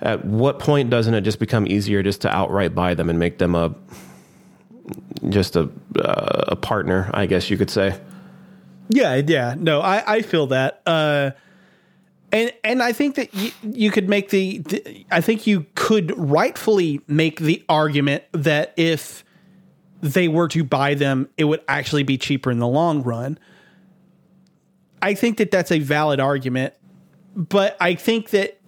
[0.02, 3.40] at what point doesn't it just become easier just to outright buy them and make
[3.40, 3.74] them a
[5.30, 7.99] just a uh, a partner i guess you could say
[8.90, 9.56] Yeah, yeah.
[9.57, 10.82] No, I, I feel that.
[10.86, 11.32] Uh,
[12.32, 16.16] and and I think that you, you could make the, the I think you could
[16.18, 19.24] rightfully make the argument that if
[20.02, 23.40] they were to buy them, it would actually be cheaper in the long run.
[25.02, 26.74] I think that that's a valid argument,
[27.36, 28.59] but I think that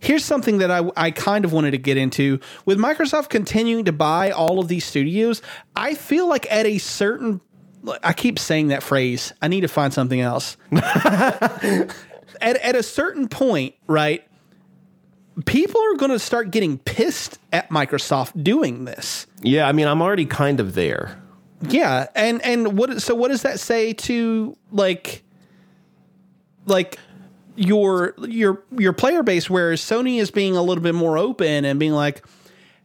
[0.00, 3.92] here's something that I, I kind of wanted to get into with Microsoft continuing to
[3.92, 5.42] buy all of these studios.
[5.76, 7.40] I feel like at a certain,
[8.02, 9.32] I keep saying that phrase.
[9.40, 10.56] I need to find something else.
[10.72, 11.92] at,
[12.40, 14.26] at a certain point, right?
[15.46, 19.26] People are going to start getting pissed at Microsoft doing this.
[19.42, 21.16] yeah i mean i'm already kind of there
[21.62, 23.02] Yeah, and and what?
[23.02, 25.22] So what does that say to like,
[26.66, 26.98] like
[27.56, 29.48] your your your player base?
[29.50, 32.24] Whereas Sony is being a little bit more open and being like,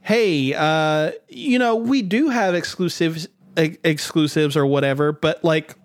[0.01, 3.27] hey, uh, you know, we do have exclusives
[3.57, 5.75] ex- exclusives or whatever, but like.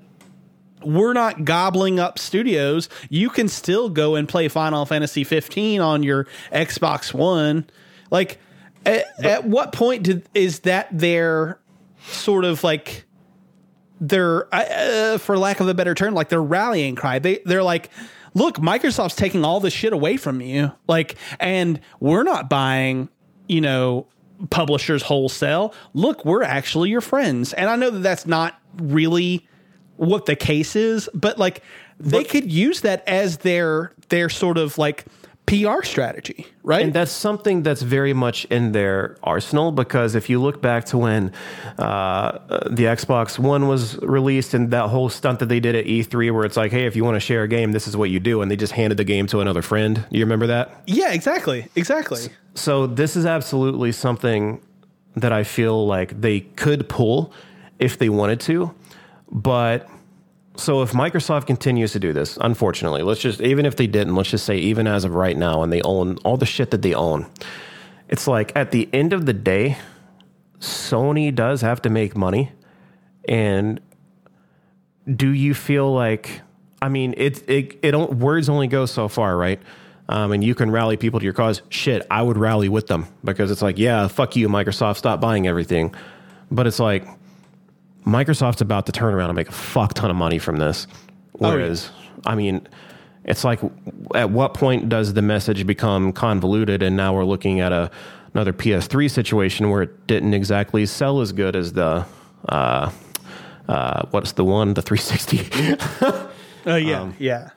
[0.82, 2.89] We're not gobbling up studios.
[3.11, 7.69] You can still go and play Final Fantasy 15 on your Xbox One.
[8.11, 8.39] Like,
[8.86, 11.61] at, at what point did, is that their
[12.02, 13.05] sort of like
[14.01, 17.90] their uh, for lack of a better term like their rallying cry they they're like
[18.35, 20.73] look microsoft's taking all this shit away from you.
[20.86, 23.09] Like and we're not buying
[23.48, 24.07] you know
[24.51, 25.74] publishers wholesale.
[25.94, 27.52] Look we're actually your friends.
[27.52, 29.47] And i know that that's not really
[29.97, 31.62] what the case is but like
[31.98, 35.05] they could use that as their their sort of like
[35.51, 40.40] pr strategy right And that's something that's very much in their arsenal because if you
[40.40, 41.32] look back to when
[41.78, 42.39] uh,
[42.70, 46.44] the Xbox One was released and that whole stunt that they did at E3, where
[46.44, 48.43] it's like, hey, if you want to share a game, this is what you do,
[48.43, 50.06] and they just handed the game to another friend.
[50.10, 50.82] You remember that?
[50.86, 52.20] yeah exactly exactly
[52.55, 54.60] So this is absolutely something
[55.16, 57.32] that I feel like they could pull
[57.78, 58.72] if they wanted to,
[59.32, 59.89] but.
[60.60, 64.28] So if Microsoft continues to do this, unfortunately, let's just even if they didn't, let's
[64.28, 66.92] just say even as of right now and they own all the shit that they
[66.92, 67.26] own.
[68.10, 69.78] It's like at the end of the day,
[70.58, 72.52] Sony does have to make money.
[73.26, 73.80] And
[75.10, 76.42] do you feel like
[76.82, 79.60] I mean it it it don't words only go so far, right?
[80.10, 81.62] Um, and you can rally people to your cause.
[81.70, 85.46] Shit, I would rally with them because it's like, yeah, fuck you, Microsoft, stop buying
[85.46, 85.94] everything.
[86.50, 87.06] But it's like
[88.05, 90.86] Microsoft's about to turn around and make a fuck ton of money from this.
[91.40, 91.48] yeah.
[91.51, 91.90] Whereas,
[92.24, 92.66] I mean,
[93.24, 93.60] it's like,
[94.14, 97.90] at what point does the message become convoluted and now we're looking at a
[98.32, 102.06] another PS3 situation where it didn't exactly sell as good as the
[102.48, 102.90] uh,
[103.68, 105.77] uh, what's the one the 360
[106.66, 107.51] Uh, yeah, yeah.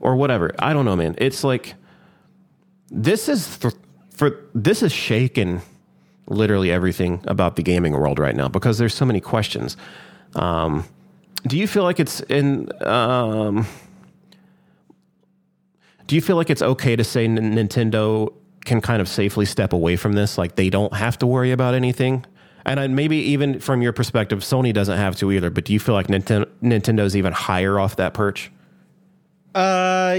[0.00, 0.54] or whatever.
[0.58, 1.14] I don't know, man.
[1.18, 1.74] It's like
[2.90, 3.74] this is th-
[4.10, 5.62] for this is shaking
[6.28, 9.76] literally everything about the gaming world right now because there's so many questions.
[10.34, 10.84] Um,
[11.46, 12.68] do you feel like it's in?
[12.82, 13.66] Um,
[16.06, 18.32] do you feel like it's okay to say N- Nintendo
[18.64, 20.38] can kind of safely step away from this?
[20.38, 22.24] Like they don't have to worry about anything.
[22.64, 25.50] And I- maybe even from your perspective, Sony doesn't have to either.
[25.50, 28.50] But do you feel like Ninten- Nintendo's even higher off that perch?
[29.54, 30.18] Uh,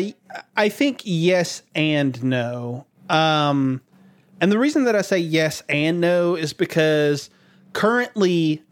[0.58, 2.86] I think yes and no.
[3.10, 3.82] Um,
[4.42, 7.30] and the reason that I say yes and no is because
[7.74, 8.64] currently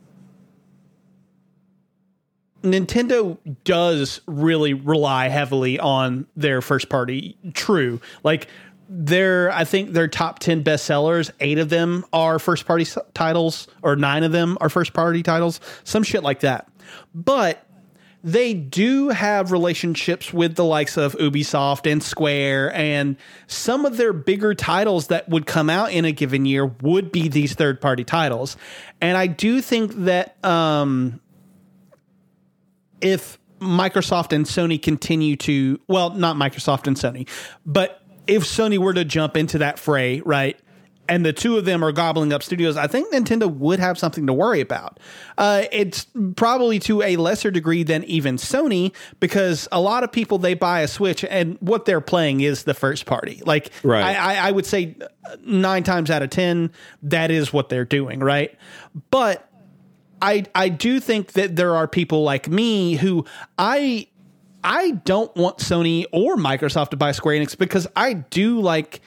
[2.64, 7.38] Nintendo does really rely heavily on their first party.
[7.53, 8.02] True.
[8.23, 8.48] Like
[8.89, 13.95] their I think their top 10 bestsellers, 8 of them are first party titles or
[13.95, 16.69] 9 of them are first party titles, some shit like that.
[17.14, 17.66] But
[18.28, 23.16] they do have relationships with the likes of Ubisoft and Square, and
[23.48, 27.30] some of their bigger titles that would come out in a given year would be
[27.30, 28.58] these third party titles.
[28.99, 31.22] And I do think that um,
[32.99, 37.30] if Microsoft and Sony continue to, well, not Microsoft and Sony,
[37.66, 40.60] but if Sony were to jump into that fray, right?
[41.10, 42.78] And the two of them are gobbling up studios.
[42.78, 45.00] I think Nintendo would have something to worry about.
[45.38, 50.38] Uh, it's probably to a lesser degree than even Sony because a lot of people
[50.38, 53.42] they buy a Switch and what they're playing is the first party.
[53.46, 54.04] Like, Right.
[54.04, 54.96] I, I, I would say
[55.46, 56.72] nine times out of ten
[57.04, 58.58] that is what they're doing, right?
[59.12, 59.50] But
[60.22, 63.26] I I do think that there are people like me who
[63.58, 64.08] I
[64.64, 69.02] I don't want Sony or Microsoft to buy Square Enix because I do like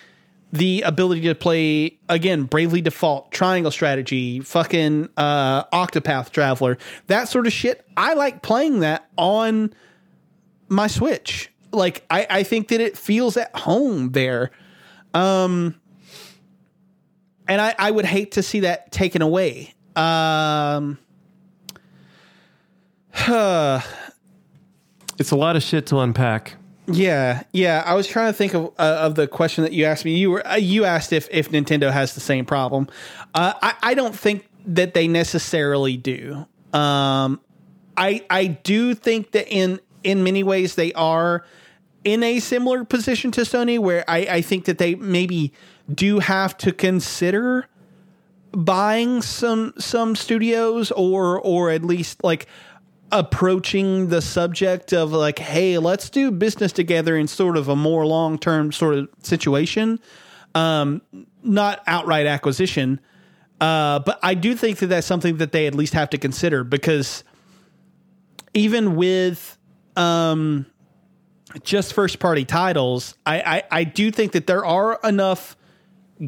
[0.52, 7.46] the ability to play again Bravely Default, Triangle Strategy, fucking uh, Octopath Traveler, that sort
[7.46, 7.86] of shit.
[7.96, 9.72] I like playing that on
[10.68, 11.50] my Switch.
[11.72, 14.50] Like I, I think that it feels at home there.
[15.14, 15.76] Um
[17.48, 19.74] and I, I would hate to see that taken away.
[19.94, 20.98] Um
[23.12, 23.80] huh.
[25.18, 26.56] It's a lot of shit to unpack.
[26.92, 27.82] Yeah, yeah.
[27.86, 30.16] I was trying to think of uh, of the question that you asked me.
[30.16, 32.88] You were uh, you asked if if Nintendo has the same problem.
[33.34, 36.46] Uh, I I don't think that they necessarily do.
[36.72, 37.40] Um,
[37.96, 41.44] I I do think that in in many ways they are
[42.04, 45.52] in a similar position to Sony, where I I think that they maybe
[45.92, 47.66] do have to consider
[48.52, 52.46] buying some some studios or or at least like
[53.12, 58.06] approaching the subject of like hey let's do business together in sort of a more
[58.06, 59.98] long-term sort of situation.
[60.54, 61.02] Um
[61.42, 63.00] not outright acquisition
[63.60, 66.64] uh but i do think that that's something that they at least have to consider
[66.64, 67.24] because
[68.54, 69.58] even with
[69.96, 70.66] um
[71.62, 75.56] just first party titles I, I i do think that there are enough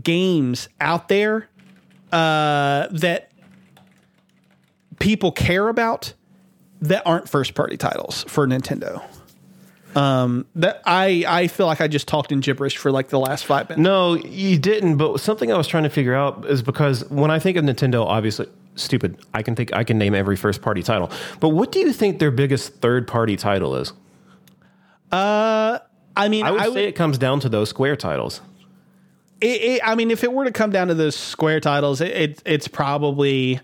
[0.02, 1.48] games out there
[2.12, 3.30] uh that
[4.98, 6.14] people care about
[6.82, 9.02] that aren't first party titles for Nintendo.
[9.94, 13.44] Um, that I I feel like I just talked in gibberish for like the last
[13.44, 13.82] five minutes.
[13.82, 14.96] No, you didn't.
[14.96, 18.06] But something I was trying to figure out is because when I think of Nintendo,
[18.06, 19.18] obviously, stupid.
[19.34, 21.10] I can think I can name every first party title.
[21.40, 23.92] But what do you think their biggest third party title is?
[25.10, 25.78] Uh,
[26.16, 28.40] I mean, I would I say it comes down to those Square titles.
[29.42, 32.12] it, it, I mean, if it were to come down to those Square titles, it,
[32.12, 33.60] it it's probably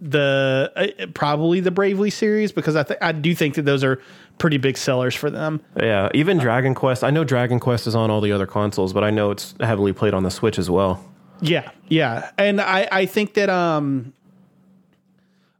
[0.00, 4.00] the uh, probably the Bravely series because I th- I do think that those are
[4.38, 5.60] pretty big sellers for them.
[5.76, 7.02] Yeah, even Dragon Quest.
[7.02, 9.92] I know Dragon Quest is on all the other consoles, but I know it's heavily
[9.92, 11.04] played on the Switch as well.
[11.40, 14.12] Yeah, yeah, and I I think that um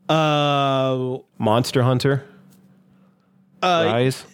[0.09, 2.24] uh Monster Hunter.
[3.60, 4.24] Uh, Rise.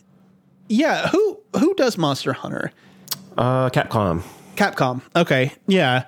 [0.68, 2.72] yeah who who does Monster Hunter?
[3.38, 4.22] Uh, Capcom.
[4.56, 5.00] Capcom.
[5.16, 6.04] Okay, yeah.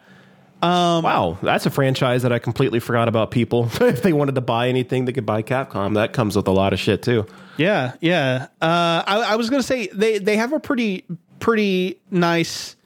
[0.62, 3.30] Wow, that's a franchise that I completely forgot about.
[3.30, 5.94] People, if they wanted to buy anything, they could buy Capcom.
[5.94, 7.26] That comes with a lot of shit too.
[7.56, 8.48] Yeah, yeah.
[8.60, 11.04] Uh, I, I was gonna say they they have a pretty
[11.38, 12.76] pretty nice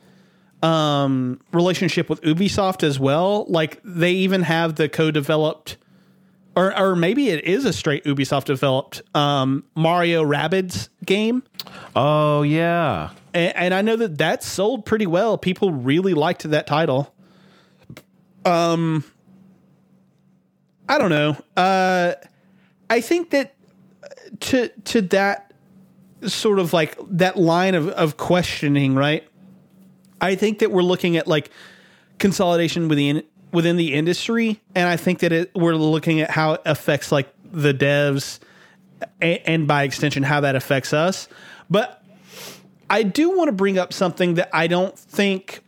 [0.63, 3.47] um, relationship with Ubisoft as well.
[3.49, 5.77] Like they even have the co-developed,
[6.57, 11.43] or or maybe it is a straight Ubisoft developed um, Mario Rabbids game.
[11.97, 15.39] Oh yeah, And, and I know that that sold pretty well.
[15.39, 17.15] People really liked that title.
[18.45, 19.05] Um,
[20.89, 21.37] I don't know.
[21.57, 22.15] Uh,
[22.89, 23.55] I think that
[24.41, 25.53] to to that
[26.27, 29.27] sort of like that line of of questioning, right?
[30.21, 31.51] I think that we're looking at like
[32.19, 33.23] consolidation within
[33.53, 37.33] within the industry, and I think that it, we're looking at how it affects like
[37.53, 38.39] the devs,
[39.21, 41.29] and, and by extension, how that affects us.
[41.69, 42.03] But
[42.89, 45.63] I do want to bring up something that I don't think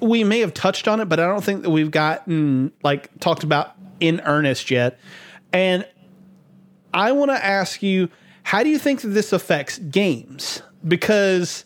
[0.00, 3.42] we may have touched on it, but I don't think that we've gotten like talked
[3.42, 4.98] about in earnest yet.
[5.52, 5.86] And
[6.92, 8.08] I want to ask you,
[8.42, 10.62] how do you think that this affects games?
[10.86, 11.64] Because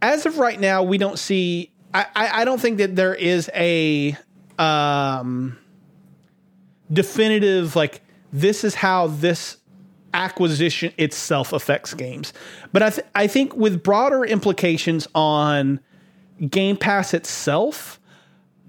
[0.00, 1.70] as of right now, we don't see.
[1.94, 4.16] I, I, I don't think that there is a
[4.58, 5.58] um,
[6.92, 8.02] definitive like
[8.32, 9.58] this is how this
[10.14, 12.32] acquisition itself affects games.
[12.72, 15.80] But I th- I think with broader implications on
[16.48, 18.00] Game Pass itself,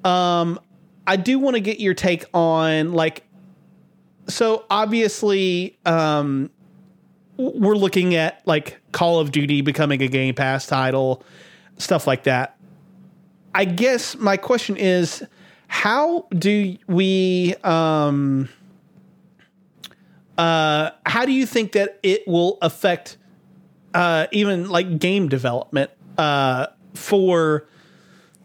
[0.04, 0.60] um,
[1.08, 3.24] I do want to get your take on like.
[4.28, 6.50] So obviously, um,
[7.38, 11.24] we're looking at like Call of Duty becoming a Game Pass title,
[11.78, 12.58] stuff like that.
[13.56, 15.24] I guess my question is,
[15.68, 17.56] how do we?
[17.64, 18.50] Um,
[20.38, 23.18] uh, how do you think that it will affect
[23.94, 27.66] uh, even like game development uh, for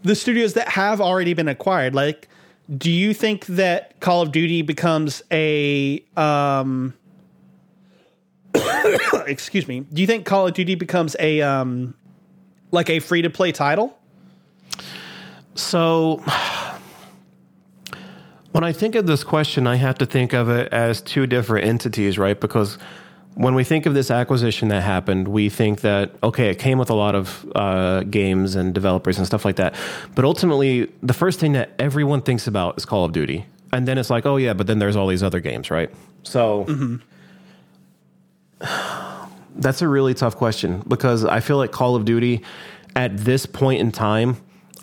[0.02, 1.94] the studios that have already been acquired?
[1.94, 2.28] Like,
[2.76, 6.94] do you think that Call of Duty becomes a um,
[9.26, 9.80] excuse me?
[9.80, 11.94] Do you think Call of Duty becomes a um,
[12.70, 13.96] like a free to play title?
[15.54, 16.16] So,
[18.52, 21.66] when I think of this question, I have to think of it as two different
[21.66, 22.38] entities, right?
[22.38, 22.78] Because
[23.38, 26.90] when we think of this acquisition that happened, we think that, okay, it came with
[26.90, 29.76] a lot of uh, games and developers and stuff like that.
[30.16, 33.46] But ultimately, the first thing that everyone thinks about is Call of Duty.
[33.72, 35.88] And then it's like, oh, yeah, but then there's all these other games, right?
[36.24, 36.98] So.
[39.56, 42.42] That's a really tough question because I feel like Call of Duty
[42.94, 44.36] at this point in time,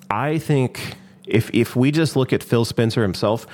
[0.09, 0.95] I think
[1.25, 3.47] if if we just look at Phil Spencer himself,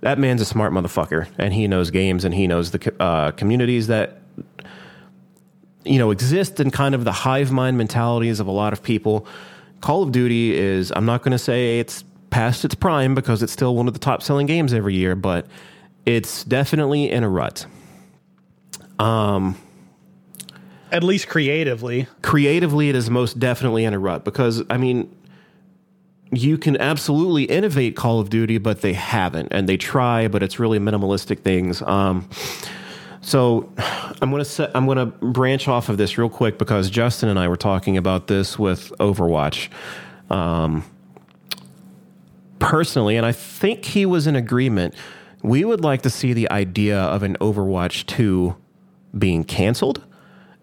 [0.00, 3.86] that man's a smart motherfucker and he knows games and he knows the uh, communities
[3.86, 4.18] that
[5.84, 9.26] you know exist in kind of the hive mind mentalities of a lot of people.
[9.80, 13.52] Call of Duty is I'm not going to say it's past its prime because it's
[13.52, 15.46] still one of the top selling games every year, but
[16.04, 17.66] it's definitely in a rut.
[18.98, 19.56] Um,
[20.90, 22.06] At least creatively.
[22.22, 25.14] creatively it is most definitely in a rut because i mean
[26.32, 30.58] you can absolutely innovate call of duty but they haven't and they try but it's
[30.58, 32.28] really minimalistic things um,
[33.20, 33.70] so
[34.20, 37.38] i'm going to set i'm to branch off of this real quick because justin and
[37.38, 39.68] i were talking about this with overwatch
[40.30, 40.84] um,
[42.58, 44.94] personally and i think he was in agreement
[45.42, 48.56] we would like to see the idea of an overwatch 2
[49.16, 50.04] being canceled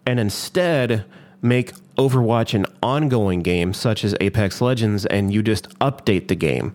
[0.06, 1.04] and instead
[1.42, 6.74] make Overwatch an ongoing game such as Apex Legends, and you just update the game.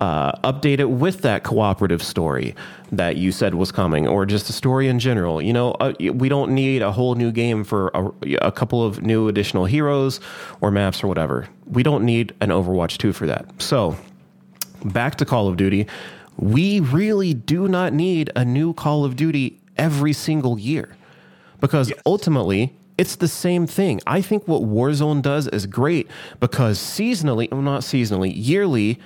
[0.00, 2.54] Uh, update it with that cooperative story
[2.92, 5.42] that you said was coming, or just a story in general.
[5.42, 9.02] You know, uh, we don't need a whole new game for a, a couple of
[9.02, 10.20] new additional heroes
[10.60, 11.48] or maps or whatever.
[11.66, 13.60] We don't need an Overwatch 2 for that.
[13.60, 13.96] So,
[14.84, 15.88] back to Call of Duty.
[16.36, 20.96] We really do not need a new Call of Duty every single year
[21.60, 24.00] because ultimately it's the same thing.
[24.06, 26.08] I think what Warzone does is great
[26.40, 28.98] because seasonally, well, not seasonally, yearly,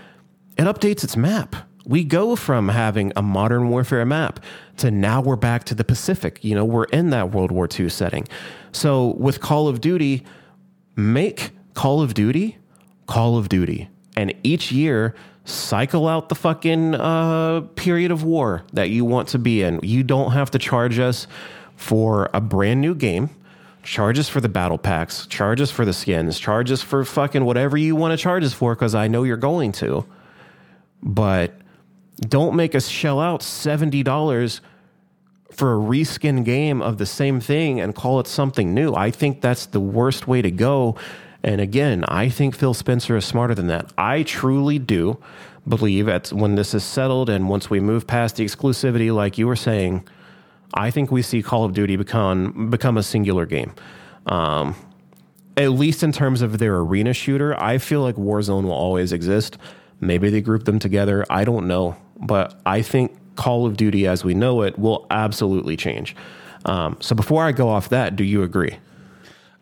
[0.58, 1.56] it updates its map.
[1.84, 4.40] We go from having a modern warfare map
[4.76, 6.38] to now we're back to the Pacific.
[6.44, 8.28] You know, we're in that World War II setting.
[8.70, 10.24] So with Call of Duty,
[10.94, 12.58] make Call of Duty
[13.06, 13.88] Call of Duty.
[14.16, 15.14] And each year,
[15.44, 19.80] cycle out the fucking uh, period of war that you want to be in.
[19.82, 21.26] You don't have to charge us
[21.76, 23.30] for a brand new game.
[23.82, 27.44] Charge us for the battle packs, charge us for the skins, charge us for fucking
[27.44, 30.06] whatever you want to charge us for because I know you're going to.
[31.02, 31.54] But
[32.20, 34.60] don't make us shell out $70
[35.50, 38.94] for a reskin game of the same thing and call it something new.
[38.94, 40.96] I think that's the worst way to go.
[41.42, 43.92] And again, I think Phil Spencer is smarter than that.
[43.98, 45.18] I truly do
[45.68, 49.46] believe at when this is settled and once we move past the exclusivity, like you
[49.46, 50.06] were saying,
[50.74, 53.74] I think we see Call of Duty become become a singular game.
[54.26, 54.74] Um,
[55.56, 59.58] at least in terms of their arena shooter, I feel like Warzone will always exist.
[60.02, 61.24] Maybe they group them together.
[61.30, 65.76] I don't know, but I think Call of Duty as we know it will absolutely
[65.76, 66.14] change.
[66.64, 68.78] Um, so before I go off that, do you agree?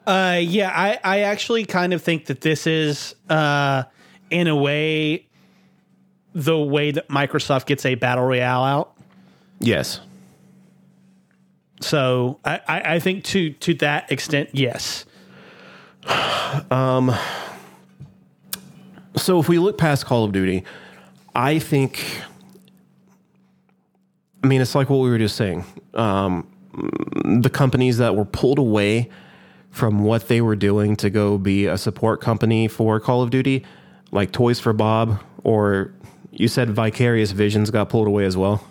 [0.07, 3.85] Uh, yeah, I, I actually kind of think that this is, uh,
[4.31, 5.29] in a way,
[6.35, 8.97] the way that Microsoft gets a battle royale out.
[9.61, 10.01] Yes.
[11.83, 15.05] So I, I, I think to to that extent, yes.
[19.17, 20.65] so if we look past Call of Duty,
[21.35, 22.05] I think.
[24.43, 25.65] I mean, it's like what we were just saying.
[25.93, 26.47] Um,
[27.43, 29.11] the companies that were pulled away
[29.71, 33.65] from what they were doing to go be a support company for Call of Duty,
[34.13, 35.93] like Toys for Bob, or
[36.31, 38.65] you said Vicarious Visions got pulled away as well.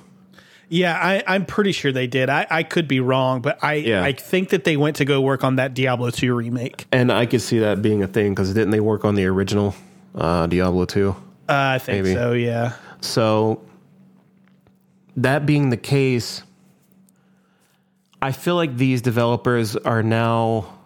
[0.69, 2.29] Yeah, I, I'm pretty sure they did.
[2.29, 4.03] I, I could be wrong, but I Yeah.
[4.03, 6.85] I think that they went to go work on that Diablo 2 remake.
[6.91, 9.75] And I could see that being a thing because didn't they work on the original
[10.15, 11.09] uh, Diablo 2?
[11.09, 11.15] Uh,
[11.47, 12.15] I think Maybe.
[12.15, 12.33] so.
[12.33, 12.73] Yeah.
[13.01, 13.61] So,
[15.15, 16.43] that being the case,
[18.21, 20.79] I feel like these developers are now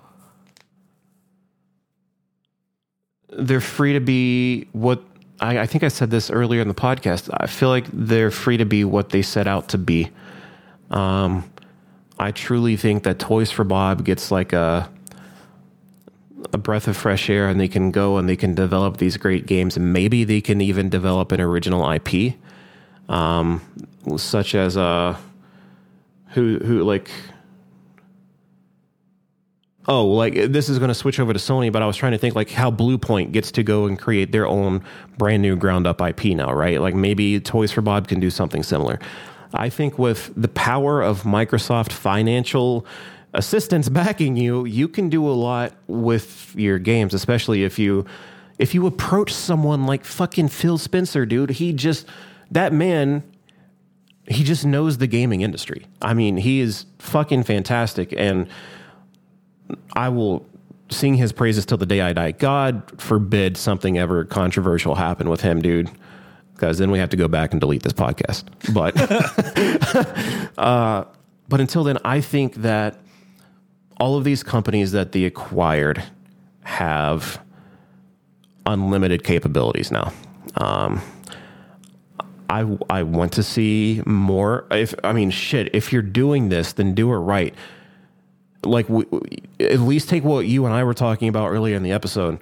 [3.38, 5.04] they're free to be what
[5.40, 7.30] I, I think I said this earlier in the podcast.
[7.36, 10.12] I feel like they're free to be what they set out to be.
[10.92, 11.50] Um,
[12.20, 14.90] I truly think that Toys for Bob gets like a
[16.52, 19.46] a breath of fresh air, and they can go and they can develop these great
[19.46, 22.36] games, and maybe they can even develop an original IP,
[23.10, 23.62] um,
[24.18, 25.18] such as uh,
[26.30, 27.10] who who like
[29.88, 32.18] oh like this is going to switch over to Sony, but I was trying to
[32.18, 34.84] think like how Bluepoint gets to go and create their own
[35.18, 36.82] brand new ground up IP now, right?
[36.82, 39.00] Like maybe Toys for Bob can do something similar.
[39.54, 42.86] I think with the power of Microsoft financial
[43.34, 48.06] assistance backing you, you can do a lot with your games, especially if you
[48.60, 51.52] if you approach someone like fucking Phil Spencer, dude.
[51.52, 52.08] He just
[52.52, 53.24] that man
[54.28, 55.86] he just knows the gaming industry.
[56.02, 58.48] I mean, he is fucking fantastic and
[59.96, 60.46] I will
[60.90, 62.32] sing his praises till the day I die.
[62.32, 65.90] God forbid something ever controversial happen with him, dude.
[66.54, 68.44] Because then we have to go back and delete this podcast.
[68.74, 68.96] But
[70.58, 71.06] uh,
[71.50, 73.00] but until then, I think that
[74.00, 76.04] all of these companies that they acquired
[76.64, 77.42] have
[78.66, 80.14] unlimited capabilities now.
[80.56, 81.02] Um,
[82.50, 84.66] I I want to see more.
[84.72, 87.54] If I mean, shit, if you're doing this, then do it right.
[88.66, 91.84] Like, we, we- at least take what you and I were talking about earlier in
[91.84, 92.40] the episode.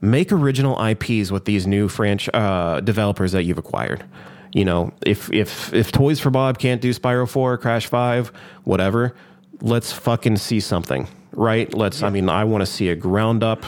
[0.00, 4.04] Make original IPs with these new French uh, developers that you've acquired.
[4.52, 8.32] You know, if if if Toys for Bob can't do Spyro Four, Crash Five,
[8.64, 9.14] whatever,
[9.60, 11.72] let's fucking see something, right?
[11.72, 12.02] Let's.
[12.02, 13.64] I mean, I want to see a ground up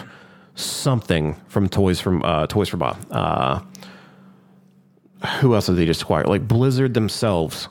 [0.54, 2.98] something from Toys from uh, Toys for Bob.
[3.10, 3.60] Uh,
[5.40, 6.24] who else did they just acquire?
[6.24, 7.68] Like Blizzard themselves.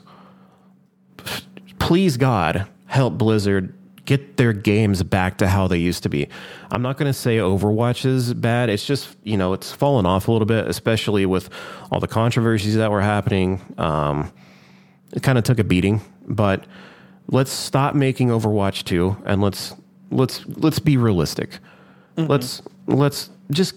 [1.78, 3.74] Please God, help Blizzard
[4.04, 6.28] get their games back to how they used to be.
[6.70, 8.68] I'm not going to say Overwatch is bad.
[8.68, 11.48] It's just, you know, it's fallen off a little bit, especially with
[11.90, 13.60] all the controversies that were happening.
[13.78, 14.32] Um,
[15.12, 16.66] it kind of took a beating, but
[17.30, 19.74] let's stop making Overwatch 2 and let's
[20.10, 21.58] let's let's be realistic.
[22.16, 23.76] Let's let's just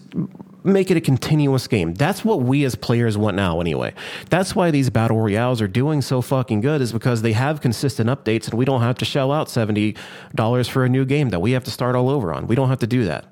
[0.63, 1.93] make it a continuous game.
[1.93, 3.93] That's what we as players want now anyway.
[4.29, 8.09] That's why these battle royales are doing so fucking good is because they have consistent
[8.09, 11.51] updates and we don't have to shell out $70 for a new game that we
[11.51, 12.47] have to start all over on.
[12.47, 13.25] We don't have to do that.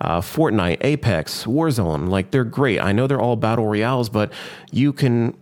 [0.00, 2.80] Uh, Fortnite, Apex, Warzone, like they're great.
[2.80, 4.32] I know they're all battle royales, but
[4.70, 5.36] you can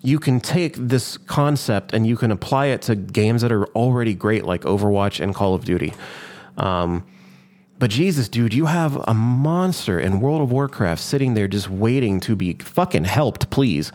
[0.00, 4.14] you can take this concept and you can apply it to games that are already
[4.14, 5.92] great, like Overwatch and Call of Duty.
[6.56, 7.04] Um,
[7.78, 12.20] but Jesus, dude, you have a monster in World of Warcraft sitting there just waiting
[12.20, 13.92] to be fucking helped, please.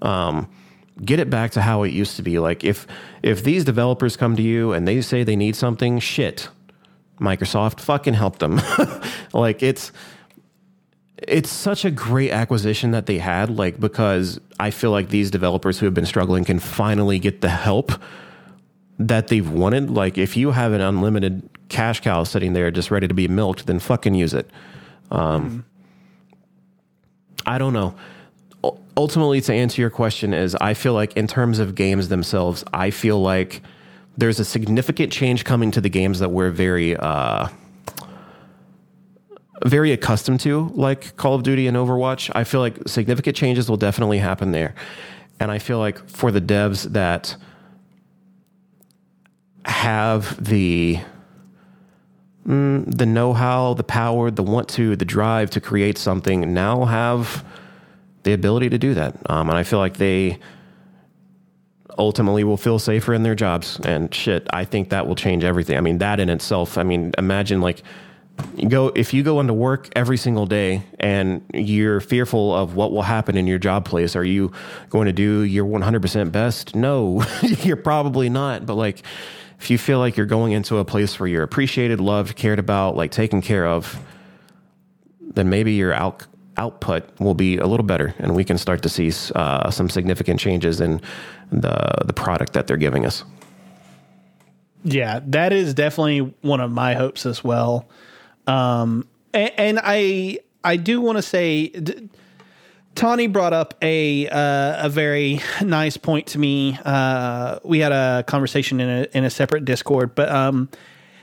[0.00, 0.48] Um,
[1.04, 2.38] get it back to how it used to be.
[2.38, 2.86] Like if
[3.22, 6.48] if these developers come to you and they say they need something, shit.
[7.20, 8.60] Microsoft fucking help them.
[9.32, 9.92] like it's
[11.26, 15.78] it's such a great acquisition that they had like because I feel like these developers
[15.78, 17.92] who have been struggling can finally get the help
[18.98, 19.90] that they've wanted.
[19.90, 23.66] Like if you have an unlimited cash cow sitting there just ready to be milked,
[23.66, 24.48] then fucking use it.
[25.10, 25.64] Um,
[27.46, 27.94] I don't know.
[28.96, 32.90] Ultimately, to answer your question, is I feel like in terms of games themselves, I
[32.90, 33.62] feel like
[34.16, 37.48] there's a significant change coming to the games that we're very uh,
[39.66, 42.30] very accustomed to, like Call of Duty and Overwatch.
[42.34, 44.74] I feel like significant changes will definitely happen there,
[45.40, 47.36] and I feel like for the devs that
[49.64, 50.98] have the
[52.46, 57.44] mm, the know-how, the power, the want to, the drive to create something now have
[58.22, 59.16] the ability to do that.
[59.30, 60.38] Um, and I feel like they
[61.98, 63.80] ultimately will feel safer in their jobs.
[63.84, 65.76] And shit, I think that will change everything.
[65.76, 66.78] I mean, that in itself.
[66.78, 67.82] I mean, imagine like
[68.68, 73.02] go if you go into work every single day and you're fearful of what will
[73.02, 74.52] happen in your job place are you
[74.90, 79.02] going to do your 100% best no you're probably not but like
[79.58, 82.96] if you feel like you're going into a place where you're appreciated loved cared about
[82.96, 83.98] like taken care of
[85.20, 88.88] then maybe your out, output will be a little better, and we can start to
[88.88, 91.00] see uh, some significant changes in
[91.50, 93.24] the the product that they're giving us.
[94.84, 97.88] Yeah, that is definitely one of my hopes as well.
[98.48, 101.68] Um, and, and I I do want to say.
[101.68, 102.08] D-
[102.94, 106.76] Tawny brought up a uh, a very nice point to me.
[106.84, 110.68] Uh, we had a conversation in a in a separate Discord, but um,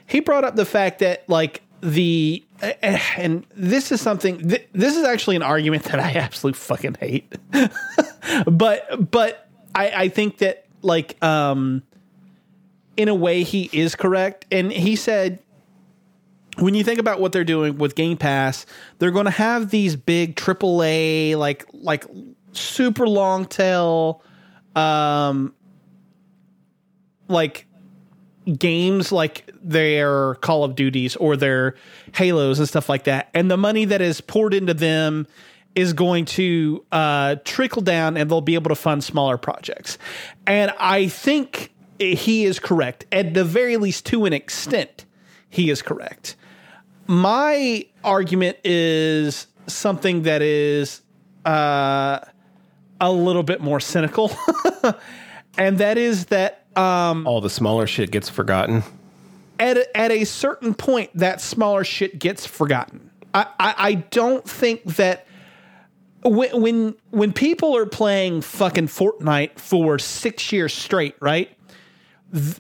[0.08, 2.44] he brought up the fact that like the
[2.82, 7.36] and this is something th- this is actually an argument that I absolutely fucking hate.
[8.46, 11.84] but but I I think that like um
[12.96, 15.40] in a way he is correct and he said
[16.58, 18.66] when you think about what they're doing with Game Pass,
[19.00, 22.06] they're going to have these big AAA like like
[22.54, 24.24] super long tail
[24.76, 25.54] um
[27.28, 27.68] like
[28.58, 31.76] games like their Call of Duties or their
[32.14, 33.30] Halos and stuff like that.
[33.34, 35.28] And the money that is poured into them
[35.74, 39.98] is going to uh, trickle down and they'll be able to fund smaller projects.
[40.48, 43.06] And I think he is correct.
[43.12, 45.06] At the very least, to an extent,
[45.50, 46.36] he is correct.
[47.08, 51.02] My argument is something that is
[51.46, 52.20] uh,
[53.00, 54.32] a little bit more cynical.
[55.58, 58.84] and that is that um, All the smaller shit gets forgotten.
[59.60, 63.12] at a, at a certain point, that smaller shit gets forgotten.
[63.34, 65.28] I, I, I don't think that
[66.24, 71.56] when, when when people are playing fucking Fortnite for six years straight, right?
[72.34, 72.58] Th-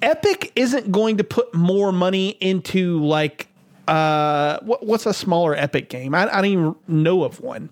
[0.00, 3.45] Epic isn't going to put more money into like
[3.88, 6.14] uh what, what's a smaller Epic game?
[6.14, 7.70] I, I don't even know of one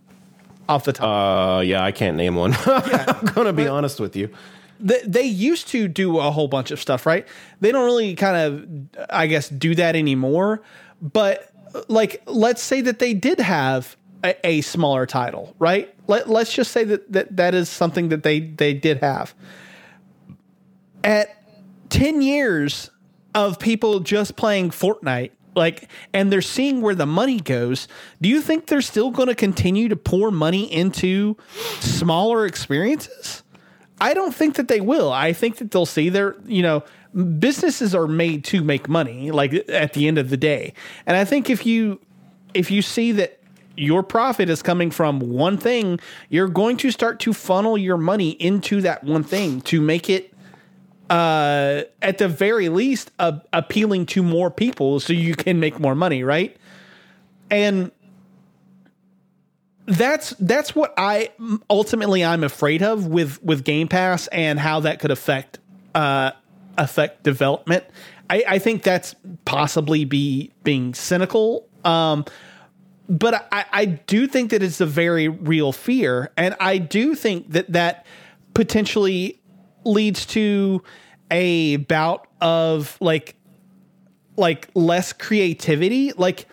[0.69, 1.59] off the top.
[1.59, 2.55] Uh, yeah, I can't name one.
[2.66, 4.31] I'm gonna be honest with you.
[4.81, 7.27] they, they used to do a whole bunch of stuff, right?
[7.61, 10.62] They don't really kind of, I guess, do that anymore.
[11.03, 11.51] But
[11.89, 15.95] like, let's say that they did have a, a smaller title, right?
[16.07, 19.35] Let, let's just say that, that that is something that they they did have.
[21.03, 21.28] At
[21.91, 22.91] ten years
[23.35, 27.89] of people just playing Fortnite, like, and they're seeing where the money goes.
[28.20, 31.36] Do you think they're still going to continue to pour money into
[31.81, 33.43] smaller experiences?
[34.01, 35.12] I don't think that they will.
[35.12, 36.82] I think that they'll see their, you know,
[37.39, 40.74] businesses are made to make money like at the end of the day.
[41.06, 42.01] And I think if you
[42.55, 43.40] if you see that
[43.76, 45.98] your profit is coming from one thing,
[46.28, 50.34] you're going to start to funnel your money into that one thing to make it
[51.10, 55.94] uh at the very least uh, appealing to more people so you can make more
[55.94, 56.56] money, right?
[57.51, 57.90] And
[59.86, 61.31] that's that's what I
[61.68, 65.59] ultimately I'm afraid of with with Game Pass and how that could affect
[65.94, 66.32] uh
[66.78, 67.85] affect development.
[68.31, 69.14] I, I think that's
[69.44, 71.68] possibly be being cynical.
[71.85, 72.24] Um
[73.06, 76.32] but I, I do think that it's a very real fear.
[76.39, 78.06] And I do think that that
[78.55, 79.43] potentially
[79.85, 80.82] leads to
[81.31, 83.36] a bout of like
[84.36, 86.12] like less creativity.
[86.12, 86.48] Like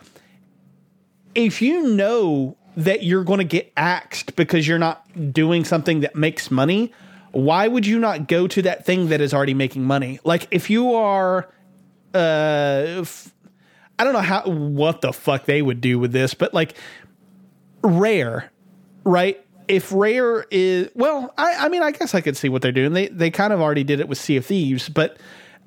[1.34, 6.16] if you know that you're going to get axed because you're not doing something that
[6.16, 6.92] makes money,
[7.32, 10.20] why would you not go to that thing that is already making money?
[10.24, 11.48] Like if you are
[12.14, 13.32] uh if,
[13.98, 16.76] i don't know how what the fuck they would do with this, but like
[17.82, 18.50] rare,
[19.04, 19.44] right?
[19.72, 22.92] If rare is well, I, I mean, I guess I could see what they're doing.
[22.92, 25.16] They they kind of already did it with Sea of Thieves, but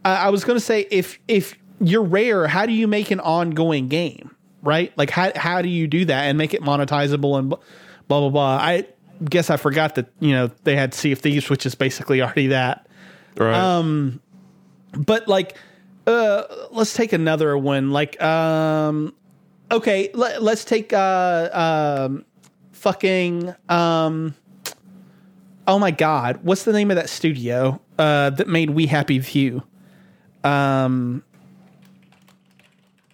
[0.06, 3.20] uh, I was going to say if if you're rare, how do you make an
[3.20, 4.94] ongoing game, right?
[4.96, 7.60] Like how how do you do that and make it monetizable and blah
[8.08, 8.58] blah blah?
[8.58, 8.86] I
[9.28, 12.48] guess I forgot that you know they had Sea of Thieves, which is basically already
[12.48, 12.88] that
[13.38, 13.80] Right.
[14.98, 15.58] but like
[16.08, 19.14] uh let's take another one like um
[19.72, 21.50] okay let, let's take uh
[22.06, 22.26] um
[22.86, 24.36] fucking um
[25.68, 26.38] oh my god.
[26.44, 29.64] What's the name of that studio uh that made We Happy Few
[30.44, 31.24] um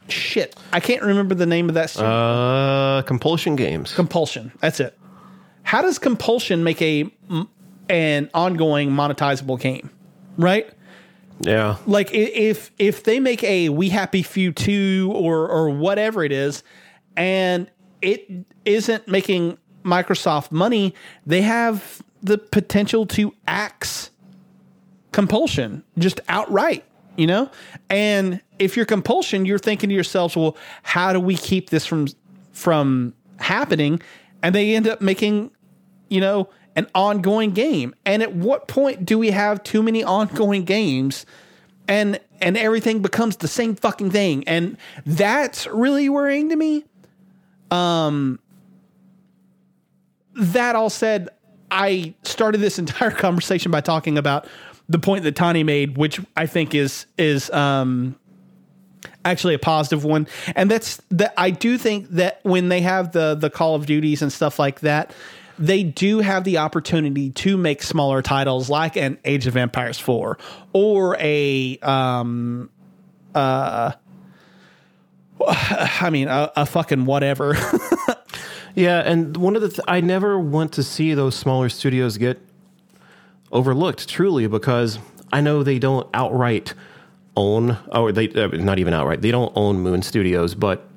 [0.10, 0.58] shit.
[0.74, 2.10] I can't remember the name of that studio.
[2.10, 3.94] Uh, compulsion games.
[3.94, 4.52] compulsion.
[4.60, 5.00] That's it.
[5.64, 7.10] How does compulsion make a
[7.88, 9.90] an ongoing monetizable game?
[10.38, 10.70] Right?
[11.40, 11.78] Yeah.
[11.88, 16.62] like if if they make a we happy few 2 or or whatever it is
[17.16, 17.72] and
[18.02, 18.30] it
[18.66, 20.94] isn't making microsoft money
[21.26, 24.12] they have the potential to axe
[25.12, 26.84] compulsion just outright
[27.18, 27.50] you know?
[27.90, 32.08] And if you're compulsion you're thinking to yourselves well how do we keep this from
[32.52, 34.02] from happening?
[34.44, 35.52] And they end up making
[36.10, 37.94] you know an ongoing game.
[38.06, 41.26] And at what point do we have too many ongoing games
[41.88, 44.48] and and everything becomes the same fucking thing?
[44.48, 46.86] And that's really worrying to me.
[47.70, 48.40] Um
[50.36, 51.30] that all said,
[51.70, 54.48] I started this entire conversation by talking about
[54.90, 58.16] the point that Tani made, which I think is is um,
[59.24, 63.36] actually a positive one, and that's that I do think that when they have the
[63.36, 65.14] the Call of Duties and stuff like that,
[65.58, 70.38] they do have the opportunity to make smaller titles like an Age of Empires four
[70.74, 72.70] or a um
[73.34, 73.94] uh.
[75.48, 77.58] I mean, a, a fucking whatever.
[78.76, 82.40] Yeah, and one of the th- I never want to see those smaller studios get
[83.52, 85.00] overlooked truly because
[85.32, 86.74] I know they don't outright
[87.36, 90.88] own or they uh, not even outright they don't own Moon Studios, but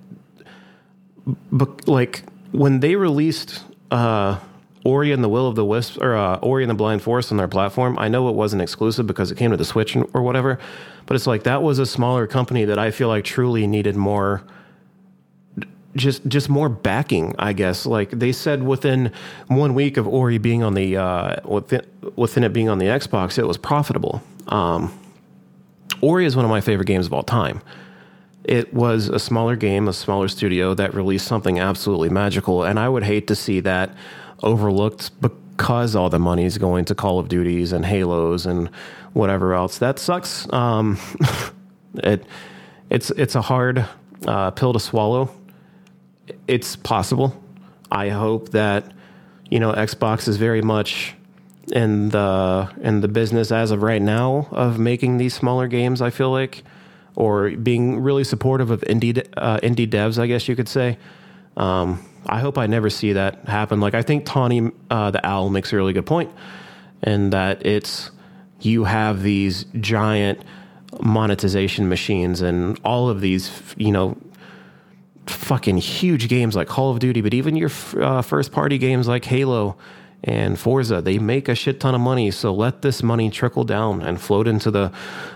[1.50, 2.22] but like
[2.52, 4.38] when they released uh
[4.84, 7.38] Ori and the Will of the Wisp or uh, Ori and the Blind Forest on
[7.38, 7.98] their platform.
[7.98, 10.58] I know it wasn't exclusive because it came to the Switch or whatever,
[11.06, 14.42] but it's like that was a smaller company that I feel like truly needed more
[15.96, 17.86] just just more backing, I guess.
[17.86, 19.12] Like they said, within
[19.46, 23.38] one week of Ori being on the uh, within within it being on the Xbox,
[23.38, 24.22] it was profitable.
[24.48, 24.98] Um,
[26.00, 27.62] Ori is one of my favorite games of all time.
[28.44, 32.88] It was a smaller game, a smaller studio that released something absolutely magical, and I
[32.88, 33.94] would hate to see that
[34.42, 38.68] overlooked because all the money is going to Call of Duties and Halos and
[39.14, 39.78] whatever else.
[39.78, 40.52] That sucks.
[40.52, 40.98] Um,
[41.94, 42.26] it
[42.90, 43.86] it's it's a hard
[44.26, 45.30] uh, pill to swallow
[46.46, 47.40] it's possible.
[47.90, 48.92] I hope that
[49.50, 51.14] you know Xbox is very much
[51.72, 56.02] in the in the business as of right now of making these smaller games.
[56.02, 56.62] I feel like,
[57.16, 60.18] or being really supportive of indie uh, indie devs.
[60.18, 60.98] I guess you could say.
[61.56, 63.80] Um, I hope I never see that happen.
[63.80, 66.30] Like I think Tawny uh, the Owl makes a really good point,
[67.02, 68.10] and that it's
[68.60, 70.40] you have these giant
[71.00, 74.16] monetization machines and all of these you know
[75.26, 77.70] fucking huge games like Call of Duty, but even your
[78.00, 79.76] uh, first party games like Halo
[80.22, 82.30] and Forza, they make a shit ton of money.
[82.30, 84.92] So let this money trickle down and float into the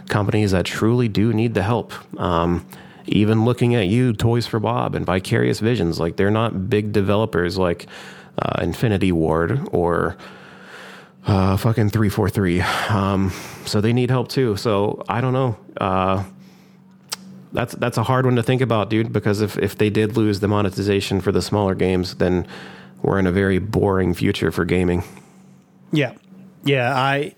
[0.08, 1.92] companies that truly do need the help.
[2.18, 2.66] Um,
[3.06, 7.56] even looking at you, Toys for Bob and Vicarious Visions, like they're not big developers
[7.56, 7.86] like
[8.38, 10.16] uh, Infinity Ward or
[11.26, 12.60] uh, fucking 343.
[12.60, 13.32] Um,
[13.64, 14.56] so they need help too.
[14.56, 15.56] So I don't know.
[15.78, 16.24] Uh,
[17.52, 19.12] that's that's a hard one to think about, dude.
[19.12, 22.46] Because if if they did lose the monetization for the smaller games, then
[23.02, 25.04] we're in a very boring future for gaming.
[25.92, 26.14] Yeah,
[26.64, 26.96] yeah.
[26.96, 27.34] I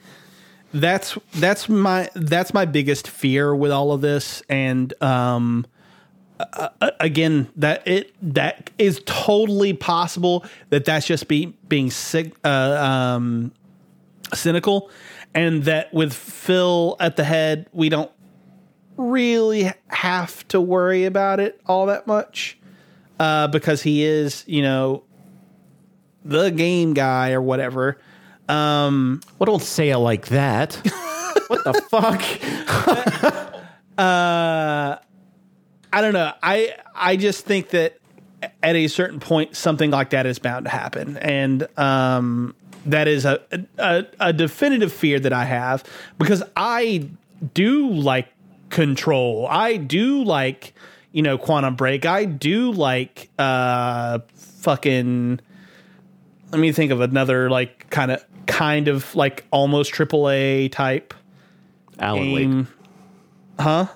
[0.73, 5.67] that's that's my that's my biggest fear with all of this, and um,
[6.39, 6.69] uh,
[7.01, 12.49] again, that it that is totally possible that that's just be being sick, uh,
[13.19, 13.53] um,
[14.33, 14.91] cynical,
[15.35, 18.11] and that with Phil at the head, we don't
[19.01, 22.59] really have to worry about it all that much
[23.19, 25.03] uh, because he is, you know,
[26.25, 27.99] the game guy or whatever.
[28.49, 30.75] Um, well, don't say it like that.
[31.47, 32.23] what the fuck?
[33.99, 34.97] uh,
[35.93, 36.33] I don't know.
[36.43, 37.99] I I just think that
[38.63, 42.55] at a certain point, something like that is bound to happen, and um,
[42.87, 43.41] that is a,
[43.79, 45.85] a a definitive fear that I have
[46.19, 47.09] because I
[47.55, 48.29] do like
[48.71, 49.47] control.
[49.49, 50.75] I do like,
[51.13, 52.07] you know, Quantum Break.
[52.07, 55.41] I do like uh fucking
[56.51, 61.15] let me think of another like kind of kind of like almost AAA type
[61.99, 62.59] Alan game.
[62.59, 62.67] Wake.
[63.61, 63.87] Huh?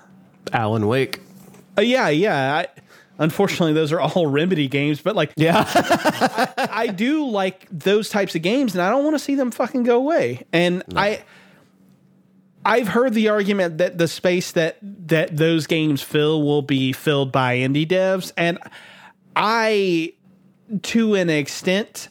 [0.53, 1.19] Alan Wake.
[1.77, 2.55] Uh, yeah, yeah.
[2.55, 2.67] I,
[3.17, 8.35] unfortunately, those are all Remedy games, but like, yeah, I, I, do like those types
[8.35, 10.45] of games, and I don't want to see them fucking go away.
[10.53, 11.01] And no.
[11.01, 11.23] I,
[12.65, 17.31] I've heard the argument that the space that that those games fill will be filled
[17.31, 18.57] by indie devs, and
[19.35, 20.13] I,
[20.81, 22.09] to an extent,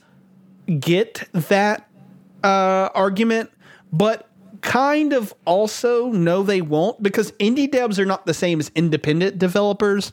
[0.78, 1.90] get that
[2.44, 3.50] uh, argument,
[3.92, 8.70] but kind of also know they won't because indie devs are not the same as
[8.76, 10.12] independent developers.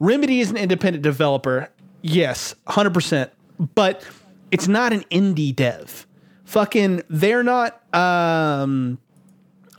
[0.00, 1.70] Remedy is an independent developer,
[2.00, 3.30] yes, hundred percent,
[3.74, 4.06] but
[4.50, 6.06] it's not an indie dev.
[6.46, 7.82] Fucking, they're not.
[7.94, 8.98] Um,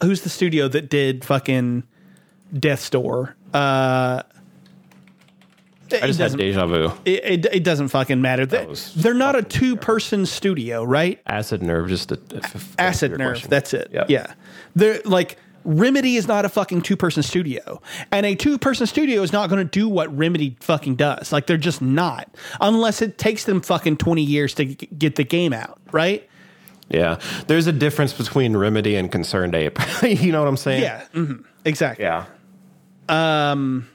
[0.02, 1.84] who's the studio that did fucking
[2.54, 3.36] Death's Door?
[3.54, 4.24] Uh,
[5.92, 6.92] I just had deja vu.
[7.06, 8.46] It, it, it, doesn't fucking matter.
[8.46, 11.22] They, they're not a two person studio, right?
[11.26, 12.42] Acid Nerve, just a, a
[12.78, 13.34] Acid Nerve.
[13.34, 13.50] Question.
[13.50, 13.90] That's it.
[13.94, 14.10] Yep.
[14.10, 14.34] Yeah,
[14.76, 19.22] they're like Remedy is not a fucking two person studio, and a two person studio
[19.22, 21.32] is not going to do what Remedy fucking does.
[21.32, 22.30] Like they're just not,
[22.60, 26.28] unless it takes them fucking twenty years to g- get the game out, right?
[26.90, 29.80] Yeah, there's a difference between Remedy and Concerned Ape.
[30.04, 30.84] you know what I'm saying?
[30.84, 31.42] Yeah, mm-hmm.
[31.66, 32.06] exactly.
[32.06, 32.26] Yeah.
[33.10, 33.88] Um,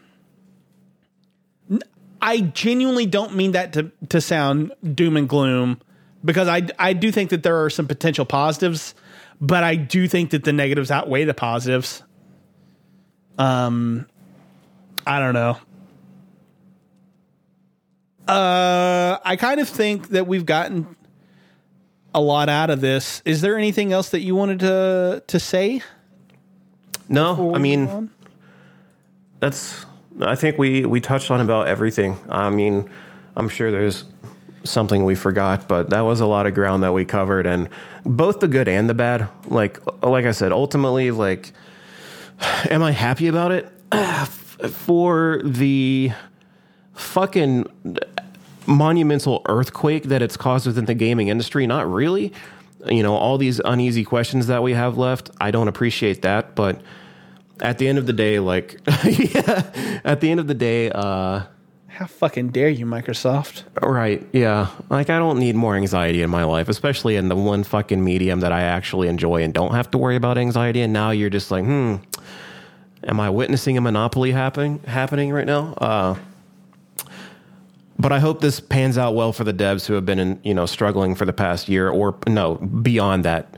[2.20, 5.80] I genuinely don't mean that to to sound doom and gloom.
[6.24, 8.94] because I I do think that there are some potential positives,
[9.40, 12.02] but I do think that the negatives outweigh the positives.
[13.38, 14.06] Um,
[15.06, 15.58] I don't know.
[18.28, 20.94] Uh, I kind of think that we've gotten
[22.14, 23.22] a lot out of this.
[23.24, 25.82] Is there anything else that you wanted to to say?
[27.08, 28.10] No, I mean
[29.40, 29.86] that's.
[30.20, 32.16] I think we we touched on about everything.
[32.28, 32.88] I mean,
[33.36, 34.04] I'm sure there's
[34.64, 37.68] something we forgot, but that was a lot of ground that we covered, and
[38.04, 39.28] both the good and the bad.
[39.46, 41.52] Like like I said, ultimately, like,
[42.70, 43.68] am I happy about it?
[44.70, 46.12] For the
[46.94, 47.66] fucking
[48.66, 52.32] monumental earthquake that it's caused within the gaming industry, not really.
[52.86, 56.80] You know, all these uneasy questions that we have left, I don't appreciate that, but
[57.60, 61.42] at the end of the day, like, yeah, at the end of the day, uh,
[61.86, 63.62] How fucking dare you, Microsoft?
[63.80, 67.62] right, yeah, like I don't need more anxiety in my life, especially in the one
[67.62, 70.80] fucking medium that I actually enjoy and don't have to worry about anxiety.
[70.80, 71.96] And now you're just like, hmm,
[73.04, 75.74] am I witnessing a monopoly happening happening right now?
[75.74, 76.14] Uh,
[78.02, 80.54] but I hope this pans out well for the devs who have been, in, you
[80.54, 83.54] know, struggling for the past year or no beyond that,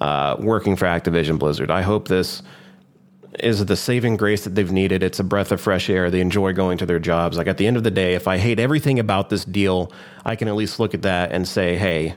[0.00, 1.68] uh, working for Activision Blizzard.
[1.68, 2.42] I hope this
[3.40, 5.02] is the saving grace that they've needed.
[5.02, 6.10] It's a breath of fresh air.
[6.10, 7.36] They enjoy going to their jobs.
[7.36, 9.92] Like at the end of the day, if I hate everything about this deal,
[10.24, 12.14] I can at least look at that and say, hey,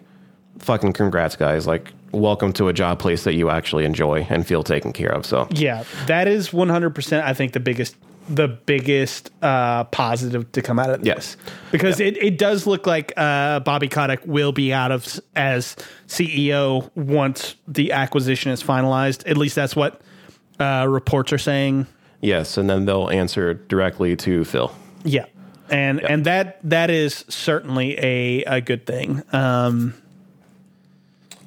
[0.59, 1.65] fucking congrats, guys.
[1.65, 5.25] Like, welcome to a job place that you actually enjoy and feel taken care of.
[5.25, 7.95] So, Yeah, that is 100%, I think, the biggest
[8.35, 11.07] the biggest uh, positive to come out of this.
[11.07, 11.37] Yes.
[11.71, 15.75] Because it, it does look like uh, Bobby Kotick will be out of as
[16.07, 19.29] CEO once the acquisition is finalized.
[19.29, 20.01] At least that's what
[20.59, 21.87] uh, reports are saying.
[22.21, 22.57] yes.
[22.57, 24.73] And then they'll answer directly to Phil.
[25.03, 25.25] Yeah.
[25.69, 29.23] And and that that is certainly a, a good thing.
[29.31, 29.93] Um,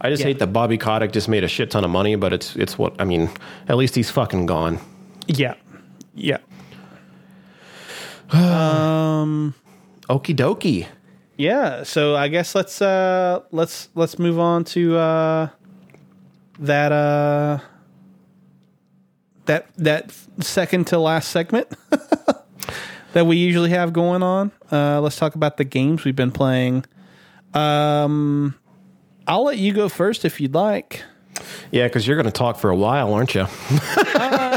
[0.01, 0.27] I just Yeah.
[0.29, 2.95] hate that Bobby Kotick just made a shit ton of money, but it's it's what
[2.99, 3.31] I mean.
[3.69, 4.79] At least he's fucking gone.
[5.27, 5.55] yeah.
[6.17, 6.39] Yeah.
[8.31, 9.55] Um
[10.09, 10.87] Okie dokie.
[11.37, 15.49] yeah so i guess let's uh let's let's move on to uh
[16.59, 17.59] that uh
[19.47, 21.69] that that second to last segment
[23.13, 26.85] that we usually have going on uh let's talk about the games we've been playing
[27.53, 28.55] um
[29.29, 31.03] i'll let you go first if you'd like
[31.73, 33.43] Yeah, because you're going to talk for a while, aren't you?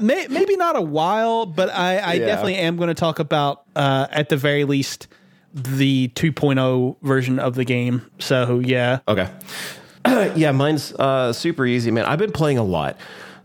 [0.00, 2.26] May, maybe not a while but i i Yeah.
[2.26, 5.08] definitely am going to talk about uh at the very least
[5.54, 9.28] the 2.0 version of the game so yeah Okay.
[10.34, 12.06] yeah, mine's uh, super easy, man.
[12.06, 12.96] I've been playing a lot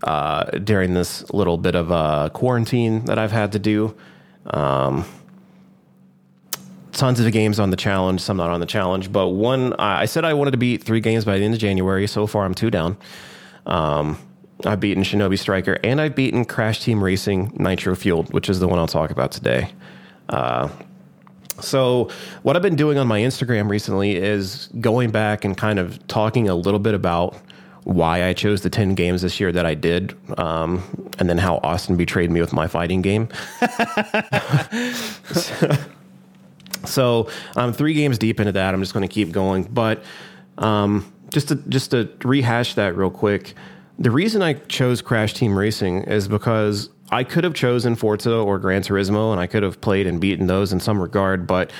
[0.03, 3.93] uh, during this little bit of uh, quarantine that I've had to do.
[4.51, 5.03] Um,
[6.93, 9.11] tons of games on the challenge, some not on the challenge.
[9.11, 11.59] But one, I I said I wanted to beat three games by the end of
[11.59, 12.07] January.
[12.07, 12.95] So far, I'm two down.
[13.65, 14.17] Um,
[14.63, 18.67] I've beaten Shinobi Striker and I've beaten Crash Team Racing Nitro Fueled, which is the
[18.67, 19.69] one I'll talk about today.
[21.61, 22.09] So,
[22.43, 26.49] what I've been doing on my Instagram recently is going back and kind of talking
[26.49, 27.35] a little bit about
[27.85, 30.83] why I chose the 10 games this year that I did, um,
[31.19, 33.29] and then how Austin betrayed me with my fighting game.
[36.85, 38.73] so, I'm three games deep into that.
[38.73, 39.63] I'm just going to keep going.
[39.63, 40.03] But
[40.57, 43.53] um, just, to, just to rehash that real quick,
[43.97, 48.59] the reason I chose Crash Team Racing is because I could have chosen Forza or
[48.59, 51.71] Gran Turismo, and I could have played and beaten those in some regard, but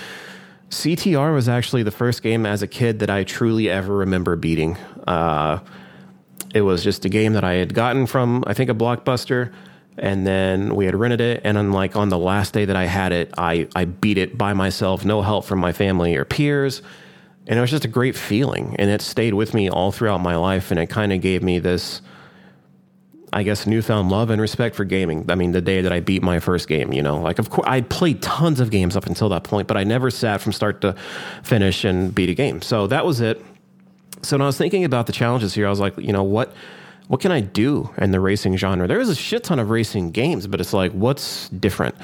[0.70, 4.78] CTR was actually the first game as a kid that I truly ever remember beating.
[5.08, 5.60] Uh,
[6.54, 9.54] it was just a game that I had gotten from, I think, a blockbuster,
[9.98, 11.42] and then we had rented it.
[11.44, 14.38] And then, like on the last day that I had it, I I beat it
[14.38, 16.82] by myself, no help from my family or peers,
[17.48, 18.76] and it was just a great feeling.
[18.78, 21.60] And it stayed with me all throughout my life, and it kind of gave me
[21.60, 22.02] this.
[23.34, 25.26] I guess newfound love and respect for gaming.
[25.30, 27.68] I mean, the day that I beat my first game, you know, like of course
[27.68, 30.80] I played tons of games up until that point, but I never sat from start
[30.82, 30.96] to
[31.44, 32.62] finish and beat a game.
[32.62, 33.44] So that was it.
[34.22, 36.54] So when I was thinking about the challenges here, I was like, you know, what
[37.08, 38.88] what can I do in the racing genre?
[38.88, 41.96] There is a shit ton of racing games, but it's like, what's different?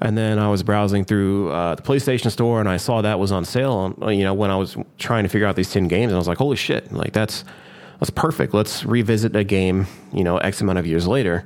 [0.00, 3.32] And then I was browsing through uh, the PlayStation Store, and I saw that was
[3.32, 3.96] on sale.
[4.00, 6.18] On, you know, when I was trying to figure out these ten games, and I
[6.18, 6.92] was like, holy shit!
[6.92, 7.44] Like that's
[8.00, 8.52] that's perfect.
[8.52, 9.86] Let's revisit a game.
[10.12, 11.44] You know, X amount of years later.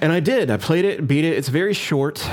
[0.00, 0.50] And I did.
[0.50, 1.36] I played it, beat it.
[1.36, 2.24] It's very short.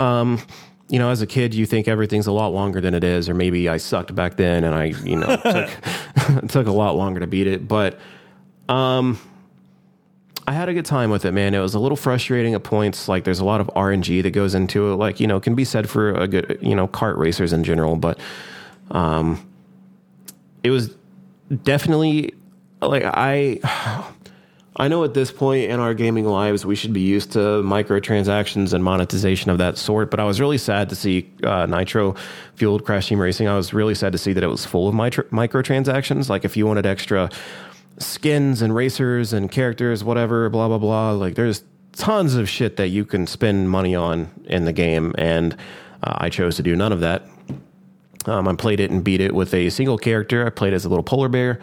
[0.00, 0.40] Um,
[0.88, 3.34] you know, as a kid, you think everything's a lot longer than it is, or
[3.34, 7.26] maybe I sucked back then and I, you know, took, took a lot longer to
[7.26, 7.68] beat it.
[7.68, 7.98] But
[8.68, 9.18] um,
[10.48, 11.52] I had a good time with it, man.
[11.52, 13.06] It was a little frustrating at points.
[13.06, 14.94] Like, there's a lot of RNG that goes into it.
[14.94, 17.96] Like, you know, can be said for a good, you know, kart racers in general.
[17.96, 18.18] But
[18.90, 19.46] um,
[20.64, 20.96] it was
[21.64, 22.32] definitely
[22.80, 23.60] like I
[24.76, 28.72] I know at this point in our gaming lives we should be used to microtransactions
[28.72, 32.14] and monetization of that sort, but I was really sad to see uh, Nitro
[32.54, 33.48] fueled Crash Team Racing.
[33.48, 36.28] I was really sad to see that it was full of micro- microtransactions.
[36.30, 37.28] Like if you wanted extra
[37.98, 41.12] skins and racers and characters, whatever, blah blah blah.
[41.12, 45.54] Like there's tons of shit that you can spend money on in the game, and
[46.02, 47.26] uh, I chose to do none of that.
[48.26, 50.46] Um, I played it and beat it with a single character.
[50.46, 51.60] I played as a little polar bear.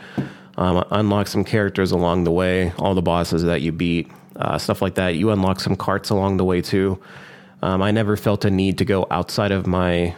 [0.58, 4.58] Um, I unlocked some characters along the way, all the bosses that you beat, uh,
[4.58, 5.16] stuff like that.
[5.16, 7.00] You unlock some carts along the way too.
[7.62, 10.16] Um, I never felt a need to go outside of my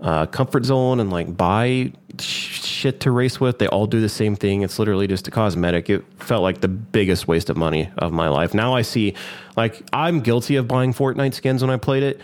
[0.00, 3.58] uh, comfort zone and like buy shit to race with.
[3.58, 4.62] They all do the same thing.
[4.62, 5.88] It's literally just a cosmetic.
[5.90, 8.54] It felt like the biggest waste of money of my life.
[8.54, 9.14] Now I see,
[9.56, 12.20] like, I'm guilty of buying Fortnite skins when I played it,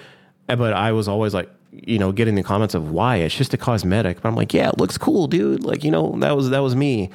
[0.47, 3.57] but I was always like, you know, getting the comments of why it's just a
[3.57, 4.21] cosmetic.
[4.21, 5.65] But I'm like, yeah, it looks cool, dude.
[5.65, 7.11] Like, you know, that was that was me.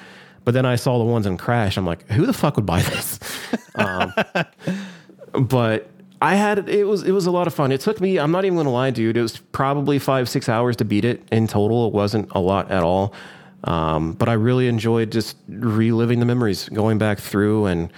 [0.46, 1.76] But then I saw the ones in Crash.
[1.76, 3.20] I'm like, who the fuck would buy this?
[3.76, 4.14] um,
[5.34, 5.90] but
[6.22, 7.72] I had it was it was a lot of fun.
[7.72, 8.18] It took me.
[8.18, 9.18] I'm not even going to lie, dude.
[9.18, 11.88] It was probably five six hours to beat it in total.
[11.88, 13.14] It wasn't a lot at all.
[13.66, 17.92] Um, but I really enjoyed just reliving the memories, going back through and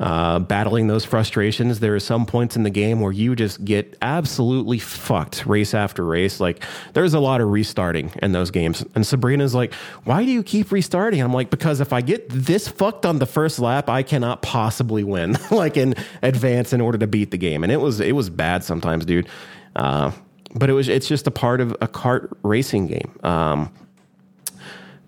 [0.00, 1.80] uh, battling those frustrations.
[1.80, 6.04] There are some points in the game where you just get absolutely fucked race after
[6.04, 6.40] race.
[6.40, 6.64] Like
[6.94, 8.84] there's a lot of restarting in those games.
[8.94, 9.72] And Sabrina's like,
[10.04, 11.20] why do you keep restarting?
[11.20, 15.04] I'm like, because if I get this fucked on the first lap, I cannot possibly
[15.04, 17.62] win like in advance in order to beat the game.
[17.62, 19.28] And it was, it was bad sometimes, dude.
[19.76, 20.10] Uh,
[20.56, 23.18] but it was, it's just a part of a kart racing game.
[23.22, 23.72] Um,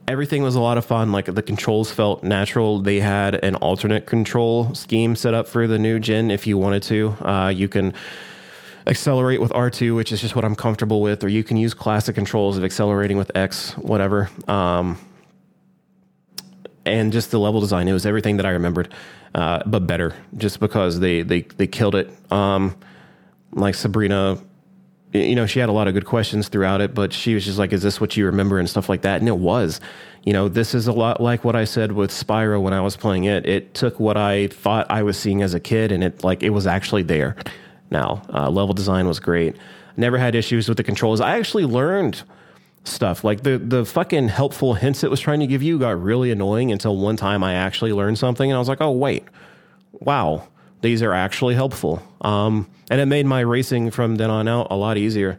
[0.09, 1.13] everything was a lot of fun.
[1.13, 2.79] Like the controls felt natural.
[2.81, 6.83] They had an alternate control scheme set up for the new gen if you wanted
[6.85, 7.09] to.
[7.27, 7.95] Uh, you can
[8.87, 12.15] accelerate with R2, which is just what I'm comfortable with, or you can use classic
[12.15, 14.31] controls of accelerating with X, whatever.
[14.47, 14.99] Um,
[16.85, 18.95] and just the level design, it was everything that I remembered,
[19.35, 22.11] uh, but better, just because they they they killed it.
[22.31, 22.77] Um,
[23.53, 24.39] like Sabrina
[25.17, 27.59] you know, she had a lot of good questions throughout it, but she was just
[27.59, 29.21] like, is this what you remember and stuff like that?
[29.21, 29.81] And it was,
[30.25, 32.97] you know, this is a lot like what I said with Spyro when I was
[32.97, 33.47] playing it.
[33.47, 36.51] It took what I thought I was seeing as a kid and it like, it
[36.51, 37.37] was actually there
[37.91, 38.23] now.
[38.33, 39.57] Uh, level design was great.
[39.97, 41.21] Never had issues with the controls.
[41.21, 42.23] I actually learned
[42.85, 46.31] stuff like the, the fucking helpful hints it was trying to give you got really
[46.31, 49.25] annoying until one time I actually learned something and I was like, oh, wait,
[49.93, 50.47] wow
[50.81, 52.03] these are actually helpful.
[52.21, 55.39] Um, and it made my racing from then on out a lot easier.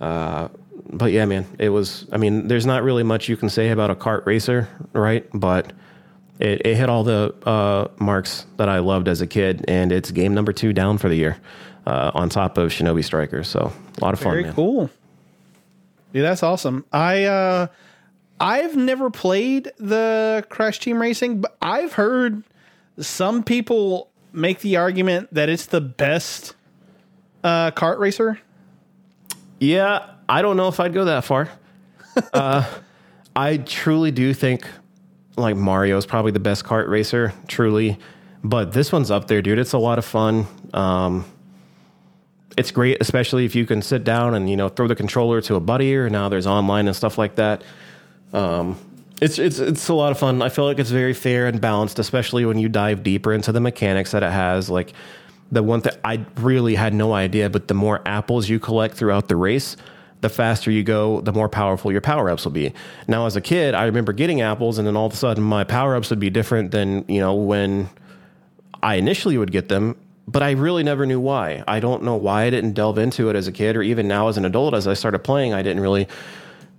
[0.00, 0.48] Uh,
[0.90, 2.06] but yeah, man, it was.
[2.12, 5.26] I mean, there's not really much you can say about a kart racer, right?
[5.32, 5.72] But
[6.38, 10.10] it, it hit all the uh, marks that I loved as a kid, and it's
[10.10, 11.38] game number two down for the year,
[11.86, 13.48] uh, on top of Shinobi Strikers.
[13.48, 14.32] So a lot of fun.
[14.32, 14.54] Very man.
[14.54, 14.90] cool.
[16.12, 16.84] Yeah, that's awesome.
[16.92, 17.66] I uh,
[18.38, 22.42] I've never played the Crash Team Racing, but I've heard
[22.98, 26.54] some people make the argument that it's the best
[27.42, 28.40] uh, kart racer?
[29.58, 31.48] Yeah, I don't know if I'd go that far.
[32.32, 32.64] uh,
[33.34, 34.66] I truly do think
[35.36, 37.98] like Mario is probably the best kart racer, truly.
[38.42, 39.58] But this one's up there, dude.
[39.58, 40.46] It's a lot of fun.
[40.72, 41.24] Um,
[42.56, 45.56] it's great, especially if you can sit down and you know throw the controller to
[45.56, 47.62] a buddy, or now there's online and stuff like that.
[48.32, 48.78] Um,
[49.20, 50.42] it's it's it's a lot of fun.
[50.42, 53.60] I feel like it's very fair and balanced, especially when you dive deeper into the
[53.60, 54.68] mechanics that it has.
[54.68, 54.92] Like
[55.50, 59.28] the one that I really had no idea, but the more apples you collect throughout
[59.28, 59.76] the race,
[60.20, 62.72] the faster you go, the more powerful your power ups will be.
[63.08, 65.64] Now, as a kid, I remember getting apples, and then all of a sudden, my
[65.64, 67.88] power ups would be different than you know when
[68.82, 69.96] I initially would get them.
[70.28, 71.62] But I really never knew why.
[71.68, 74.28] I don't know why I didn't delve into it as a kid, or even now
[74.28, 74.74] as an adult.
[74.74, 76.08] As I started playing, I didn't really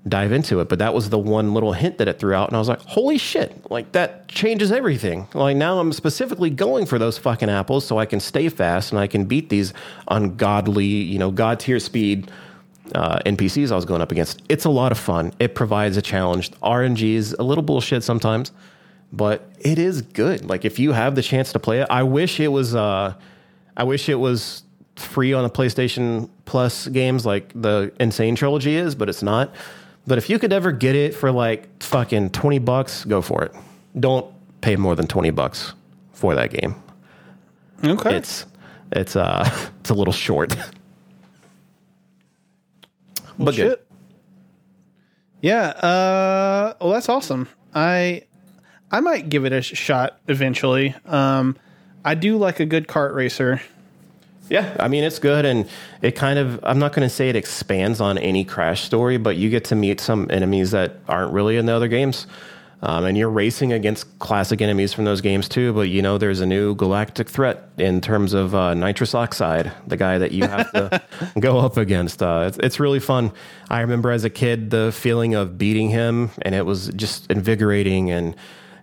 [0.10, 0.70] dive into it.
[0.70, 2.50] But that was the one little hint that it threw out.
[2.50, 5.28] And I was like, holy shit, like that changes everything.
[5.34, 9.00] Like now I'm specifically going for those fucking apples so I can stay fast and
[9.00, 9.74] I can beat these
[10.08, 12.32] ungodly, you know, god tier speed
[12.96, 14.42] uh, NPCs I was going up against.
[14.50, 15.34] It's a lot of fun.
[15.40, 16.52] It provides a challenge.
[16.62, 18.52] RNG is a little bullshit sometimes,
[19.12, 20.46] but it is good.
[20.46, 23.14] Like if you have the chance to play it, I wish it was, uh,
[23.76, 24.64] I wish it was
[24.96, 28.12] free on the PlayStation Plus games like the N.
[28.12, 29.54] Sane Trilogy is, but it's not.
[30.08, 33.54] But if you could ever get it for like fucking 20 bucks, go for it.
[34.00, 35.74] Don't pay more than 20 bucks
[36.14, 36.76] for that game.
[37.84, 38.16] Okay.
[38.16, 38.46] It's
[38.92, 39.48] it's uh
[39.82, 40.56] it's a little short.
[43.38, 43.70] Well, but good.
[43.70, 43.88] shit.
[45.42, 45.68] Yeah.
[45.68, 47.48] Uh, well, that's awesome.
[47.76, 48.24] I
[48.90, 50.96] I might give it a shot eventually.
[51.06, 51.56] Um,
[52.04, 53.62] I do like a good kart racer.
[54.50, 55.68] Yeah, I mean it's good, and
[56.02, 59.36] it kind of I'm not going to say it expands on any Crash story, but
[59.38, 62.28] you get to meet some enemies that aren't really in the other games.
[62.84, 66.42] Um, and you're racing against classic enemies from those games too, but you know there's
[66.42, 70.72] a new galactic threat in terms of uh, nitrous oxide, the guy that you have
[70.74, 71.02] to
[71.40, 72.22] go up against.
[72.22, 73.32] Uh, it's, it's really fun.
[73.68, 78.12] I remember as a kid the feeling of beating him, and it was just invigorating
[78.12, 78.36] and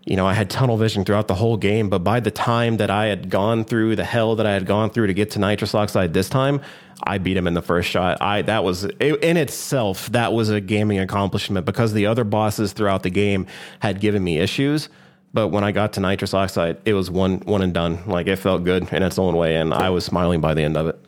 [0.06, 2.90] you know, I had tunnel vision throughout the whole game, but by the time that
[2.90, 5.74] I had gone through the hell that I had gone through to get to nitrous
[5.74, 6.60] oxide this time,
[7.02, 8.20] I beat him in the first shot.
[8.20, 13.02] I that was in itself that was a gaming accomplishment because the other bosses throughout
[13.02, 13.46] the game
[13.80, 14.90] had given me issues.
[15.32, 18.06] But when I got to nitrous oxide, it was one one and done.
[18.06, 20.76] Like it felt good in its own way, and I was smiling by the end
[20.76, 21.02] of it.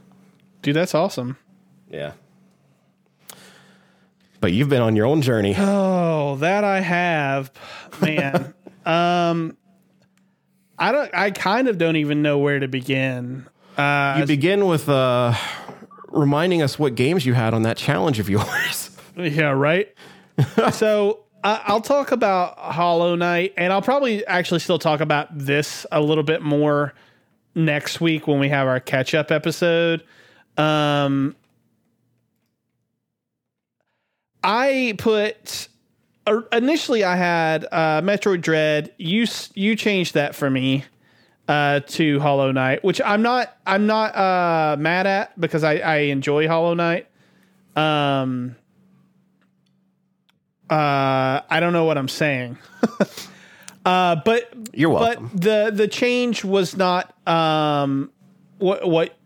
[0.63, 1.37] Dude, that's awesome.
[1.91, 2.13] Yeah.
[4.41, 5.55] But you've been on your own journey.
[5.57, 7.53] Oh, that I have,
[8.01, 8.55] man.
[8.87, 9.57] um,
[10.79, 11.13] I don't.
[11.15, 13.47] I kind of don't even know where to begin.
[13.77, 15.35] Uh, you begin with uh,
[16.09, 18.91] reminding us what games you had on that challenge of yours.
[19.17, 19.93] Yeah, right.
[20.73, 25.87] so uh, I'll talk about Hollow Knight, and I'll probably actually still talk about this
[25.93, 26.95] a little bit more
[27.55, 30.05] next week when we have our catch up episode.
[30.57, 31.35] Um,
[34.43, 35.69] I put
[36.53, 38.93] initially I had uh, Metroid Dread.
[38.99, 40.85] You you changed that for me
[41.49, 45.97] uh, to Hollow Knight, which I'm not I'm not uh, mad at because I, I
[45.97, 47.07] enjoy Hollow Knight.
[47.75, 48.57] Um,
[50.69, 52.59] uh, I don't know what I'm saying.
[53.85, 55.31] uh, but you're welcome.
[55.33, 58.11] But the the change was not um,
[58.59, 59.17] what what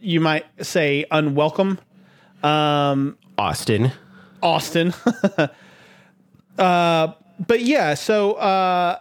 [0.00, 1.78] you might say unwelcome.
[2.42, 3.92] Um, Austin.
[4.42, 4.94] Austin.
[6.58, 7.12] uh,
[7.46, 8.98] but yeah, so uh,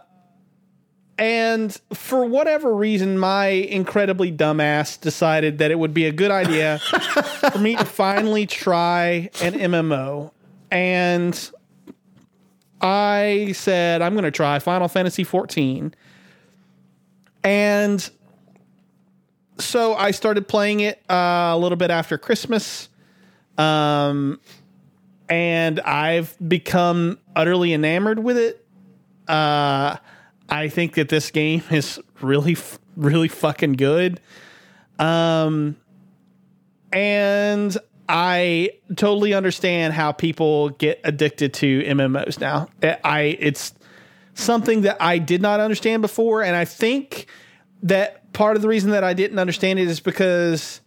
[1.17, 6.79] and for whatever reason, my incredibly dumbass decided that it would be a good idea
[7.51, 10.31] for me to finally try an MMO.
[10.71, 11.51] And
[12.81, 15.95] I said, I'm going to try Final Fantasy 14.
[17.45, 18.09] And
[19.57, 22.89] so I started playing it uh, a little bit after Christmas.
[23.57, 24.41] Um,
[25.29, 28.65] and I've become utterly enamored with it.
[29.27, 29.97] Uh,
[30.49, 32.57] I think that this game is really,
[32.95, 34.19] really fucking good.
[34.99, 35.77] Um,
[36.91, 37.75] and
[38.07, 42.69] I totally understand how people get addicted to MMOs now.
[42.81, 43.73] I it's
[44.35, 47.27] something that I did not understand before, and I think
[47.83, 50.81] that part of the reason that I didn't understand it is because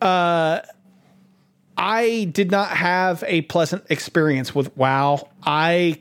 [0.00, 0.60] uh,
[1.76, 5.28] I did not have a pleasant experience with WoW.
[5.42, 6.00] I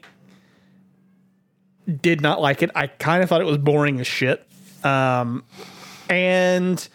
[2.01, 2.71] did not like it.
[2.75, 4.45] I kind of thought it was boring as shit.
[4.83, 5.43] Um,
[6.09, 6.87] and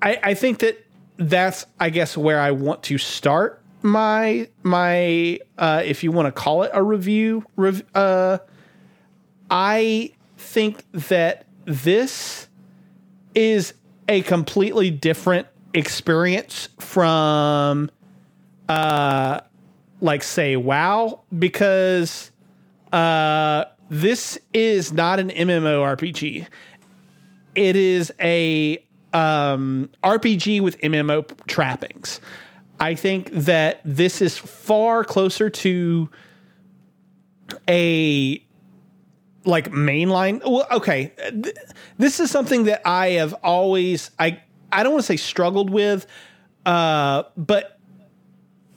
[0.00, 0.84] I, I think that
[1.16, 6.32] that's, I guess, where I want to start my my uh, if you want to
[6.32, 7.44] call it a review.
[7.56, 8.38] Rev, uh,
[9.50, 12.48] I think that this
[13.34, 13.74] is
[14.08, 17.90] a completely different experience from
[18.68, 19.40] uh
[20.00, 22.30] like say wow because
[22.92, 26.46] uh this is not an MMORPG.
[27.54, 28.82] It is a
[29.12, 32.18] um, RPG with MMO trappings.
[32.80, 36.08] I think that this is far closer to
[37.68, 38.42] a
[39.44, 40.40] like mainline.
[40.42, 41.54] Well, okay, th-
[41.98, 44.40] this is something that I have always I
[44.72, 46.06] I don't want to say struggled with,
[46.64, 47.78] uh, but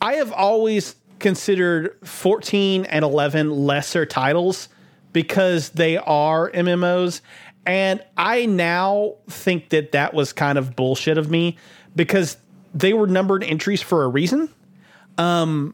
[0.05, 4.69] I have always considered 14 and 11 lesser titles
[5.13, 7.21] because they are MMOs.
[7.65, 11.57] And I now think that that was kind of bullshit of me
[11.95, 12.37] because
[12.75, 14.47] they were numbered entries for a reason.
[15.17, 15.73] Um,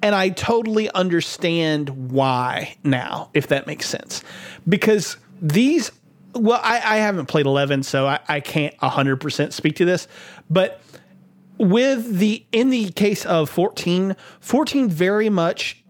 [0.00, 4.22] and I totally understand why now, if that makes sense.
[4.68, 5.90] Because these,
[6.36, 10.06] well, I, I haven't played 11, so I, I can't 100% speak to this.
[10.48, 10.80] But
[11.60, 15.84] with the, in the case of 14, 14 very much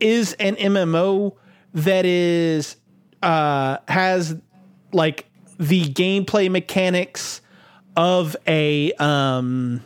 [0.00, 1.34] is an MMO
[1.74, 2.76] that is
[3.22, 4.36] uh has
[4.92, 5.26] like
[5.58, 7.40] the gameplay mechanics
[7.96, 9.82] of a um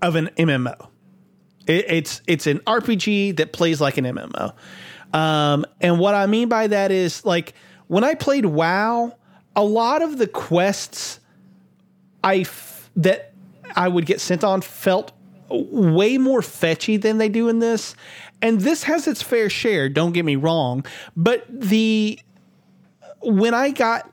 [0.00, 0.88] of an MMO.
[1.66, 4.54] It, it's it's an RPG that plays like an MMO.
[5.12, 7.54] Um and what I mean by that is like
[7.86, 9.16] when I played WoW,
[9.54, 11.20] a lot of the quests
[12.22, 12.44] I
[12.96, 13.32] that
[13.76, 15.12] I would get sent on felt
[15.48, 17.94] way more fetchy than they do in this.
[18.42, 20.84] And this has its fair share, don't get me wrong,
[21.16, 22.18] but the
[23.20, 24.10] when I got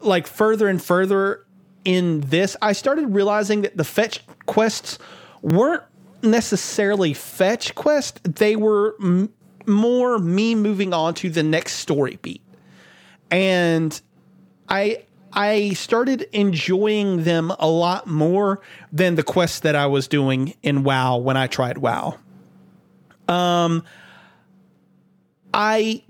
[0.00, 1.44] like further and further
[1.84, 4.98] in this, I started realizing that the fetch quests
[5.42, 5.82] weren't
[6.22, 8.20] necessarily fetch quests.
[8.24, 9.32] They were m-
[9.66, 12.42] more me moving on to the next story beat.
[13.30, 14.00] And
[14.68, 15.04] I
[15.34, 18.60] I started enjoying them a lot more
[18.92, 22.18] than the quests that I was doing in WoW when I tried WoW.
[23.28, 23.84] Um
[25.52, 26.02] I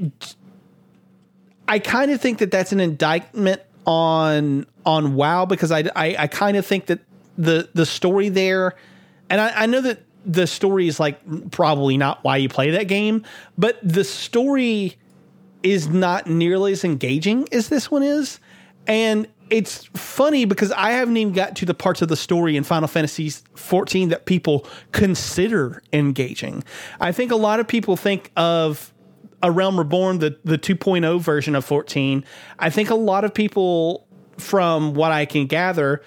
[1.67, 6.27] I kind of think that that's an indictment on on WoW because I I, I
[6.27, 7.01] kind of think that
[7.39, 8.75] the the story there,
[9.31, 11.21] and I, I know that the story is like
[11.51, 13.25] probably not why you play that game,
[13.59, 14.97] but the story
[15.63, 18.39] is not nearly as engaging as this one is,
[18.87, 22.65] and it's funny because I haven't even got to the parts of the story in
[22.65, 26.65] Final Fantasy 14 that people consider engaging.
[27.01, 28.93] I think a lot of people think of
[29.43, 32.25] a Realm Reborn, the the 2.0 version of 14,
[32.59, 34.07] I think a lot of people,
[34.39, 36.03] from what I can gather,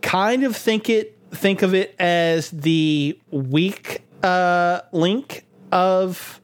[0.00, 6.40] kind of think it think of it as the weak uh, link of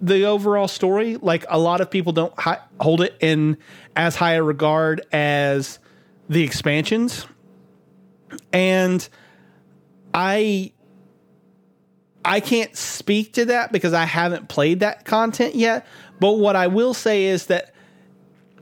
[0.00, 1.16] the overall story.
[1.16, 3.58] Like a lot of people don't hi- hold it in
[3.96, 5.78] as high a regard as
[6.28, 7.26] the expansions,
[8.52, 9.06] and
[10.12, 10.72] I
[12.24, 15.86] I can't speak to that because I haven't played that content yet.
[16.20, 17.74] But what I will say is that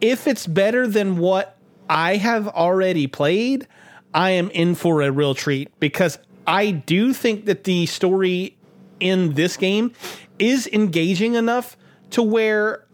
[0.01, 1.57] if it's better than what
[1.89, 3.69] I have already played,
[4.13, 8.57] I am in for a real treat because I do think that the story
[8.99, 9.93] in this game
[10.39, 11.77] is engaging enough
[12.11, 12.85] to where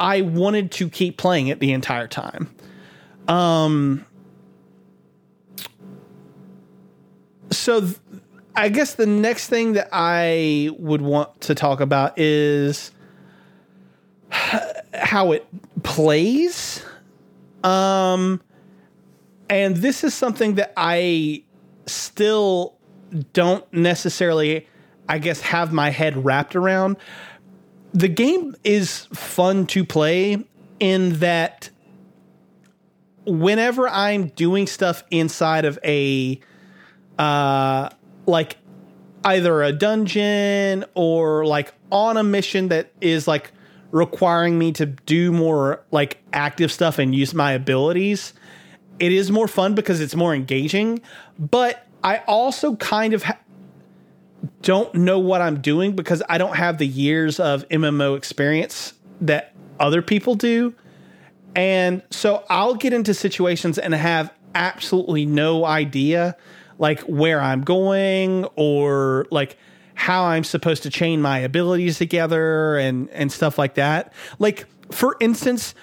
[0.00, 2.54] I wanted to keep playing it the entire time.
[3.26, 4.04] Um
[7.50, 7.96] so th-
[8.58, 12.90] I guess the next thing that I would want to talk about is
[14.92, 15.46] how it
[15.82, 16.84] plays.
[17.62, 18.40] Um,
[19.48, 21.44] and this is something that I
[21.86, 22.76] still
[23.32, 24.66] don't necessarily,
[25.08, 26.96] I guess, have my head wrapped around.
[27.94, 30.44] The game is fun to play
[30.78, 31.70] in that
[33.24, 36.40] whenever I'm doing stuff inside of a
[37.18, 37.88] uh
[38.26, 38.56] like
[39.24, 43.52] either a dungeon or like on a mission that is like
[43.90, 48.32] requiring me to do more like active stuff and use my abilities,
[48.98, 51.00] it is more fun because it's more engaging.
[51.38, 53.38] But I also kind of ha-
[54.62, 59.54] don't know what I'm doing because I don't have the years of MMO experience that
[59.80, 60.74] other people do.
[61.54, 66.36] And so I'll get into situations and have absolutely no idea
[66.78, 69.56] like where I'm going or like
[69.94, 74.12] how I'm supposed to chain my abilities together and and stuff like that.
[74.38, 75.74] Like for instance,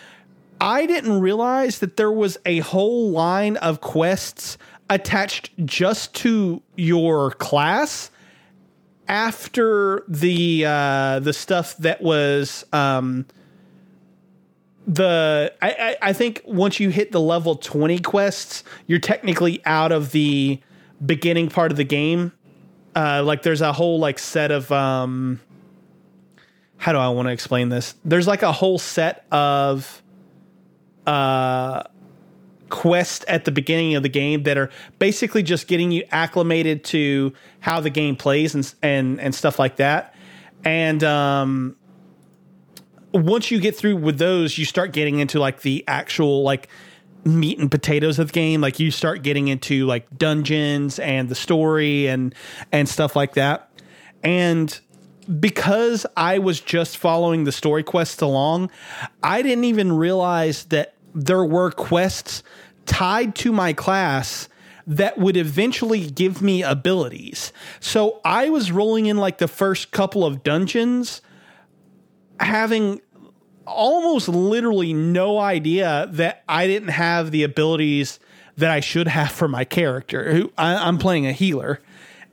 [0.61, 4.57] I didn't realize that there was a whole line of quests
[4.89, 8.09] attached just to your class
[9.07, 13.25] after the uh the stuff that was um
[14.87, 19.91] the I, I, I think once you hit the level 20 quests you're technically out
[19.91, 20.59] of the
[21.03, 22.31] beginning part of the game.
[22.95, 25.39] Uh, like there's a whole like set of um,
[26.77, 27.95] how do I want to explain this?
[28.05, 30.01] There's like a whole set of
[31.05, 31.83] uh
[32.75, 37.31] quests at the beginning of the game that are basically just getting you acclimated to
[37.61, 40.13] how the game plays and and and stuff like that.
[40.65, 41.77] And um
[43.13, 46.67] once you get through with those, you start getting into like the actual like
[47.23, 48.59] meat and potatoes of the game.
[48.59, 52.35] Like you start getting into like dungeons and the story and
[52.73, 53.71] and stuff like that.
[54.21, 54.77] And
[55.39, 58.69] because I was just following the story quests along,
[59.23, 62.43] I didn't even realize that there were quests
[62.85, 64.49] tied to my class
[64.87, 67.51] that would eventually give me abilities.
[67.79, 71.21] So I was rolling in like the first couple of dungeons
[72.39, 73.01] having
[73.65, 78.19] almost literally no idea that I didn't have the abilities
[78.57, 80.45] that I should have for my character.
[80.57, 81.81] I, am playing a healer,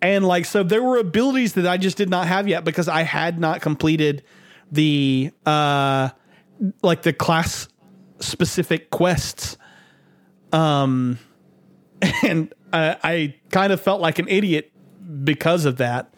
[0.01, 3.03] and like so, there were abilities that I just did not have yet because I
[3.03, 4.23] had not completed
[4.71, 6.11] the uh
[6.83, 7.69] like the class
[8.21, 9.57] specific quests.
[10.53, 11.19] Um,
[12.23, 14.73] and I, I kind of felt like an idiot
[15.25, 16.13] because of that.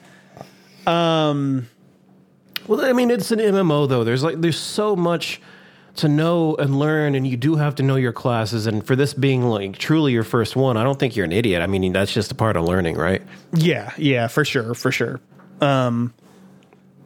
[0.86, 1.68] Um
[2.66, 4.04] well, I mean, it's an MMO though.
[4.04, 5.40] There's like there's so much
[5.96, 8.66] to know and learn, and you do have to know your classes.
[8.66, 11.62] And for this being like truly your first one, I don't think you're an idiot.
[11.62, 13.22] I mean, that's just a part of learning, right?
[13.52, 15.20] Yeah, yeah, for sure, for sure.
[15.60, 16.14] Um,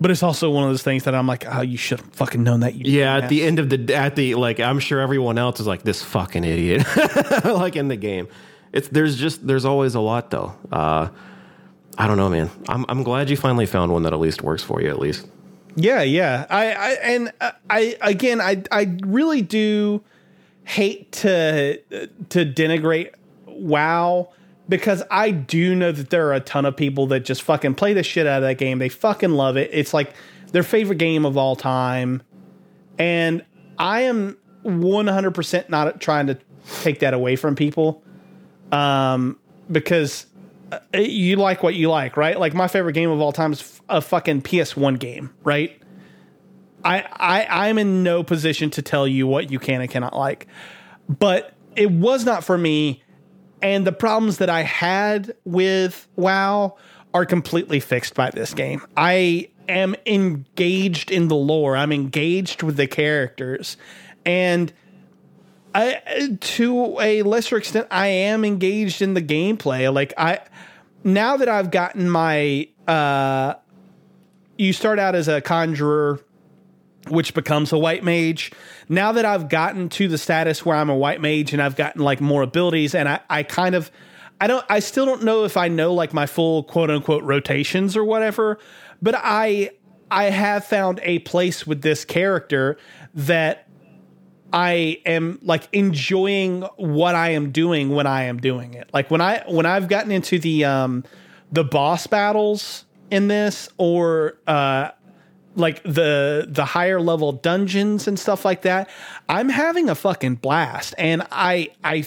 [0.00, 2.42] but it's also one of those things that I'm like, oh, you should have fucking
[2.42, 2.74] known that.
[2.74, 5.60] You Yeah, at dumbass." the end of the at the like, I'm sure everyone else
[5.60, 6.86] is like this fucking idiot,
[7.44, 8.28] like in the game.
[8.72, 10.54] It's there's just there's always a lot though.
[10.70, 11.08] Uh,
[11.96, 12.50] I don't know, man.
[12.68, 14.88] I'm I'm glad you finally found one that at least works for you.
[14.88, 15.26] At least.
[15.74, 16.46] Yeah, yeah.
[16.50, 20.02] I, I and uh, I again, I I really do
[20.64, 21.78] hate to
[22.28, 23.14] to denigrate
[23.46, 24.30] WoW
[24.68, 27.94] because I do know that there are a ton of people that just fucking play
[27.94, 28.78] the shit out of that game.
[28.78, 29.70] They fucking love it.
[29.72, 30.12] It's like
[30.52, 32.22] their favorite game of all time.
[32.98, 33.44] And
[33.78, 36.38] I am 100% not trying to
[36.82, 38.02] take that away from people.
[38.70, 39.38] Um
[39.70, 40.26] because
[40.72, 42.38] uh, you like what you like, right?
[42.38, 45.80] Like my favorite game of all time is a fucking PS1 game, right?
[46.84, 50.46] I I I'm in no position to tell you what you can and cannot like.
[51.08, 53.02] But it was not for me
[53.62, 56.76] and the problems that I had with WoW
[57.14, 58.82] are completely fixed by this game.
[58.96, 61.76] I am engaged in the lore.
[61.76, 63.76] I'm engaged with the characters.
[64.24, 64.72] And
[65.74, 69.92] I, to a lesser extent, I am engaged in the gameplay.
[69.92, 70.40] Like I,
[71.04, 73.54] now that I've gotten my, uh,
[74.56, 76.20] you start out as a conjurer,
[77.10, 78.52] which becomes a white mage.
[78.88, 82.02] Now that I've gotten to the status where I'm a white mage and I've gotten
[82.02, 83.90] like more abilities, and I, I kind of,
[84.40, 87.96] I don't, I still don't know if I know like my full quote unquote rotations
[87.96, 88.58] or whatever,
[89.02, 89.70] but I,
[90.10, 92.78] I have found a place with this character
[93.14, 93.68] that
[94.52, 98.88] I am like enjoying what I am doing when I am doing it.
[98.92, 101.04] Like when I when I've gotten into the um
[101.52, 104.90] the boss battles in this or uh
[105.58, 108.88] like the the higher level dungeons and stuff like that,
[109.28, 112.06] I'm having a fucking blast and I I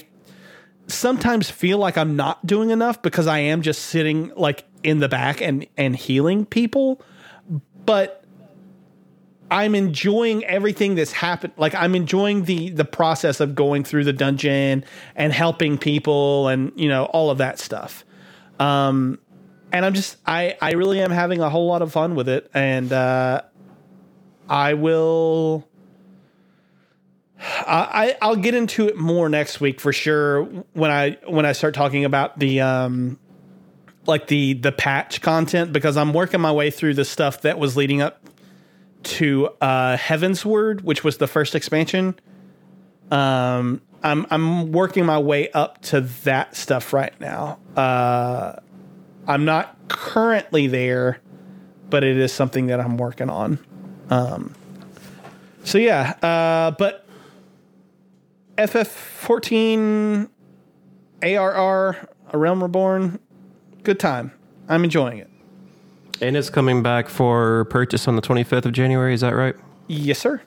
[0.88, 5.09] sometimes feel like I'm not doing enough because I am just sitting like in the
[5.09, 7.01] back and and healing people,
[7.85, 8.23] but
[9.51, 11.53] I'm enjoying everything that's happened.
[11.57, 16.71] Like I'm enjoying the the process of going through the dungeon and helping people and
[16.75, 18.05] you know all of that stuff.
[18.59, 19.19] Um,
[19.72, 22.50] and I'm just I I really am having a whole lot of fun with it,
[22.53, 23.41] and uh,
[24.50, 25.67] I will.
[27.43, 30.43] I, I'll get into it more next week for sure
[30.74, 33.17] when I when I start talking about the um
[34.06, 37.75] like the the patch content because I'm working my way through the stuff that was
[37.75, 38.22] leading up
[39.03, 42.14] to uh Heavensward, which was the first expansion.
[43.09, 47.58] Um I'm I'm working my way up to that stuff right now.
[47.75, 48.58] Uh
[49.27, 51.19] I'm not currently there,
[51.90, 53.59] but it is something that I'm working on.
[54.09, 54.53] Um
[55.64, 57.06] so yeah, uh but
[58.58, 60.30] FF14
[61.24, 63.19] ARR A Realm Reborn
[63.83, 64.32] good time.
[64.67, 65.30] I'm enjoying it.
[66.22, 69.14] And it's coming back for purchase on the 25th of January.
[69.14, 69.56] Is that right?
[69.88, 70.41] Yes, sir.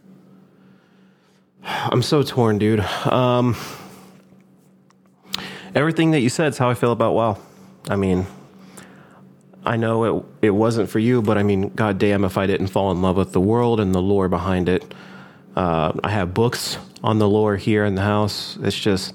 [1.65, 2.81] I'm so torn, dude.
[2.81, 3.57] Um,
[5.75, 7.39] everything that you said is how I feel about WoW.
[7.89, 8.27] I mean,
[9.65, 12.93] I know it it wasn't for you, but I mean, goddamn, if I didn't fall
[12.93, 14.95] in love with the world and the lore behind it,
[15.57, 18.59] uh, I have books on the lore here in the house.
[18.63, 19.15] It's just,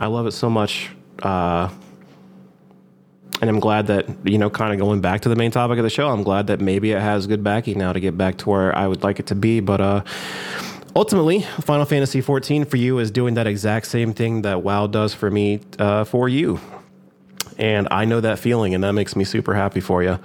[0.00, 0.90] I love it so much.
[1.22, 1.68] Uh,
[3.40, 5.84] and I'm glad that you know, kind of going back to the main topic of
[5.84, 6.08] the show.
[6.08, 8.86] I'm glad that maybe it has good backing now to get back to where I
[8.86, 9.60] would like it to be.
[9.60, 10.04] But uh,
[10.96, 15.14] ultimately, Final Fantasy 14 for you is doing that exact same thing that WoW does
[15.14, 16.60] for me uh, for you,
[17.58, 20.18] and I know that feeling, and that makes me super happy for you.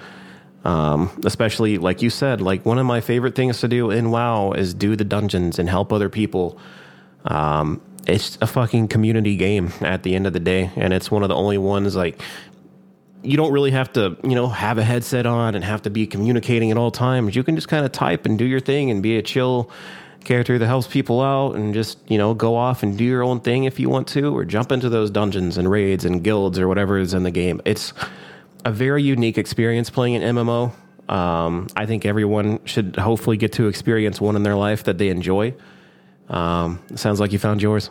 [0.63, 4.53] Um, especially like you said, like one of my favorite things to do in WoW
[4.53, 6.57] is do the dungeons and help other people.
[7.25, 11.23] Um, it's a fucking community game at the end of the day, and it's one
[11.23, 12.21] of the only ones like
[13.23, 16.05] you don't really have to, you know, have a headset on and have to be
[16.05, 17.35] communicating at all times.
[17.35, 19.71] You can just kind of type and do your thing and be a chill
[20.23, 23.39] character that helps people out and just, you know, go off and do your own
[23.39, 26.67] thing if you want to, or jump into those dungeons and raids and guilds or
[26.67, 27.61] whatever is in the game.
[27.65, 27.93] It's
[28.65, 30.71] a very unique experience playing an MMO.
[31.09, 35.09] Um, I think everyone should hopefully get to experience one in their life that they
[35.09, 35.53] enjoy.
[36.29, 37.89] Um, sounds like you found yours.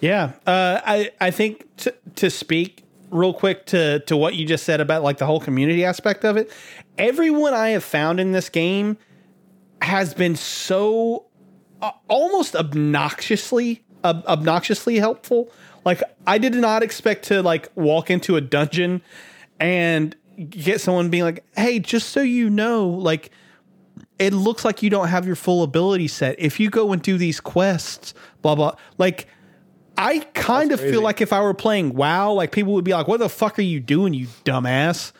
[0.00, 4.64] Yeah, uh, I I think to to speak real quick to to what you just
[4.64, 6.50] said about like the whole community aspect of it.
[6.98, 8.98] Everyone I have found in this game
[9.80, 11.26] has been so
[12.08, 15.50] almost obnoxiously ob- obnoxiously helpful.
[15.84, 19.02] Like I did not expect to like walk into a dungeon
[19.60, 20.16] and
[20.50, 23.30] get someone being like, "Hey, just so you know, like."
[24.16, 26.36] It looks like you don't have your full ability set.
[26.38, 29.26] If you go and do these quests, blah blah, like
[29.98, 33.08] I kind of feel like if I were playing WoW, like people would be like,
[33.08, 35.12] "What the fuck are you doing, you dumbass?"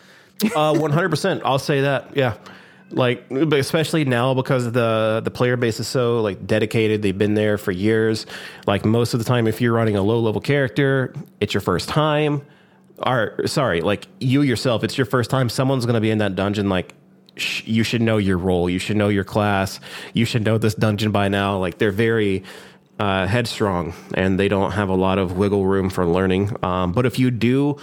[0.55, 1.43] Uh, one hundred percent.
[1.45, 2.17] I'll say that.
[2.17, 2.35] Yeah,
[2.91, 7.59] like especially now because the the player base is so like dedicated they've been there
[7.59, 8.27] for years.
[8.67, 11.89] Like most of the time if you're running a low level character it's your first
[11.89, 12.43] time.
[12.99, 15.49] Or sorry like you yourself it's your first time.
[15.49, 16.95] Someone's going to be in that dungeon like
[17.37, 18.71] sh- you should know your role.
[18.71, 19.81] You should know your class.
[20.13, 21.59] You should know this dungeon by now.
[21.59, 22.45] Like they're very
[22.99, 26.57] uh, headstrong and they don't have a lot of wiggle room for learning.
[26.63, 27.77] Um, but if you do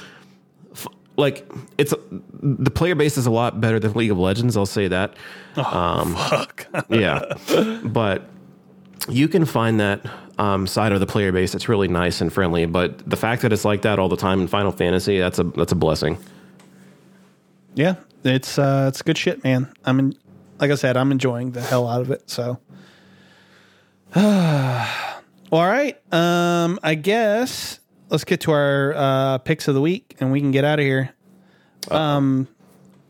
[1.22, 1.94] like it's
[2.42, 4.58] the player base is a lot better than League of Legends.
[4.58, 5.16] I'll say that.
[5.56, 6.68] um, Fuck.
[6.90, 7.22] yeah,
[7.84, 8.24] but
[9.08, 10.06] you can find that
[10.38, 12.66] um, side of the player base that's really nice and friendly.
[12.66, 15.44] But the fact that it's like that all the time in Final Fantasy, that's a
[15.44, 16.18] that's a blessing.
[17.76, 19.72] yeah, it's uh, it's good shit, man.
[19.86, 20.16] I'm in,
[20.60, 22.30] like I said, I'm enjoying the hell out of it.
[22.30, 22.60] So,
[24.16, 24.24] all
[25.52, 25.98] right.
[26.14, 27.80] Um, I guess
[28.12, 30.86] let's get to our uh, picks of the week, and we can get out of
[30.86, 31.14] here.
[31.90, 32.48] Um,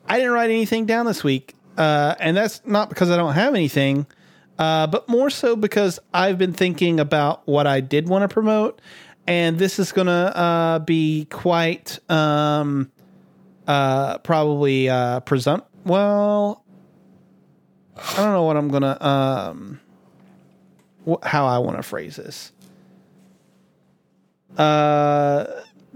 [0.07, 3.53] I didn't write anything down this week, uh, and that's not because I don't have
[3.55, 4.05] anything,
[4.57, 8.79] uh, but more so because I've been thinking about what I did want to promote,
[9.27, 12.91] and this is gonna uh, be quite um,
[13.67, 15.19] uh, probably uh.
[15.83, 16.63] Well,
[17.97, 19.79] I don't know what I'm gonna um,
[21.07, 22.51] wh- how I want to phrase this.
[24.57, 25.45] Uh,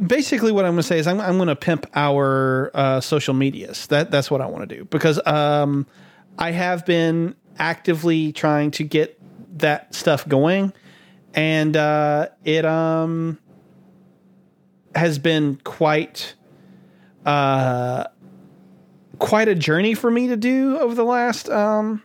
[0.05, 3.33] basically, what I'm going to say is I'm, I'm going to pimp our uh, social
[3.33, 3.87] medias.
[3.87, 5.87] That that's what I want to do because um,
[6.37, 9.19] I have been actively trying to get
[9.59, 10.73] that stuff going,
[11.33, 13.39] and uh, it um
[14.95, 16.35] has been quite
[17.25, 18.05] uh
[19.19, 22.01] quite a journey for me to do over the last um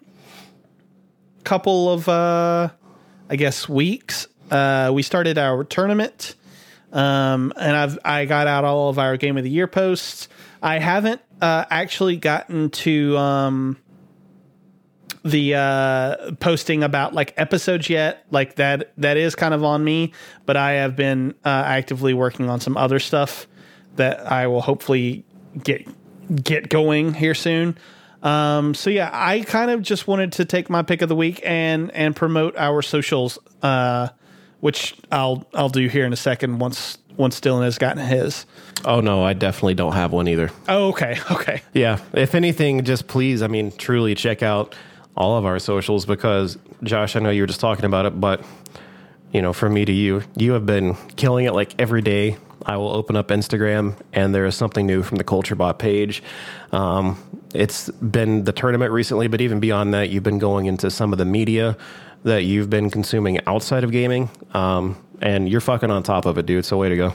[1.44, 2.68] couple of uh
[3.28, 4.26] I guess weeks.
[4.50, 6.34] Uh we started our tournament
[6.92, 10.28] um and I've I got out all of our game of the year posts.
[10.62, 13.76] I haven't uh actually gotten to um
[15.24, 20.12] the uh posting about like episodes yet like that that is kind of on me
[20.46, 23.46] but i have been uh actively working on some other stuff
[23.96, 25.24] that i will hopefully
[25.62, 25.86] get
[26.42, 27.76] get going here soon
[28.22, 31.40] um so yeah i kind of just wanted to take my pick of the week
[31.44, 34.08] and and promote our socials uh
[34.60, 38.46] which i'll i'll do here in a second once once dylan has gotten his
[38.82, 40.50] Oh no, I definitely don't have one either.
[40.66, 44.74] oh okay okay Yeah, if anything, just please, I mean, truly check out
[45.14, 48.42] all of our socials because Josh, I know you were just talking about it, but
[49.32, 52.38] you know, from me to you, you have been killing it like every day.
[52.64, 56.22] I will open up Instagram and there is something new from the Culture Bop page.
[56.72, 57.18] Um,
[57.54, 61.18] it's been the tournament recently, but even beyond that, you've been going into some of
[61.18, 61.76] the media
[62.24, 64.30] that you've been consuming outside of gaming.
[64.54, 66.64] Um, and you're fucking on top of it, dude.
[66.64, 67.12] So way to go.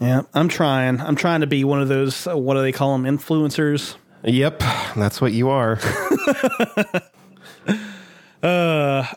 [0.00, 2.96] yeah i'm trying i'm trying to be one of those uh, what do they call
[2.98, 3.94] them influencers
[4.24, 4.58] Yep,
[4.96, 5.78] that's what you are.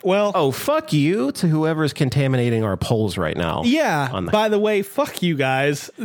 [0.04, 3.62] well Oh, fuck you to whoever's contaminating our polls right now.
[3.66, 4.10] Yeah.
[4.12, 5.90] On the- By the way, fuck you guys.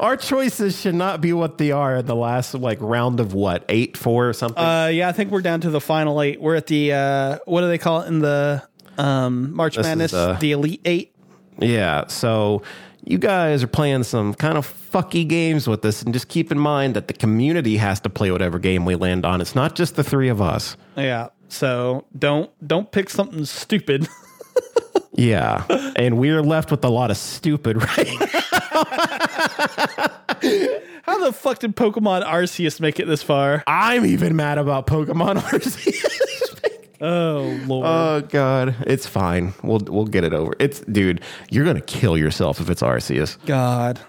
[0.00, 3.64] Our choices should not be what they are in the last like round of what
[3.68, 4.62] eight, four, or something.
[4.62, 6.40] Uh, yeah, I think we're down to the final eight.
[6.40, 8.62] We're at the uh, what do they call it in the
[8.98, 10.12] um, March is, Madness?
[10.14, 11.14] uh, the Elite Eight.
[11.58, 12.62] yeah, so
[13.06, 16.58] you guys are playing some kind of fucky games with this, and just keep in
[16.58, 19.40] mind that the community has to play whatever game we land on.
[19.40, 20.76] It's not just the three of us.
[20.96, 21.28] Yeah.
[21.48, 24.08] So don't don't pick something stupid.
[25.18, 25.64] Yeah,
[25.96, 28.06] and we're left with a lot of stupid, right?
[31.02, 33.64] How the fuck did Pokemon Arceus make it this far?
[33.66, 36.20] I'm even mad about Pokemon Arceus.
[37.00, 37.86] Oh lord.
[37.86, 39.54] Oh god, it's fine.
[39.62, 40.54] We'll we'll get it over.
[40.58, 43.36] It's dude, you're gonna kill yourself if it's Arceus.
[43.46, 44.00] God.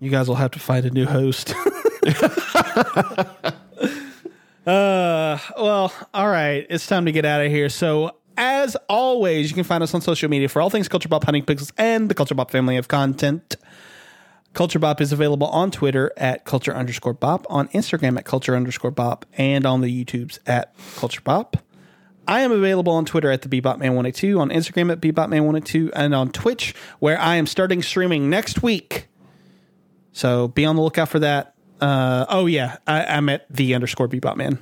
[0.00, 1.54] You guys will have to find a new host.
[4.66, 6.66] uh, well, all right.
[6.68, 7.68] It's time to get out of here.
[7.68, 11.22] So, as always, you can find us on social media for all things Culture Bop,
[11.22, 13.54] Hunting Pixels, and the Culture Bop family of content.
[14.54, 18.90] Culture Bop is available on Twitter at culture underscore bop, on Instagram at culture underscore
[18.90, 21.56] bop, and on the YouTubes at culture bop.
[22.26, 26.74] I am available on Twitter at the BebopMan182, on Instagram at BebopMan182, and on Twitch,
[26.98, 29.08] where I am starting streaming next week.
[30.12, 31.54] So be on the lookout for that.
[31.80, 34.58] Uh, oh yeah, I, I'm at the underscore BebopMan.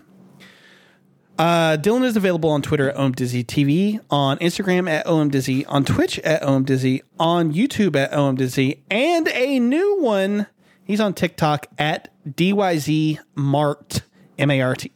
[1.38, 6.42] Uh, Dylan is available on Twitter at OMDizzyTV, on Instagram at OMDizzy, on Twitch at
[6.42, 10.46] OMDizzy, on YouTube at OMDizzy, and a new one.
[10.84, 14.02] He's on TikTok at DYZ Mart,
[14.38, 14.92] M A R T,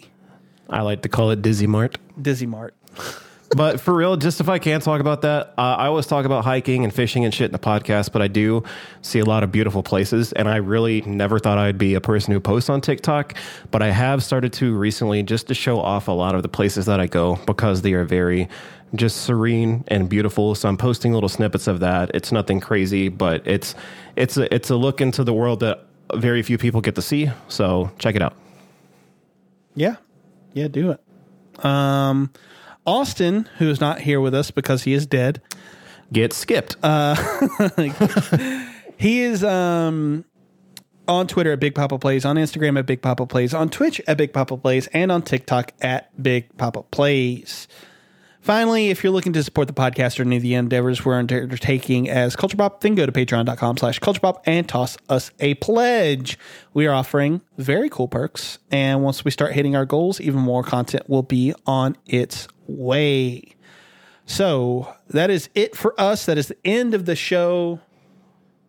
[0.69, 1.99] I like to call it Dizzy Mart.
[2.21, 2.75] Dizzy Mart.
[3.57, 6.45] but for real, just if I can talk about that, uh, I always talk about
[6.45, 8.65] hiking and fishing and shit in the podcast, but I do
[9.03, 10.33] see a lot of beautiful places.
[10.33, 13.35] And I really never thought I'd be a person who posts on TikTok,
[13.71, 16.87] but I have started to recently just to show off a lot of the places
[16.87, 18.49] that I go because they are very
[18.95, 20.55] just serene and beautiful.
[20.55, 22.11] So I'm posting little snippets of that.
[22.15, 23.75] It's nothing crazy, but it's
[24.17, 27.31] it's a, it's a look into the world that very few people get to see.
[27.49, 28.35] So check it out.
[29.75, 29.97] Yeah.
[30.55, 31.65] Yeah, do it.
[31.65, 32.33] Um,
[32.87, 35.43] Austin, who is not here with us because he is dead,
[36.13, 36.77] gets skipped.
[36.83, 37.17] Uh,
[38.97, 40.25] he is um,
[41.09, 44.17] on Twitter at Big Papa Plays, on Instagram at Big Papa Plays, on Twitch at
[44.17, 47.69] Big Papa Plays, and on TikTok at Big Papa Plays.
[48.45, 52.11] Finally, if you're looking to support the podcast or any of the endeavors we're undertaking
[52.11, 56.39] as Culture Bop, then go to patreon.com slash Culture Bop and toss us a pledge.
[56.75, 58.59] We are offering very cool perks.
[58.71, 63.57] And once we start hitting our goals, even more content will be on its way.
[64.27, 66.27] So that is it for us.
[66.27, 67.81] That is the end of the show.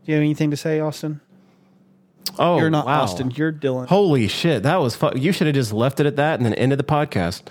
[0.06, 1.20] Do you have anything to say, Austin?
[2.40, 3.02] Oh, You're not wow.
[3.04, 3.32] Austin.
[3.32, 3.88] You're Dylan.
[3.88, 5.22] Holy shit, that was fun.
[5.22, 7.42] You should have just left it at that and then ended the podcast.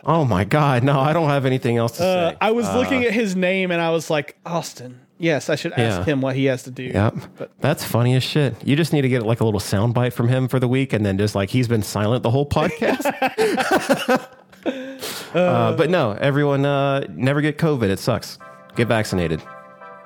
[0.04, 2.36] oh my god, no, I don't have anything else to Uh, say.
[2.40, 5.00] I was looking at his name and I was like, Austin.
[5.16, 6.04] Yes, I should ask Yeah.
[6.12, 6.82] him what he has to do.
[6.84, 8.54] Yep, But that's funny as shit.
[8.66, 11.06] You just need to get like a little soundbite from him for the week, and
[11.06, 13.04] then just like he's been silent the whole podcast.
[15.34, 17.90] uh, but no, everyone uh, never get COVID.
[17.90, 18.38] It sucks.
[18.76, 19.40] Get vaccinated.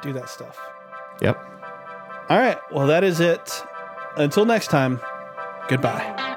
[0.02, 0.58] do that stuff.
[1.22, 1.42] Yep.
[2.28, 2.58] All right.
[2.70, 3.64] Well, that is it.
[4.16, 5.00] Until next time,
[5.68, 6.36] goodbye.